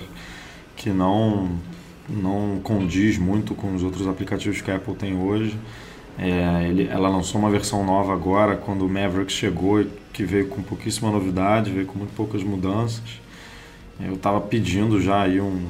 que 0.77 0.91
não 0.91 1.51
não 2.09 2.59
condiz 2.63 3.19
muito 3.19 3.55
com 3.55 3.75
os 3.75 3.83
outros 3.83 4.09
aplicativos 4.09 4.63
que 4.63 4.71
a 4.71 4.77
Apple 4.77 4.95
tem 4.95 5.15
hoje. 5.15 5.59
É, 6.19 6.67
ele, 6.69 6.89
ela 6.89 7.09
lançou 7.09 7.41
uma 7.41 7.49
versão 7.49 7.85
nova 7.85 8.13
agora, 8.13 8.57
quando 8.57 8.85
o 8.85 8.89
Maverick 8.89 9.31
chegou, 9.31 9.85
que 10.13 10.25
veio 10.25 10.49
com 10.49 10.61
pouquíssima 10.61 11.11
novidade, 11.13 11.71
veio 11.71 11.87
com 11.87 11.97
muito 11.97 12.13
poucas 12.15 12.43
mudanças. 12.43 13.21
Eu 14.01 14.15
estava 14.15 14.41
pedindo 14.41 15.01
já 15.01 15.23
aí 15.23 15.41
um, 15.41 15.67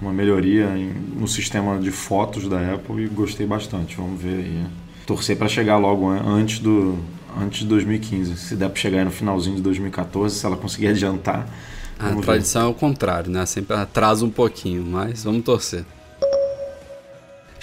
uma 0.00 0.12
melhoria 0.12 0.66
em, 0.76 0.92
no 1.18 1.26
sistema 1.26 1.78
de 1.78 1.90
fotos 1.90 2.48
da 2.48 2.74
Apple 2.74 3.04
e 3.04 3.08
gostei 3.08 3.46
bastante. 3.46 3.96
Vamos 3.96 4.20
ver 4.20 4.36
aí. 4.36 4.66
Torcer 5.04 5.36
para 5.36 5.48
chegar 5.48 5.78
logo 5.78 6.08
antes 6.08 6.58
do 6.60 6.98
antes 7.40 7.60
de 7.60 7.66
2015. 7.66 8.36
Se 8.36 8.56
der 8.56 8.68
para 8.68 8.80
chegar 8.80 8.98
aí 8.98 9.04
no 9.04 9.10
finalzinho 9.10 9.56
de 9.56 9.62
2014, 9.62 10.34
se 10.36 10.46
ela 10.46 10.56
conseguir 10.56 10.88
adiantar. 10.88 11.46
A 11.98 12.14
tradição 12.16 12.62
ver. 12.62 12.68
é 12.68 12.70
o 12.70 12.74
contrário, 12.74 13.30
né? 13.30 13.46
Sempre 13.46 13.76
atrasa 13.76 14.24
um 14.24 14.30
pouquinho, 14.30 14.84
mas 14.84 15.24
vamos 15.24 15.44
torcer. 15.44 15.84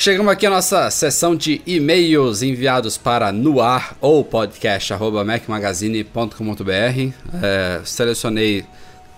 Chegamos 0.04 0.32
aqui 0.34 0.46
à 0.46 0.50
nossa 0.50 0.92
sessão 0.92 1.34
de 1.34 1.62
e-mails 1.66 2.42
enviados 2.42 2.98
para 2.98 3.32
noar 3.32 3.96
ou 4.02 4.22
podcast.macmagazine.com.br. 4.22 7.14
É, 7.42 7.80
selecionei 7.86 8.66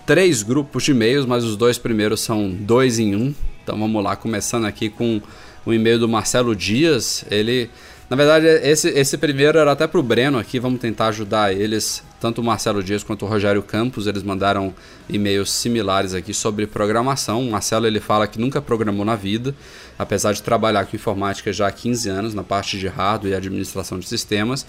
três 0.05 0.43
grupos 0.43 0.83
de 0.83 0.91
e-mails, 0.91 1.25
mas 1.25 1.43
os 1.43 1.57
dois 1.57 1.79
primeiros 1.79 2.21
são 2.21 2.51
dois 2.51 2.99
em 2.99 3.15
um. 3.15 3.33
Então 3.63 3.79
vamos 3.79 4.03
lá, 4.03 4.15
começando 4.15 4.65
aqui 4.65 4.87
com 4.87 5.19
o 5.65 5.73
e-mail 5.73 5.97
do 5.97 6.07
Marcelo 6.07 6.55
Dias. 6.55 7.25
Ele, 7.31 7.67
na 8.07 8.15
verdade, 8.15 8.45
esse, 8.45 8.89
esse 8.89 9.17
primeiro 9.17 9.57
era 9.57 9.71
até 9.71 9.87
para 9.87 9.99
o 9.99 10.03
Breno 10.03 10.37
aqui, 10.37 10.59
vamos 10.59 10.79
tentar 10.79 11.07
ajudar 11.07 11.51
eles 11.51 12.03
tanto 12.19 12.41
o 12.41 12.43
Marcelo 12.43 12.83
Dias 12.83 13.03
quanto 13.03 13.25
o 13.25 13.27
Rogério 13.27 13.61
Campos, 13.61 14.07
eles 14.07 14.23
mandaram 14.23 14.73
e-mails 15.07 15.51
similares 15.51 16.13
aqui 16.13 16.33
sobre 16.33 16.65
programação. 16.65 17.47
O 17.47 17.51
Marcelo 17.51 17.85
ele 17.85 17.99
fala 17.99 18.27
que 18.27 18.39
nunca 18.39 18.61
programou 18.61 19.05
na 19.05 19.15
vida, 19.15 19.53
apesar 19.97 20.33
de 20.33 20.41
trabalhar 20.41 20.85
com 20.85 20.95
informática 20.95 21.51
já 21.51 21.67
há 21.67 21.71
15 21.71 22.09
anos 22.09 22.33
na 22.33 22.43
parte 22.43 22.77
de 22.77 22.87
hardware 22.87 23.33
e 23.33 23.35
administração 23.35 23.99
de 23.99 24.07
sistemas. 24.07 24.65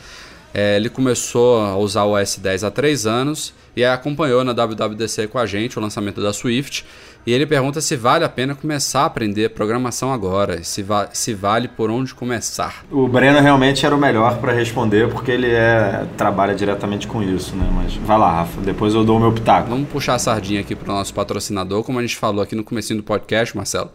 É, 0.54 0.76
ele 0.76 0.88
começou 0.88 1.60
a 1.60 1.76
usar 1.76 2.04
o 2.04 2.12
OS 2.12 2.38
10 2.38 2.64
há 2.64 2.70
três 2.70 3.06
anos 3.06 3.52
e 3.76 3.84
acompanhou 3.84 4.42
na 4.42 4.52
WWDC 4.52 5.26
com 5.28 5.38
a 5.38 5.44
gente 5.44 5.78
o 5.78 5.82
lançamento 5.82 6.22
da 6.22 6.32
Swift. 6.32 6.82
E 7.26 7.32
ele 7.32 7.44
pergunta 7.44 7.80
se 7.80 7.94
vale 7.94 8.24
a 8.24 8.28
pena 8.28 8.54
começar 8.54 9.00
a 9.00 9.04
aprender 9.06 9.50
programação 9.50 10.12
agora, 10.12 10.62
se, 10.62 10.82
va 10.82 11.10
se 11.12 11.34
vale 11.34 11.68
por 11.68 11.90
onde 11.90 12.14
começar. 12.14 12.86
O 12.90 13.08
Breno 13.08 13.40
realmente 13.40 13.84
era 13.84 13.94
o 13.94 13.98
melhor 13.98 14.38
para 14.38 14.52
responder, 14.52 15.10
porque 15.10 15.32
ele 15.32 15.50
é, 15.50 16.06
trabalha 16.16 16.54
diretamente 16.54 17.06
com 17.08 17.22
isso, 17.22 17.54
né? 17.56 17.68
Mas 17.74 17.94
vai 17.96 18.16
lá, 18.16 18.30
Rafa, 18.30 18.60
depois 18.60 18.94
eu 18.94 19.04
dou 19.04 19.16
o 19.16 19.20
meu 19.20 19.32
pitaco. 19.32 19.68
Vamos 19.68 19.88
puxar 19.88 20.14
a 20.14 20.18
sardinha 20.18 20.60
aqui 20.60 20.76
para 20.76 20.90
o 20.90 20.94
nosso 20.94 21.12
patrocinador, 21.12 21.82
como 21.82 21.98
a 21.98 22.02
gente 22.02 22.16
falou 22.16 22.42
aqui 22.42 22.54
no 22.54 22.62
começo 22.62 22.94
do 22.94 23.02
podcast, 23.02 23.56
Marcelo. 23.56 23.90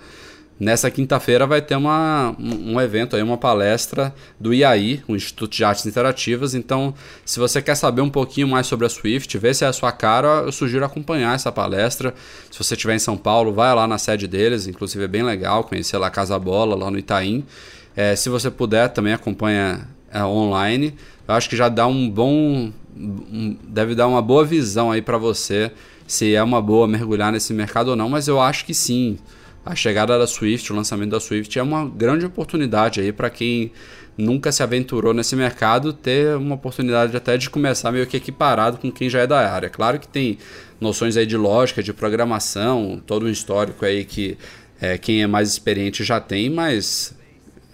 Nessa 0.62 0.92
quinta-feira 0.92 1.48
vai 1.48 1.60
ter 1.60 1.76
uma, 1.76 2.36
um 2.38 2.80
evento 2.80 3.16
aí, 3.16 3.24
uma 3.24 3.36
palestra 3.36 4.14
do 4.40 4.54
IAI, 4.54 5.02
o 5.08 5.16
Instituto 5.16 5.58
de 5.58 5.64
Artes 5.64 5.88
Interativas. 5.88 6.54
Então, 6.54 6.94
se 7.26 7.40
você 7.40 7.64
quer 7.64 7.74
saber 7.74 8.02
um 8.02 8.12
pouquinho 8.12 8.48
mais 8.48 8.68
sobre 8.68 8.86
a 8.86 8.90
Swift, 8.90 9.36
ver 9.40 9.56
se 9.56 9.66
é 9.66 9.68
a 9.68 9.74
sua 9.74 9.92
cara, 9.92 10.44
eu 10.46 10.52
sugiro 10.52 10.86
acompanhar 10.86 11.34
essa 11.34 11.52
palestra. 11.52 12.14
Se 12.52 12.60
você 12.60 12.76
estiver 12.76 12.94
em 12.94 13.00
São 13.00 13.18
Paulo, 13.18 13.52
vai 13.52 13.74
lá 13.74 13.88
na 13.88 13.98
sede 13.98 14.28
deles, 14.28 14.68
inclusive 14.68 15.04
é 15.04 15.08
bem 15.08 15.24
legal 15.24 15.64
conhecer 15.64 15.98
lá 15.98 16.06
a 16.06 16.12
Casa 16.12 16.38
Bola, 16.38 16.76
lá 16.76 16.92
no 16.92 17.00
Itaim. 17.00 17.44
É, 17.96 18.16
se 18.16 18.30
você 18.30 18.52
puder, 18.52 18.90
também 18.90 19.14
acompanha 19.14 19.88
é, 20.14 20.24
online. 20.24 20.94
Eu 21.28 21.34
acho 21.34 21.50
que 21.50 21.58
já 21.58 21.70
dá 21.70 21.88
um 21.88 22.08
bom. 22.08 22.72
Um, 22.96 23.58
deve 23.68 23.96
dar 23.96 24.08
uma 24.08 24.22
boa 24.22 24.46
visão 24.46 24.92
aí 24.92 25.02
para 25.02 25.18
você 25.18 25.72
se 26.06 26.36
é 26.36 26.44
uma 26.44 26.62
boa 26.62 26.88
mergulhar 26.88 27.32
nesse 27.32 27.52
mercado 27.52 27.88
ou 27.88 27.96
não, 27.96 28.10
mas 28.10 28.28
eu 28.28 28.40
acho 28.40 28.64
que 28.64 28.76
sim 28.76 29.18
a 29.66 29.76
chegada 29.76 30.18
da 30.18 30.26
Swift, 30.26 30.72
o 30.72 30.76
lançamento 30.76 31.12
da 31.12 31.20
Swift 31.20 31.58
é 31.58 31.64
uma 31.64 31.88
grande 31.88 32.26
oportunidade 32.26 33.00
aí 33.00 33.12
para 33.12 33.30
quem 33.30 33.72
nunca 34.18 34.52
se 34.52 34.62
aventurou 34.62 35.14
nesse 35.14 35.36
mercado 35.36 35.94
ter 35.94 36.36
uma 36.36 36.56
oportunidade 36.56 37.16
até 37.16 37.38
de 37.38 37.50
começar 37.50 37.92
meio 37.92 38.06
que 38.08 38.18
equiparado 38.18 38.78
com 38.78 38.92
quem 38.92 39.10
já 39.10 39.20
é 39.20 39.28
da 39.28 39.50
área. 39.50 39.70
Claro 39.70 40.00
que 40.00 40.08
tem 40.08 40.38
noções 40.80 41.16
aí 41.16 41.26
de 41.26 41.38
lógica, 41.38 41.82
de 41.82 41.94
programação, 41.94 43.02
todo 43.06 43.26
um 43.26 43.30
histórico 43.30 43.86
aí 43.86 44.04
que 44.04 44.38
é, 44.80 44.98
quem 44.98 45.22
é 45.22 45.28
mais 45.28 45.50
experiente 45.50 46.04
já 46.04 46.20
tem, 46.20 46.50
mas 46.50 47.14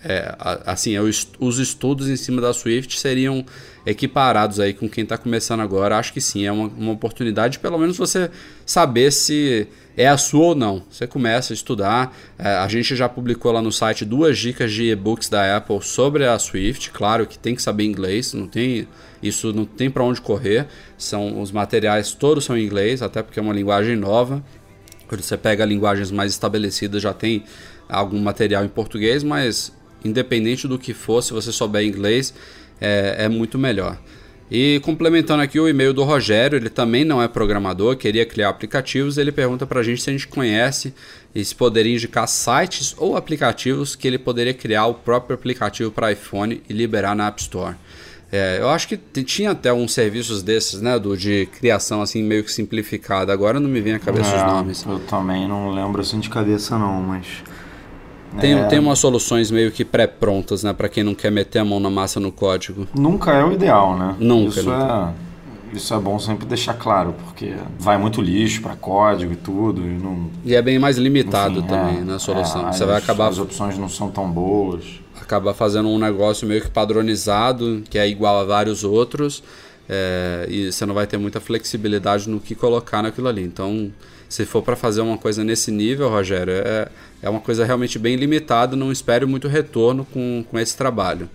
é, 0.03 0.35
assim, 0.65 0.97
os 0.97 1.59
estudos 1.59 2.09
em 2.09 2.15
cima 2.15 2.41
da 2.41 2.53
Swift 2.53 2.99
seriam 2.99 3.45
equiparados 3.85 4.59
aí 4.59 4.73
com 4.73 4.87
quem 4.87 5.03
está 5.03 5.17
começando 5.17 5.61
agora. 5.61 5.97
Acho 5.97 6.13
que 6.13 6.21
sim, 6.21 6.45
é 6.45 6.51
uma, 6.51 6.67
uma 6.67 6.91
oportunidade, 6.91 7.59
pelo 7.59 7.77
menos 7.77 7.97
você 7.97 8.29
saber 8.65 9.11
se 9.11 9.67
é 9.95 10.07
a 10.07 10.17
sua 10.17 10.47
ou 10.47 10.55
não. 10.55 10.83
Você 10.91 11.07
começa 11.07 11.53
a 11.53 11.55
estudar. 11.55 12.15
É, 12.37 12.49
a 12.49 12.67
gente 12.67 12.95
já 12.95 13.09
publicou 13.09 13.51
lá 13.51 13.61
no 13.61 13.71
site 13.71 14.05
duas 14.05 14.37
dicas 14.37 14.71
de 14.71 14.91
e-books 14.91 15.29
da 15.29 15.57
Apple 15.57 15.81
sobre 15.81 16.25
a 16.25 16.37
Swift. 16.37 16.91
Claro 16.91 17.25
que 17.25 17.39
tem 17.39 17.55
que 17.55 17.61
saber 17.61 17.85
inglês, 17.85 18.33
não 18.33 18.47
tem 18.47 18.87
isso 19.23 19.51
não 19.51 19.65
tem 19.65 19.89
para 19.89 20.03
onde 20.03 20.21
correr. 20.21 20.67
São 20.97 21.41
os 21.41 21.51
materiais 21.51 22.13
todos 22.13 22.45
são 22.45 22.55
em 22.55 22.63
inglês, 22.63 23.01
até 23.01 23.23
porque 23.23 23.39
é 23.39 23.41
uma 23.41 23.53
linguagem 23.53 23.95
nova. 23.95 24.43
Quando 25.07 25.21
você 25.21 25.37
pega 25.37 25.65
linguagens 25.65 26.11
mais 26.11 26.31
estabelecidas, 26.33 27.01
já 27.01 27.13
tem 27.13 27.43
algum 27.87 28.19
material 28.19 28.65
em 28.65 28.67
português, 28.67 29.23
mas 29.23 29.71
independente 30.07 30.67
do 30.67 30.79
que 30.79 30.93
for, 30.93 31.21
se 31.21 31.33
você 31.33 31.51
souber 31.51 31.83
inglês, 31.83 32.33
é, 32.79 33.25
é 33.25 33.29
muito 33.29 33.57
melhor. 33.57 33.97
E 34.49 34.79
complementando 34.79 35.43
aqui 35.43 35.59
o 35.59 35.67
e-mail 35.67 35.93
do 35.93 36.03
Rogério, 36.03 36.55
ele 36.55 36.69
também 36.69 37.03
não 37.03 37.21
é 37.21 37.27
programador, 37.27 37.97
queria 37.97 38.25
criar 38.25 38.47
aplicativos. 38.47 39.17
Ele 39.17 39.31
pergunta 39.31 39.65
para 39.65 39.81
a 39.81 39.83
gente 39.83 40.01
se 40.01 40.09
a 40.09 40.13
gente 40.13 40.27
conhece 40.27 40.93
e 41.35 41.43
se 41.43 41.53
poderia 41.53 41.93
indicar 41.93 42.27
sites 42.27 42.95
ou 42.97 43.17
aplicativos 43.17 43.93
que 43.93 44.07
ele 44.07 44.17
poderia 44.17 44.53
criar 44.53 44.85
o 44.85 44.93
próprio 44.93 45.35
aplicativo 45.35 45.91
para 45.91 46.13
iPhone 46.13 46.63
e 46.69 46.73
liberar 46.73 47.13
na 47.13 47.27
App 47.27 47.41
Store. 47.41 47.75
É, 48.31 48.57
eu 48.59 48.69
acho 48.69 48.87
que 48.87 48.97
tinha 49.23 49.51
até 49.51 49.71
uns 49.71 49.93
serviços 49.93 50.43
desses, 50.43 50.81
né, 50.81 50.97
do, 50.99 51.15
de 51.15 51.45
criação 51.45 52.01
assim 52.01 52.23
meio 52.23 52.43
que 52.43 52.51
simplificada. 52.51 53.31
Agora 53.33 53.59
não 53.59 53.69
me 53.69 53.81
vem 53.81 53.95
à 53.95 53.99
cabeça 53.99 54.31
é, 54.31 54.37
os 54.37 54.43
nomes. 54.43 54.85
Eu 54.85 54.99
também 54.99 55.47
não 55.47 55.71
lembro 55.71 56.01
assim 56.01 56.19
de 56.19 56.29
cabeça 56.29 56.77
não, 56.77 57.01
mas 57.01 57.25
tem, 58.39 58.53
é... 58.53 58.65
tem 58.65 58.79
umas 58.79 58.99
soluções 58.99 59.49
meio 59.49 59.71
que 59.71 59.85
pré-prontas, 59.85 60.63
né? 60.63 60.73
Para 60.73 60.89
quem 60.89 61.03
não 61.03 61.15
quer 61.15 61.31
meter 61.31 61.59
a 61.59 61.65
mão 61.65 61.79
na 61.79 61.89
massa 61.89 62.19
no 62.19 62.31
código. 62.31 62.87
Nunca 62.93 63.31
é 63.33 63.43
o 63.43 63.51
ideal, 63.51 63.97
né? 63.97 64.15
Nunca. 64.19 64.59
Isso, 64.59 64.69
nunca. 64.69 65.13
É, 65.73 65.75
isso 65.75 65.93
é 65.93 65.99
bom 65.99 66.17
sempre 66.19 66.45
deixar 66.45 66.73
claro, 66.73 67.13
porque 67.25 67.55
vai 67.79 67.97
muito 67.97 68.21
lixo 68.21 68.61
para 68.61 68.75
código 68.75 69.33
e 69.33 69.35
tudo. 69.35 69.81
E, 69.81 69.97
não... 69.97 70.29
e 70.43 70.55
é 70.55 70.61
bem 70.61 70.79
mais 70.79 70.97
limitado 70.97 71.59
Enfim, 71.59 71.67
também 71.67 71.97
é, 71.99 72.03
na 72.03 72.19
solução. 72.19 72.69
É, 72.69 72.73
Você 72.73 72.85
vai 72.85 72.97
acabar. 72.97 73.29
As 73.29 73.39
opções 73.39 73.77
não 73.77 73.89
são 73.89 74.09
tão 74.09 74.29
boas. 74.29 74.85
Acabar 75.21 75.53
fazendo 75.53 75.89
um 75.89 75.97
negócio 75.97 76.47
meio 76.47 76.61
que 76.61 76.69
padronizado, 76.69 77.83
que 77.89 77.97
é 77.97 78.07
igual 78.07 78.39
a 78.39 78.43
vários 78.43 78.83
outros. 78.83 79.43
É, 79.89 80.45
e 80.49 80.71
você 80.71 80.85
não 80.85 80.93
vai 80.93 81.07
ter 81.07 81.17
muita 81.17 81.39
flexibilidade 81.39 82.29
no 82.29 82.39
que 82.39 82.55
colocar 82.55 83.01
naquilo 83.01 83.27
ali. 83.27 83.43
Então, 83.43 83.91
se 84.29 84.45
for 84.45 84.61
para 84.61 84.75
fazer 84.75 85.01
uma 85.01 85.17
coisa 85.17 85.43
nesse 85.43 85.71
nível, 85.71 86.09
Rogério, 86.09 86.53
é, 86.53 86.89
é 87.21 87.29
uma 87.29 87.39
coisa 87.39 87.65
realmente 87.65 87.97
bem 87.97 88.15
limitada, 88.15 88.75
não 88.75 88.91
espere 88.91 89.25
muito 89.25 89.47
retorno 89.47 90.05
com, 90.05 90.43
com 90.49 90.59
esse 90.59 90.75
trabalho. 90.75 91.29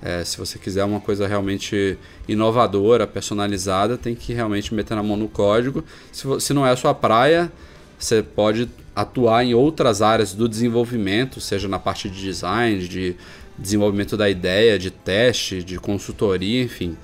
É, 0.00 0.24
se 0.24 0.38
você 0.38 0.58
quiser 0.58 0.84
uma 0.84 1.00
coisa 1.00 1.26
realmente 1.26 1.98
inovadora, 2.28 3.06
personalizada, 3.06 3.98
tem 3.98 4.14
que 4.14 4.32
realmente 4.32 4.72
meter 4.72 4.94
na 4.94 5.02
mão 5.02 5.16
no 5.16 5.28
código. 5.28 5.84
Se, 6.12 6.24
se 6.40 6.52
não 6.54 6.64
é 6.64 6.70
a 6.70 6.76
sua 6.76 6.94
praia, 6.94 7.50
você 7.98 8.22
pode 8.22 8.68
atuar 8.94 9.44
em 9.44 9.54
outras 9.54 10.00
áreas 10.00 10.34
do 10.34 10.48
desenvolvimento, 10.48 11.40
seja 11.40 11.66
na 11.66 11.80
parte 11.80 12.08
de 12.08 12.20
design, 12.20 12.86
de 12.86 13.16
desenvolvimento 13.58 14.16
da 14.16 14.30
ideia, 14.30 14.78
de 14.78 14.90
teste, 14.90 15.64
de 15.64 15.78
consultoria, 15.80 16.62
enfim. 16.62 16.96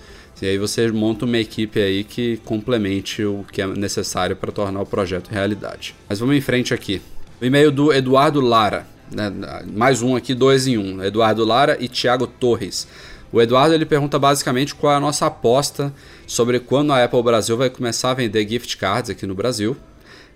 E 0.44 0.46
aí 0.46 0.58
você 0.58 0.92
monta 0.92 1.24
uma 1.24 1.38
equipe 1.38 1.80
aí 1.80 2.04
que 2.04 2.36
complemente 2.44 3.24
o 3.24 3.46
que 3.50 3.62
é 3.62 3.66
necessário 3.66 4.36
para 4.36 4.52
tornar 4.52 4.82
o 4.82 4.84
projeto 4.84 5.30
realidade. 5.30 5.96
Mas 6.06 6.18
vamos 6.18 6.36
em 6.36 6.40
frente 6.42 6.74
aqui. 6.74 7.00
O 7.40 7.46
e-mail 7.46 7.72
do 7.72 7.90
Eduardo 7.90 8.42
Lara. 8.42 8.86
Né? 9.10 9.32
Mais 9.72 10.02
um 10.02 10.14
aqui, 10.14 10.34
dois 10.34 10.66
em 10.66 10.76
um. 10.76 11.02
Eduardo 11.02 11.42
Lara 11.46 11.78
e 11.80 11.88
Thiago 11.88 12.26
Torres. 12.26 12.86
O 13.32 13.40
Eduardo 13.40 13.74
ele 13.74 13.86
pergunta 13.86 14.18
basicamente 14.18 14.74
qual 14.74 14.92
é 14.92 14.96
a 14.96 15.00
nossa 15.00 15.24
aposta 15.24 15.90
sobre 16.26 16.60
quando 16.60 16.92
a 16.92 17.02
Apple 17.02 17.22
Brasil 17.22 17.56
vai 17.56 17.70
começar 17.70 18.10
a 18.10 18.14
vender 18.14 18.46
gift 18.46 18.76
cards 18.76 19.08
aqui 19.08 19.26
no 19.26 19.34
Brasil. 19.34 19.74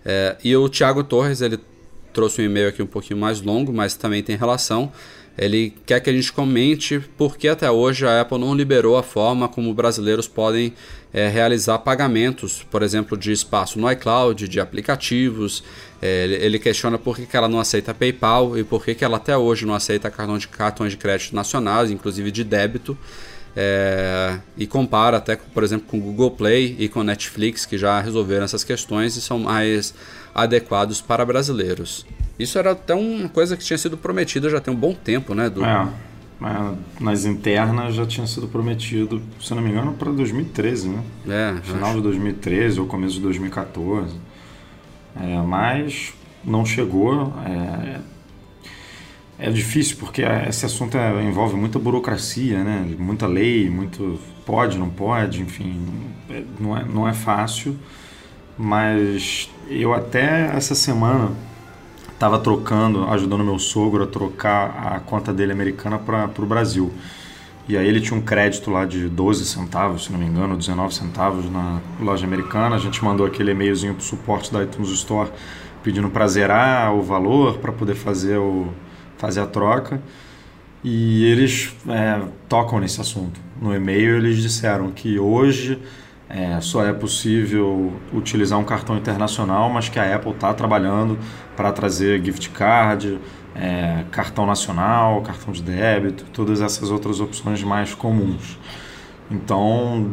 É, 0.07 0.39
e 0.43 0.57
o 0.57 0.71
Thiago 0.71 1.05
Torres 1.05 1.43
ele 1.43 1.61
trouxe 2.15 2.41
um 2.41 2.47
e-mail 2.47 2.71
aqui 2.71 2.83
um 2.83 2.87
pouquinho 2.87 3.21
mais 3.21 3.43
longo, 3.43 3.75
mas 3.75 3.95
também 3.95 4.23
tem 4.23 4.37
relação. 4.37 4.91
Ele 5.39 5.73
quer 5.87 6.01
que 6.01 6.11
a 6.11 6.13
gente 6.13 6.33
comente 6.33 6.99
por 7.17 7.37
que 7.37 7.47
até 7.47 7.71
hoje 7.71 8.05
a 8.05 8.21
Apple 8.21 8.39
não 8.39 8.55
liberou 8.55 8.97
a 8.97 9.05
forma 9.05 9.49
como 9.49 9.73
brasileiros 9.73 10.27
podem 10.27 10.75
é, 11.13 11.29
realizar 11.29 11.79
pagamentos, 11.79 12.67
por 12.69 12.83
exemplo, 12.83 13.17
de 13.17 13.31
espaço 13.31 13.79
no 13.79 13.91
iCloud, 13.91 14.49
de 14.49 14.59
aplicativos. 14.59 15.63
É, 16.03 16.25
ele 16.25 16.59
questiona 16.59 16.99
por 16.99 17.17
que, 17.17 17.25
que 17.25 17.37
ela 17.37 17.49
não 17.49 17.61
aceita 17.61 17.95
PayPal 17.95 18.59
e 18.59 18.65
por 18.65 18.85
que, 18.85 18.95
que 18.95 19.05
ela 19.05 19.17
até 19.17 19.37
hoje 19.37 19.65
não 19.65 19.75
aceita 19.75 20.11
cartão 20.11 20.37
de, 20.37 20.49
cartões 20.49 20.91
de 20.91 20.97
crédito 20.97 21.35
nacionais, 21.35 21.91
inclusive 21.91 22.33
de 22.33 22.43
débito. 22.43 22.99
É, 23.57 24.39
e 24.57 24.67
compara 24.67 25.17
até, 25.17 25.37
por 25.37 25.63
exemplo, 25.63 25.87
com 25.89 25.99
o 25.99 26.01
Google 26.01 26.33
Play 26.33 26.77
e 26.79 26.89
com 26.89 27.03
Netflix, 27.03 27.65
que 27.65 27.79
já 27.79 28.01
resolveram 28.01 28.45
essas 28.45 28.63
questões 28.63 29.17
e 29.17 29.21
são 29.21 29.39
mais 29.39 29.95
adequados 30.43 31.01
para 31.01 31.25
brasileiros. 31.25 32.07
Isso 32.39 32.59
era 32.59 32.73
até 32.73 32.95
uma 32.95 33.29
coisa 33.29 33.57
que 33.57 33.65
tinha 33.65 33.79
sido 33.79 33.97
prometida 33.97 34.49
já 34.49 34.61
tem 34.61 34.73
um 34.73 34.77
bom 34.77 34.95
tempo, 34.95 35.35
né? 35.35 35.51
Do... 35.51 35.65
É, 35.65 35.89
é 36.43 36.75
nas 37.01 37.25
internas 37.25 37.95
já 37.95 38.07
tinha 38.07 38.27
sido 38.27 38.47
prometido, 38.47 39.21
se 39.41 39.53
não 39.55 39.63
me 39.63 39.71
engano, 39.71 39.95
para 39.95 40.13
2013, 40.13 40.89
né? 40.89 41.03
É, 41.27 41.61
Final 41.63 41.89
acho. 41.89 41.97
de 41.97 42.03
2013 42.03 42.81
ou 42.81 42.87
começo 42.87 43.15
de 43.15 43.23
2014. 43.23 44.15
É, 45.21 45.37
mas 45.43 46.15
não 46.45 46.65
chegou. 46.65 47.33
É, 47.45 48.01
é 49.41 49.51
difícil 49.51 49.97
porque 49.99 50.23
esse 50.23 50.67
assunto 50.67 50.97
é, 50.97 51.23
envolve 51.23 51.57
muita 51.57 51.79
burocracia, 51.79 52.63
né? 52.63 52.95
Muita 52.99 53.27
lei, 53.27 53.69
muito 53.69 54.19
pode, 54.47 54.79
não 54.79 54.89
pode, 54.89 55.43
enfim, 55.43 55.87
é, 56.31 56.43
não 56.59 56.77
é, 56.77 56.85
não 56.85 57.09
é 57.09 57.13
fácil. 57.13 57.77
Mas 58.59 59.49
eu 59.69 59.95
até 59.95 60.51
essa 60.57 60.75
semana 60.75 61.31
estava 62.13 62.39
trocando, 62.41 63.05
ajudando 63.05 63.45
meu 63.45 63.59
sogro 63.61 64.03
a 64.03 64.07
trocar 64.07 64.95
a 64.95 65.01
conta 65.01 65.33
dele 65.33 65.53
americana 65.53 65.99
para 65.99 66.29
o 66.37 66.47
Brasil. 66.47 66.93
E 67.69 67.77
aí 67.77 67.87
ele 67.87 68.01
tinha 68.01 68.19
um 68.19 68.23
crédito 68.23 68.71
lá 68.71 68.85
de 68.85 69.09
12 69.09 69.45
centavos, 69.45 70.05
se 70.05 70.13
não 70.13 70.19
me 70.19 70.27
engano, 70.27 70.57
19 70.57 70.93
centavos 70.93 71.49
na 71.51 71.81
loja 72.01 72.27
americana. 72.27 72.75
A 72.75 72.79
gente 72.79 73.05
mandou 73.05 73.27
aquele 73.27 73.53
e-mailzinho 73.53 73.95
para 73.95 74.01
o 74.01 74.05
suporte 74.05 74.53
da 74.53 74.65
iTunes 74.65 74.89
Store 74.91 75.31
pedindo 75.83 76.09
para 76.09 76.27
zerar 76.27 76.95
o 76.95 77.03
valor 77.03 77.59
para 77.59 77.71
poder 77.71 77.95
fazer, 77.95 78.39
o, 78.39 78.69
fazer 79.17 79.41
a 79.41 79.47
troca. 79.47 80.03
E 80.83 81.25
eles 81.25 81.77
é, 81.89 82.23
tocam 82.49 82.81
nesse 82.81 83.01
assunto. 83.01 83.39
No 83.61 83.75
e-mail 83.75 84.17
eles 84.17 84.39
disseram 84.39 84.91
que 84.91 85.19
hoje 85.19 85.79
é, 86.29 86.61
só 86.61 86.85
é 86.85 86.93
possível 86.93 87.93
utilizar 88.13 88.59
um 88.59 88.65
cartão 88.65 88.97
internacional, 88.97 89.71
mas 89.71 89.89
que 89.89 89.99
a 89.99 90.15
Apple 90.15 90.33
está 90.33 90.53
trabalhando 90.53 91.19
para 91.57 91.73
trazer 91.73 92.23
gift 92.23 92.51
card, 92.51 93.19
é, 93.55 94.05
cartão 94.11 94.45
nacional, 94.45 95.23
cartão 95.23 95.53
de 95.53 95.63
débito, 95.63 96.25
todas 96.33 96.61
essas 96.61 96.91
outras 96.91 97.19
opções 97.21 97.63
mais 97.63 97.95
comuns. 97.95 98.59
Então, 99.31 100.13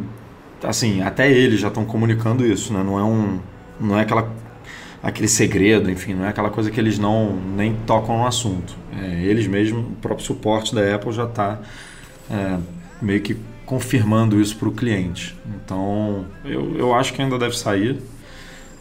assim, 0.62 1.02
até 1.02 1.30
eles 1.30 1.60
já 1.60 1.68
estão 1.68 1.84
comunicando 1.84 2.46
isso, 2.46 2.72
né? 2.72 2.82
Não 2.82 2.98
é 2.98 3.04
um, 3.04 3.38
não 3.78 3.98
é 3.98 4.02
aquela 4.02 4.30
aquele 5.02 5.28
segredo, 5.28 5.88
enfim, 5.90 6.14
não 6.14 6.24
é 6.24 6.30
aquela 6.30 6.50
coisa 6.50 6.70
que 6.70 6.80
eles 6.80 6.98
não 6.98 7.36
nem 7.36 7.74
tocam 7.86 8.18
no 8.18 8.26
assunto. 8.26 8.76
É, 9.00 9.22
eles 9.22 9.46
mesmos, 9.46 9.84
o 9.84 9.92
próprio 10.02 10.26
suporte 10.26 10.74
da 10.74 10.94
Apple 10.94 11.12
já 11.12 11.24
está 11.24 11.60
é, 12.30 12.58
meio 13.00 13.20
que 13.20 13.36
confirmando 13.66 14.40
isso 14.40 14.56
para 14.56 14.68
o 14.68 14.72
cliente. 14.72 15.36
Então, 15.56 16.24
eu, 16.44 16.74
eu 16.76 16.94
acho 16.94 17.12
que 17.12 17.20
ainda 17.20 17.38
deve 17.38 17.58
sair. 17.58 18.00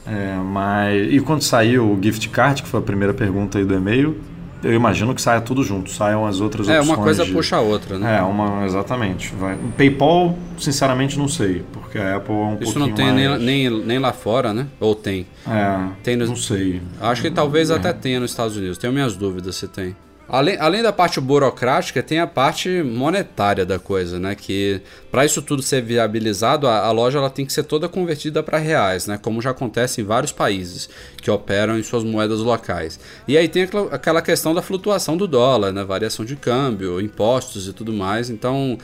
É, 0.07 0.35
mas 0.35 1.11
e 1.11 1.19
quando 1.19 1.41
saiu 1.41 1.91
o 1.91 1.99
gift 2.01 2.29
card, 2.29 2.61
que 2.61 2.69
foi 2.69 2.79
a 2.79 2.83
primeira 2.83 3.13
pergunta 3.13 3.57
aí 3.57 3.65
do 3.65 3.73
e-mail, 3.73 4.15
eu 4.63 4.73
imagino 4.73 5.13
que 5.13 5.21
saia 5.21 5.41
tudo 5.41 5.63
junto, 5.63 5.91
saiam 5.91 6.25
as 6.25 6.39
outras 6.39 6.69
é, 6.69 6.79
opções. 6.79 6.89
É, 6.89 6.91
uma 6.93 7.03
coisa 7.03 7.25
de... 7.25 7.31
puxa 7.31 7.55
a 7.57 7.61
outra, 7.61 7.97
né? 7.97 8.17
É, 8.17 8.21
uma, 8.21 8.65
exatamente. 8.65 9.33
Vai. 9.35 9.55
O 9.55 9.71
PayPal, 9.75 10.37
sinceramente, 10.57 11.17
não 11.17 11.27
sei, 11.27 11.63
porque 11.73 11.97
a 11.97 12.17
Apple 12.17 12.33
é 12.33 12.37
um 12.37 12.57
Isso 12.61 12.79
não 12.79 12.91
tem 12.91 13.11
mais... 13.11 13.41
nem, 13.41 13.69
nem, 13.69 13.85
nem 13.85 13.99
lá 13.99 14.13
fora, 14.13 14.53
né? 14.53 14.67
Ou 14.79 14.93
tem? 14.93 15.25
É, 15.47 15.87
tem 16.03 16.15
no... 16.15 16.27
não 16.27 16.35
sei. 16.35 16.81
Acho 17.01 17.23
que 17.23 17.31
talvez 17.31 17.69
é. 17.69 17.75
até 17.75 17.91
tenha 17.91 18.19
nos 18.19 18.31
Estados 18.31 18.55
Unidos. 18.55 18.77
Tenho 18.77 18.93
minhas 18.93 19.15
dúvidas 19.15 19.55
se 19.55 19.67
tem. 19.67 19.95
Além, 20.27 20.57
além 20.57 20.81
da 20.81 20.91
parte 20.91 21.21
burocrática, 21.21 22.01
tem 22.01 22.19
a 22.19 22.25
parte 22.25 22.81
monetária 22.81 23.63
da 23.63 23.77
coisa, 23.77 24.19
né? 24.19 24.33
Que 24.33 24.81
para 25.11 25.23
isso 25.23 25.41
tudo 25.41 25.61
ser 25.61 25.83
viabilizado, 25.83 26.67
a, 26.67 26.79
a, 26.79 26.91
loja 26.91 27.19
ela 27.19 27.29
tem 27.29 27.45
que 27.45 27.53
ser 27.53 27.63
toda 27.63 27.87
convertida 27.87 28.41
para 28.41 28.57
reais, 28.57 29.05
né? 29.05 29.19
Como 29.21 29.39
já 29.41 29.51
acontece 29.51 30.01
em 30.01 30.03
vários 30.03 30.31
países 30.31 30.89
que 31.21 31.29
operam 31.29 31.77
em 31.77 31.83
suas 31.83 32.03
moedas 32.03 32.39
locais. 32.39 32.99
E 33.27 33.37
aí 33.37 33.47
tem 33.47 33.63
aquela, 33.91 34.21
questão 34.21 34.55
da 34.55 34.63
flutuação 34.63 35.15
do 35.15 35.27
dólar, 35.27 35.71
né? 35.71 35.83
Variação 35.83 36.25
de 36.25 36.35
câmbio, 36.35 36.99
impostos 36.99 37.67
e 37.67 37.73
tudo 37.73 37.93
mais. 37.93 38.31
Então, 38.31 38.79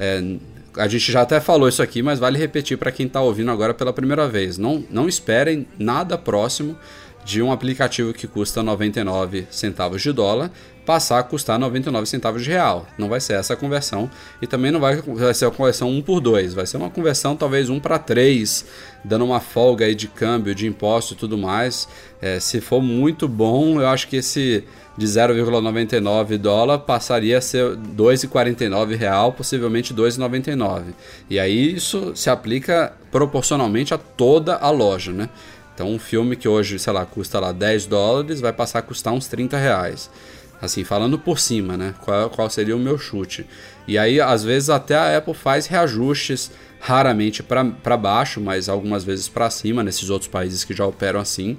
é, 0.00 0.36
a 0.76 0.88
gente 0.88 1.12
já 1.12 1.20
até 1.22 1.40
falou 1.40 1.68
isso 1.68 1.82
aqui, 1.82 2.02
mas 2.02 2.18
vale 2.18 2.38
repetir 2.38 2.78
para 2.78 2.90
quem 2.90 3.06
está 3.06 3.20
ouvindo 3.20 3.50
agora 3.50 3.74
pela 3.74 3.92
primeira 3.92 4.26
vez. 4.26 4.56
Não, 4.56 4.82
não 4.90 5.06
esperem 5.06 5.66
nada 5.78 6.16
próximo 6.16 6.76
de 7.26 7.42
um 7.42 7.50
aplicativo 7.50 8.12
que 8.12 8.28
custa 8.28 8.62
99 8.62 9.48
centavos 9.50 10.00
de 10.00 10.12
dólar 10.12 10.50
passar 10.86 11.18
a 11.18 11.22
custar 11.24 11.58
99 11.58 12.06
centavos 12.06 12.44
de 12.44 12.50
real. 12.50 12.86
Não 12.96 13.08
vai 13.08 13.20
ser 13.20 13.34
essa 13.34 13.54
a 13.54 13.56
conversão 13.56 14.08
e 14.40 14.46
também 14.46 14.70
não 14.70 14.78
vai, 14.78 15.02
vai 15.02 15.34
ser 15.34 15.44
a 15.44 15.50
conversão 15.50 15.90
1 15.90 16.02
por 16.02 16.20
2, 16.20 16.54
vai 16.54 16.64
ser 16.64 16.76
uma 16.76 16.88
conversão 16.88 17.36
talvez 17.36 17.68
1 17.68 17.80
para 17.80 17.98
3, 17.98 18.64
dando 19.04 19.24
uma 19.24 19.40
folga 19.40 19.84
aí 19.84 19.94
de 19.94 20.06
câmbio, 20.06 20.54
de 20.54 20.66
imposto 20.66 21.14
e 21.14 21.16
tudo 21.16 21.36
mais. 21.36 21.88
É, 22.22 22.38
se 22.38 22.60
for 22.60 22.80
muito 22.80 23.26
bom, 23.26 23.80
eu 23.80 23.88
acho 23.88 24.06
que 24.06 24.16
esse 24.16 24.64
de 24.96 25.06
0,99 25.06 26.38
dólar 26.38 26.78
passaria 26.78 27.36
a 27.36 27.40
ser 27.40 27.76
2,49 27.76 28.96
real, 28.96 29.32
possivelmente 29.32 29.92
2,99. 29.92 30.84
E 31.28 31.38
aí 31.38 31.74
isso 31.74 32.12
se 32.14 32.30
aplica 32.30 32.94
proporcionalmente 33.10 33.92
a 33.92 33.98
toda 33.98 34.54
a 34.56 34.70
loja, 34.70 35.12
né? 35.12 35.28
Então 35.74 35.90
um 35.90 35.98
filme 35.98 36.36
que 36.36 36.48
hoje, 36.48 36.78
sei 36.78 36.92
lá, 36.92 37.04
custa 37.04 37.38
lá 37.38 37.52
10 37.52 37.84
dólares, 37.84 38.40
vai 38.40 38.52
passar 38.52 38.78
a 38.78 38.82
custar 38.82 39.12
uns 39.12 39.26
30 39.26 39.58
reais. 39.58 40.10
Assim, 40.60 40.84
falando 40.84 41.18
por 41.18 41.38
cima, 41.38 41.76
né? 41.76 41.94
Qual, 42.00 42.30
qual 42.30 42.50
seria 42.50 42.74
o 42.76 42.78
meu 42.78 42.96
chute? 42.96 43.46
E 43.86 43.98
aí, 43.98 44.20
às 44.20 44.42
vezes, 44.42 44.70
até 44.70 44.94
a 44.96 45.18
Apple 45.18 45.34
faz 45.34 45.66
reajustes, 45.66 46.50
raramente 46.80 47.42
para 47.42 47.96
baixo, 47.96 48.40
mas 48.40 48.68
algumas 48.68 49.04
vezes 49.04 49.28
para 49.28 49.50
cima, 49.50 49.82
nesses 49.82 50.08
outros 50.08 50.30
países 50.30 50.64
que 50.64 50.74
já 50.74 50.86
operam 50.86 51.20
assim. 51.20 51.58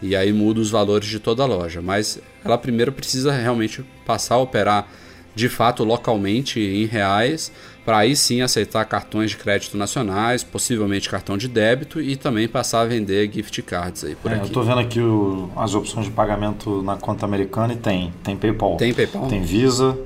E 0.00 0.16
aí 0.16 0.32
muda 0.32 0.60
os 0.60 0.70
valores 0.70 1.08
de 1.08 1.20
toda 1.20 1.44
a 1.44 1.46
loja. 1.46 1.80
Mas 1.80 2.18
ela 2.44 2.58
primeiro 2.58 2.92
precisa 2.92 3.30
realmente 3.32 3.84
passar 4.04 4.34
a 4.34 4.38
operar 4.38 4.88
de 5.34 5.48
fato 5.48 5.84
localmente 5.84 6.60
em 6.60 6.84
reais, 6.84 7.52
para 7.84 7.98
aí 7.98 8.14
sim 8.14 8.40
aceitar 8.42 8.84
cartões 8.84 9.30
de 9.30 9.36
crédito 9.36 9.76
nacionais, 9.76 10.44
possivelmente 10.44 11.08
cartão 11.08 11.36
de 11.36 11.48
débito 11.48 12.00
e 12.00 12.16
também 12.16 12.46
passar 12.46 12.82
a 12.82 12.84
vender 12.84 13.30
gift 13.32 13.60
cards 13.62 14.04
aí 14.04 14.14
por 14.14 14.30
é, 14.30 14.34
aqui. 14.34 14.44
Eu 14.44 14.46
estou 14.48 14.62
vendo 14.62 14.78
aqui 14.78 15.00
o, 15.00 15.50
as 15.56 15.74
opções 15.74 16.06
de 16.06 16.12
pagamento 16.12 16.82
na 16.82 16.96
conta 16.96 17.24
americana 17.24 17.72
e 17.72 17.76
tem, 17.76 18.12
tem 18.22 18.36
PayPal. 18.36 18.76
Tem 18.76 18.94
PayPal? 18.94 19.26
Tem 19.26 19.42
Visa, 19.42 19.98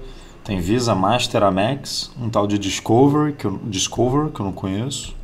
tem 0.43 0.61
Visa, 0.61 0.95
Master, 0.95 1.43
Amex, 1.43 2.13
um 2.21 2.31
tal 2.31 2.47
de 2.47 2.59
Discover, 2.59 3.35
que 3.35 3.45
eu, 3.45 3.61
Discover, 3.65 4.31
que 4.31 4.41
eu 4.41 4.47
não 4.47 4.53
conheço, 4.53 5.15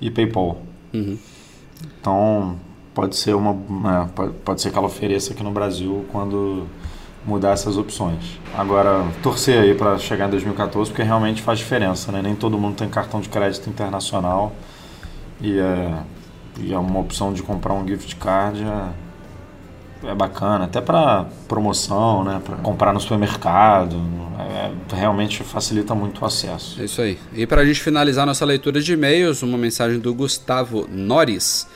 e 0.00 0.10
PayPal. 0.10 0.60
Uhum. 0.92 1.16
Então, 2.00 2.56
pode 2.94 3.16
ser 3.16 3.34
uma 3.34 3.52
é, 3.52 4.08
pode, 4.08 4.32
pode 4.44 4.60
ser 4.60 4.70
que 4.70 4.76
ela 4.76 4.86
ofereça 4.86 5.32
aqui 5.32 5.42
no 5.42 5.50
Brasil 5.50 6.04
quando 6.12 6.66
mudar 7.26 7.52
essas 7.52 7.76
opções. 7.76 8.40
Agora, 8.56 9.04
torcer 9.22 9.60
aí 9.60 9.74
para 9.74 9.98
chegar 9.98 10.26
em 10.26 10.30
2014, 10.30 10.90
porque 10.90 11.02
realmente 11.02 11.40
faz 11.42 11.58
diferença, 11.58 12.10
né? 12.10 12.20
Nem 12.22 12.34
todo 12.34 12.58
mundo 12.58 12.76
tem 12.76 12.88
cartão 12.88 13.20
de 13.20 13.28
crédito 13.28 13.68
internacional 13.70 14.52
e 15.40 15.58
é, 15.58 16.02
e 16.60 16.72
é 16.72 16.78
uma 16.78 17.00
opção 17.00 17.32
de 17.32 17.42
comprar 17.42 17.72
um 17.72 17.86
gift 17.86 18.16
card 18.16 18.62
é, 18.62 20.08
é 20.08 20.14
bacana, 20.14 20.64
até 20.64 20.80
para 20.80 21.26
promoção, 21.46 22.24
né? 22.24 22.42
Para 22.44 22.56
comprar 22.56 22.92
no 22.92 23.00
supermercado, 23.00 23.96
é, 24.38 24.96
realmente 24.96 25.42
facilita 25.44 25.94
muito 25.94 26.22
o 26.22 26.24
acesso. 26.26 26.80
É 26.80 26.84
isso 26.84 27.00
aí. 27.00 27.18
E 27.32 27.46
para 27.46 27.62
a 27.62 27.64
gente 27.64 27.80
finalizar 27.80 28.26
nossa 28.26 28.44
leitura 28.44 28.80
de 28.80 28.92
e-mails, 28.92 29.42
uma 29.42 29.56
mensagem 29.56 29.98
do 29.98 30.12
Gustavo 30.12 30.88
Norris. 30.90 31.66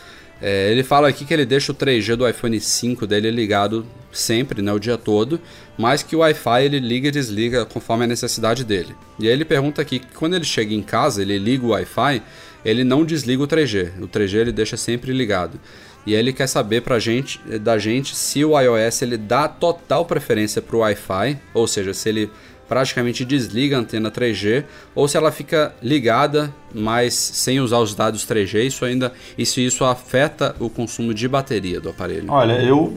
É, 0.40 0.70
ele 0.70 0.82
fala 0.82 1.08
aqui 1.08 1.24
que 1.24 1.32
ele 1.32 1.46
deixa 1.46 1.72
o 1.72 1.74
3G 1.74 2.14
do 2.14 2.28
iPhone 2.28 2.60
5 2.60 3.06
dele 3.06 3.30
ligado 3.30 3.86
sempre, 4.12 4.62
né, 4.62 4.72
o 4.72 4.78
dia 4.78 4.98
todo, 4.98 5.40
mas 5.78 6.02
que 6.02 6.16
o 6.16 6.20
Wi-Fi 6.20 6.64
ele 6.64 6.78
liga 6.78 7.08
e 7.08 7.10
desliga 7.10 7.64
conforme 7.64 8.04
a 8.04 8.06
necessidade 8.06 8.64
dele. 8.64 8.94
E 9.18 9.26
aí 9.26 9.32
ele 9.32 9.44
pergunta 9.44 9.80
aqui 9.80 9.98
que 9.98 10.14
quando 10.14 10.34
ele 10.34 10.44
chega 10.44 10.74
em 10.74 10.82
casa, 10.82 11.22
ele 11.22 11.38
liga 11.38 11.64
o 11.64 11.70
Wi-Fi, 11.70 12.22
ele 12.64 12.84
não 12.84 13.04
desliga 13.04 13.42
o 13.42 13.48
3G. 13.48 13.92
O 14.02 14.08
3G 14.08 14.34
ele 14.36 14.52
deixa 14.52 14.76
sempre 14.76 15.12
ligado. 15.12 15.60
E 16.06 16.14
aí 16.14 16.20
ele 16.20 16.32
quer 16.32 16.46
saber 16.46 16.82
pra 16.82 16.98
gente, 16.98 17.40
da 17.58 17.78
gente 17.78 18.14
se 18.14 18.44
o 18.44 18.58
iOS 18.58 19.02
ele 19.02 19.16
dá 19.16 19.48
total 19.48 20.04
preferência 20.04 20.62
para 20.62 20.76
o 20.76 20.80
Wi-Fi, 20.80 21.38
ou 21.52 21.66
seja, 21.66 21.92
se 21.92 22.08
ele 22.08 22.30
praticamente 22.68 23.24
desliga 23.24 23.76
a 23.76 23.80
antena 23.80 24.10
3G 24.10 24.64
ou 24.94 25.06
se 25.08 25.16
ela 25.16 25.30
fica 25.30 25.74
ligada, 25.82 26.52
mas 26.74 27.14
sem 27.14 27.60
usar 27.60 27.78
os 27.78 27.94
dados 27.94 28.26
3G, 28.26 28.66
isso 28.66 28.84
ainda 28.84 29.12
e 29.36 29.46
se 29.46 29.64
isso 29.64 29.84
afeta 29.84 30.54
o 30.58 30.68
consumo 30.68 31.14
de 31.14 31.28
bateria 31.28 31.80
do 31.80 31.88
aparelho. 31.88 32.26
Olha, 32.28 32.62
eu 32.62 32.94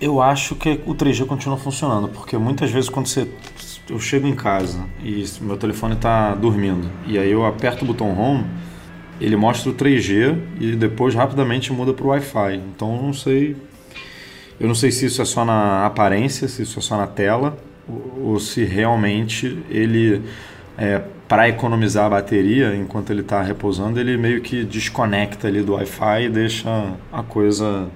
eu 0.00 0.20
acho 0.20 0.56
que 0.56 0.80
o 0.84 0.94
3G 0.94 1.24
continua 1.26 1.56
funcionando, 1.56 2.08
porque 2.08 2.36
muitas 2.36 2.70
vezes 2.70 2.90
quando 2.90 3.06
você 3.06 3.28
eu 3.88 3.98
chego 4.00 4.26
em 4.26 4.34
casa 4.34 4.84
e 5.02 5.24
meu 5.40 5.56
telefone 5.56 5.94
está 5.94 6.34
dormindo 6.34 6.90
e 7.06 7.18
aí 7.18 7.30
eu 7.30 7.44
aperto 7.44 7.84
o 7.84 7.86
botão 7.86 8.18
home, 8.18 8.44
ele 9.20 9.36
mostra 9.36 9.70
o 9.70 9.74
3G 9.74 10.36
e 10.60 10.76
depois 10.76 11.14
rapidamente 11.14 11.72
muda 11.72 11.92
para 11.92 12.04
o 12.04 12.08
Wi-Fi. 12.08 12.56
Então 12.74 12.96
eu 12.96 13.02
não 13.02 13.12
sei 13.12 13.56
eu 14.58 14.68
não 14.68 14.74
sei 14.74 14.90
se 14.92 15.06
isso 15.06 15.20
é 15.20 15.24
só 15.24 15.44
na 15.44 15.86
aparência, 15.86 16.46
se 16.46 16.62
isso 16.62 16.78
é 16.78 16.82
só 16.82 16.96
na 16.96 17.06
tela 17.06 17.56
ou 17.88 18.38
se 18.38 18.64
realmente 18.64 19.58
ele, 19.70 20.22
é, 20.78 21.02
para 21.28 21.48
economizar 21.48 22.06
a 22.06 22.10
bateria 22.10 22.74
enquanto 22.74 23.10
ele 23.10 23.22
está 23.22 23.42
repousando, 23.42 23.98
ele 23.98 24.16
meio 24.16 24.40
que 24.40 24.64
desconecta 24.64 25.48
ali 25.48 25.62
do 25.62 25.74
Wi-Fi 25.74 26.24
e 26.24 26.28
deixa 26.28 26.94
a 27.12 27.22
coisa 27.22 27.88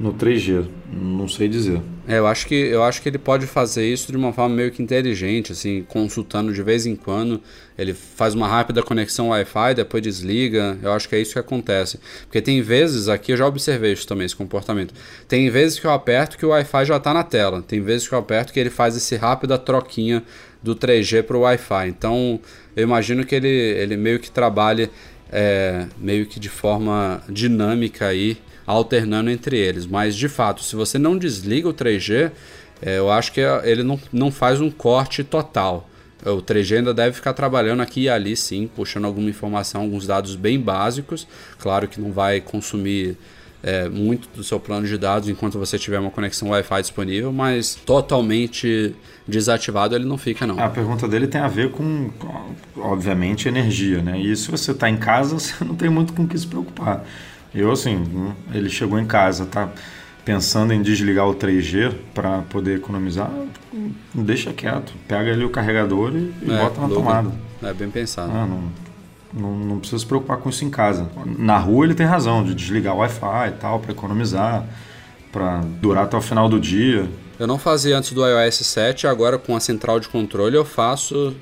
no 0.00 0.14
3G. 0.14 0.66
Não 0.90 1.28
sei 1.28 1.46
dizer. 1.46 1.80
É, 2.08 2.18
eu 2.18 2.26
acho 2.26 2.46
que 2.46 2.54
eu 2.54 2.82
acho 2.82 3.02
que 3.02 3.08
ele 3.08 3.18
pode 3.18 3.46
fazer 3.46 3.86
isso 3.86 4.10
de 4.10 4.16
uma 4.16 4.32
forma 4.32 4.56
meio 4.56 4.70
que 4.70 4.82
inteligente, 4.82 5.52
assim, 5.52 5.84
consultando 5.86 6.52
de 6.52 6.62
vez 6.62 6.86
em 6.86 6.96
quando. 6.96 7.40
Ele 7.76 7.92
faz 7.92 8.34
uma 8.34 8.48
rápida 8.48 8.82
conexão 8.82 9.28
Wi-Fi, 9.28 9.74
depois 9.74 10.02
desliga. 10.02 10.78
Eu 10.82 10.92
acho 10.92 11.08
que 11.08 11.14
é 11.14 11.20
isso 11.20 11.34
que 11.34 11.38
acontece. 11.38 12.00
Porque 12.22 12.40
tem 12.40 12.62
vezes 12.62 13.08
aqui 13.08 13.32
eu 13.32 13.36
já 13.36 13.46
observei 13.46 13.92
isso 13.92 14.08
também 14.08 14.24
esse 14.24 14.34
comportamento. 14.34 14.94
Tem 15.28 15.48
vezes 15.50 15.78
que 15.78 15.86
eu 15.86 15.90
aperto 15.90 16.38
que 16.38 16.46
o 16.46 16.48
Wi-Fi 16.48 16.86
já 16.86 16.96
está 16.96 17.12
na 17.12 17.22
tela. 17.22 17.62
Tem 17.62 17.80
vezes 17.82 18.08
que 18.08 18.14
eu 18.14 18.18
aperto 18.18 18.54
que 18.54 18.58
ele 18.58 18.70
faz 18.70 18.96
esse 18.96 19.16
rápida 19.16 19.58
troquinha 19.58 20.24
do 20.62 20.74
3G 20.74 21.22
para 21.22 21.36
o 21.36 21.40
Wi-Fi. 21.40 21.88
Então 21.88 22.40
eu 22.74 22.82
imagino 22.82 23.24
que 23.24 23.34
ele 23.34 23.48
ele 23.48 23.96
meio 23.98 24.18
que 24.18 24.30
trabalhe 24.30 24.90
é, 25.30 25.86
meio 25.98 26.26
que 26.26 26.40
de 26.40 26.48
forma 26.48 27.22
dinâmica 27.28 28.06
aí 28.06 28.38
alternando 28.66 29.30
entre 29.30 29.58
eles. 29.58 29.86
Mas 29.86 30.14
de 30.14 30.28
fato, 30.28 30.62
se 30.62 30.76
você 30.76 30.98
não 30.98 31.16
desliga 31.16 31.68
o 31.68 31.74
3G, 31.74 32.30
é, 32.82 32.98
eu 32.98 33.10
acho 33.10 33.32
que 33.32 33.40
ele 33.62 33.82
não, 33.82 34.00
não 34.12 34.30
faz 34.30 34.60
um 34.60 34.70
corte 34.70 35.22
total. 35.22 35.88
O 36.24 36.42
3G 36.42 36.78
ainda 36.78 36.92
deve 36.92 37.16
ficar 37.16 37.32
trabalhando 37.32 37.80
aqui 37.80 38.02
e 38.02 38.08
ali, 38.08 38.36
sim, 38.36 38.68
puxando 38.74 39.06
alguma 39.06 39.30
informação, 39.30 39.82
alguns 39.82 40.06
dados 40.06 40.36
bem 40.36 40.60
básicos. 40.60 41.26
Claro 41.58 41.88
que 41.88 42.00
não 42.00 42.12
vai 42.12 42.40
consumir 42.40 43.16
é, 43.62 43.88
muito 43.88 44.28
do 44.34 44.42
seu 44.42 44.58
plano 44.58 44.86
de 44.86 44.96
dados 44.96 45.28
enquanto 45.28 45.58
você 45.58 45.78
tiver 45.78 45.98
uma 45.98 46.10
conexão 46.10 46.48
Wi-Fi 46.50 46.80
disponível, 46.82 47.32
mas 47.32 47.74
totalmente 47.74 48.94
desativado 49.26 49.94
ele 49.94 50.04
não 50.04 50.18
fica 50.18 50.46
não. 50.46 50.58
A 50.58 50.68
pergunta 50.68 51.06
dele 51.06 51.26
tem 51.26 51.40
a 51.40 51.48
ver 51.48 51.70
com, 51.70 52.10
obviamente, 52.76 53.48
energia, 53.48 54.02
né? 54.02 54.18
E 54.20 54.34
se 54.36 54.50
você 54.50 54.72
está 54.72 54.88
em 54.88 54.96
casa, 54.96 55.34
você 55.38 55.64
não 55.64 55.74
tem 55.74 55.88
muito 55.88 56.12
com 56.12 56.24
o 56.24 56.28
que 56.28 56.38
se 56.38 56.46
preocupar. 56.46 57.04
Eu, 57.54 57.70
assim, 57.72 58.34
ele 58.52 58.68
chegou 58.70 58.98
em 58.98 59.06
casa, 59.06 59.44
tá 59.46 59.68
pensando 60.24 60.72
em 60.72 60.82
desligar 60.82 61.28
o 61.28 61.34
3G 61.34 61.92
para 62.14 62.42
poder 62.42 62.76
economizar, 62.76 63.30
deixa 64.14 64.52
quieto. 64.52 64.92
Pega 65.08 65.32
ali 65.32 65.44
o 65.44 65.50
carregador 65.50 66.12
e, 66.14 66.32
e 66.42 66.52
é, 66.52 66.58
bota 66.58 66.80
na 66.80 66.88
tomada. 66.88 67.32
É 67.62 67.72
bem 67.72 67.90
pensado. 67.90 68.30
Ah, 68.32 68.46
não, 68.46 68.62
não, 69.32 69.58
não 69.58 69.78
precisa 69.78 69.98
se 69.98 70.06
preocupar 70.06 70.36
com 70.38 70.48
isso 70.48 70.64
em 70.64 70.70
casa. 70.70 71.08
Na 71.38 71.58
rua 71.58 71.84
ele 71.84 71.94
tem 71.94 72.06
razão 72.06 72.44
de 72.44 72.54
desligar 72.54 72.94
o 72.94 72.98
Wi-Fi 72.98 73.48
e 73.48 73.52
tal 73.52 73.80
para 73.80 73.92
economizar, 73.92 74.64
para 75.32 75.60
durar 75.80 76.04
até 76.04 76.16
o 76.16 76.20
final 76.20 76.48
do 76.48 76.60
dia. 76.60 77.08
Eu 77.38 77.46
não 77.46 77.58
fazia 77.58 77.96
antes 77.96 78.12
do 78.12 78.24
iOS 78.26 78.56
7, 78.56 79.06
agora 79.06 79.38
com 79.38 79.56
a 79.56 79.60
central 79.60 79.98
de 79.98 80.08
controle 80.08 80.56
eu 80.56 80.64
faço 80.64 81.34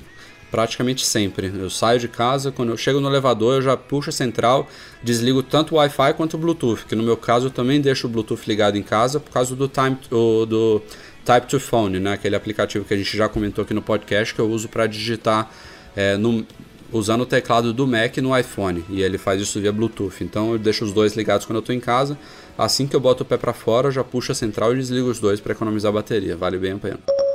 praticamente 0.51 1.05
sempre. 1.05 1.51
Eu 1.53 1.69
saio 1.69 1.99
de 1.99 2.07
casa, 2.07 2.51
quando 2.51 2.69
eu 2.69 2.77
chego 2.77 2.99
no 2.99 3.09
elevador, 3.09 3.55
eu 3.55 3.61
já 3.61 3.77
puxo 3.77 4.09
a 4.09 4.13
central, 4.13 4.67
desligo 5.03 5.43
tanto 5.43 5.75
o 5.75 5.77
Wi-Fi 5.77 6.13
quanto 6.15 6.35
o 6.35 6.37
Bluetooth, 6.37 6.85
que 6.85 6.95
no 6.95 7.03
meu 7.03 7.17
caso 7.17 7.47
eu 7.47 7.51
também 7.51 7.79
deixo 7.79 8.07
o 8.07 8.09
Bluetooth 8.09 8.41
ligado 8.47 8.77
em 8.77 8.83
casa 8.83 9.19
por 9.19 9.31
causa 9.31 9.55
do 9.55 9.67
time 9.67 9.97
do 10.09 10.81
Type 11.23 11.47
to 11.47 11.59
Phone, 11.59 11.99
né? 11.99 12.13
Aquele 12.13 12.35
aplicativo 12.35 12.85
que 12.85 12.93
a 12.93 12.97
gente 12.97 13.15
já 13.15 13.29
comentou 13.29 13.63
aqui 13.63 13.73
no 13.73 13.81
podcast 13.81 14.33
que 14.33 14.39
eu 14.39 14.49
uso 14.49 14.67
para 14.67 14.87
digitar 14.87 15.51
é, 15.95 16.17
no, 16.17 16.45
usando 16.91 17.21
o 17.21 17.25
teclado 17.25 17.71
do 17.71 17.85
Mac 17.87 18.17
no 18.17 18.37
iPhone 18.37 18.83
e 18.89 19.01
ele 19.01 19.17
faz 19.17 19.41
isso 19.41 19.59
via 19.59 19.71
Bluetooth. 19.71 20.23
Então 20.23 20.53
eu 20.53 20.59
deixo 20.59 20.83
os 20.83 20.91
dois 20.91 21.15
ligados 21.15 21.45
quando 21.45 21.57
eu 21.57 21.61
estou 21.61 21.75
em 21.75 21.79
casa. 21.79 22.17
Assim 22.57 22.87
que 22.87 22.95
eu 22.95 22.99
boto 22.99 23.23
o 23.23 23.25
pé 23.25 23.37
para 23.37 23.53
fora, 23.53 23.87
eu 23.87 23.91
já 23.91 24.03
puxo 24.03 24.31
a 24.31 24.35
central 24.35 24.73
e 24.73 24.77
desligo 24.77 25.09
os 25.09 25.19
dois 25.19 25.39
para 25.39 25.53
economizar 25.53 25.91
bateria. 25.91 26.35
Vale 26.35 26.57
bem 26.57 26.73
a 26.73 26.77
pena. 26.77 27.28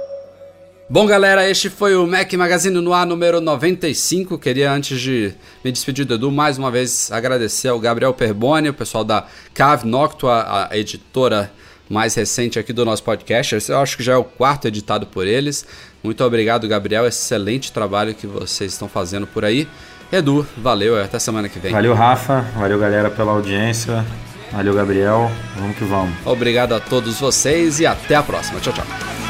Bom, 0.89 1.07
galera, 1.07 1.49
este 1.49 1.71
foi 1.71 1.97
o 1.97 2.07
Mac 2.07 2.31
Magazine 2.35 2.79
no 2.79 2.93
ar 2.93 3.07
número 3.07 3.41
95. 3.41 4.39
Queria, 4.39 4.71
antes 4.71 5.01
de 5.01 5.33
me 5.65 5.73
despedir 5.73 6.05
do 6.05 6.15
Edu, 6.15 6.31
mais 6.31 6.59
uma 6.59 6.71
vez 6.71 7.11
agradecer 7.11 7.69
ao 7.69 7.81
Gabriel 7.81 8.13
Perboni, 8.13 8.69
o 8.69 8.75
pessoal 8.75 9.03
da 9.03 9.25
Cave 9.55 9.89
Noctua, 9.89 10.69
a 10.71 10.77
editora 10.77 11.51
mais 11.89 12.15
recente 12.15 12.59
aqui 12.59 12.71
do 12.71 12.85
nosso 12.85 13.03
podcast. 13.03 13.57
Eu 13.69 13.79
acho 13.79 13.97
que 13.97 14.03
já 14.03 14.13
é 14.13 14.17
o 14.17 14.25
quarto 14.25 14.69
editado 14.69 15.07
por 15.07 15.27
eles. 15.27 15.67
Muito 16.03 16.23
obrigado, 16.23 16.69
Gabriel. 16.69 17.07
Excelente 17.07 17.73
trabalho 17.73 18.15
que 18.15 18.27
vocês 18.27 18.73
estão 18.73 18.89
fazendo 18.89 19.27
por 19.27 19.43
aí. 19.43 19.67
Edu, 20.13 20.47
valeu, 20.59 21.03
até 21.03 21.19
semana 21.19 21.49
que 21.49 21.59
vem. 21.59 21.73
Valeu, 21.73 21.95
Rafa. 21.95 22.43
Valeu, 22.57 22.79
galera, 22.79 23.11
pela 23.11 23.33
audiência. 23.33 24.05
Valeu, 24.53 24.75
Gabriel. 24.75 25.31
Vamos 25.57 25.77
que 25.79 25.85
vamos. 25.85 26.15
Obrigado 26.27 26.75
a 26.75 26.81
todos 26.81 27.19
vocês 27.19 27.81
e 27.81 27.87
até 27.87 28.15
a 28.15 28.23
próxima. 28.23 28.61
Tchau, 28.61 28.75
tchau. 28.75 29.24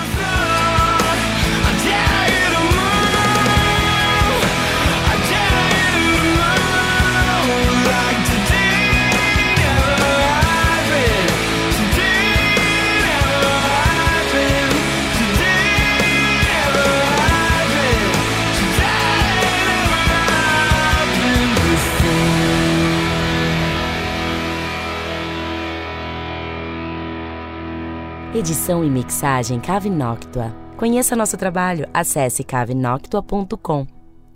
Edição 28.35 28.85
e 28.85 28.91
mixagem 28.91 29.61
Cave 29.61 29.89
Noctua. 29.89 30.53
Conheça 30.77 31.15
nosso 31.15 31.37
trabalho, 31.37 31.89
acesse 31.95 32.43
cavenoctua.com. 32.43 33.87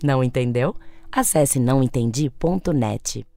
Não 0.01 0.23
entendeu? 0.23 0.73
Acesse 1.11 1.59
nãoentendi.net. 1.59 3.28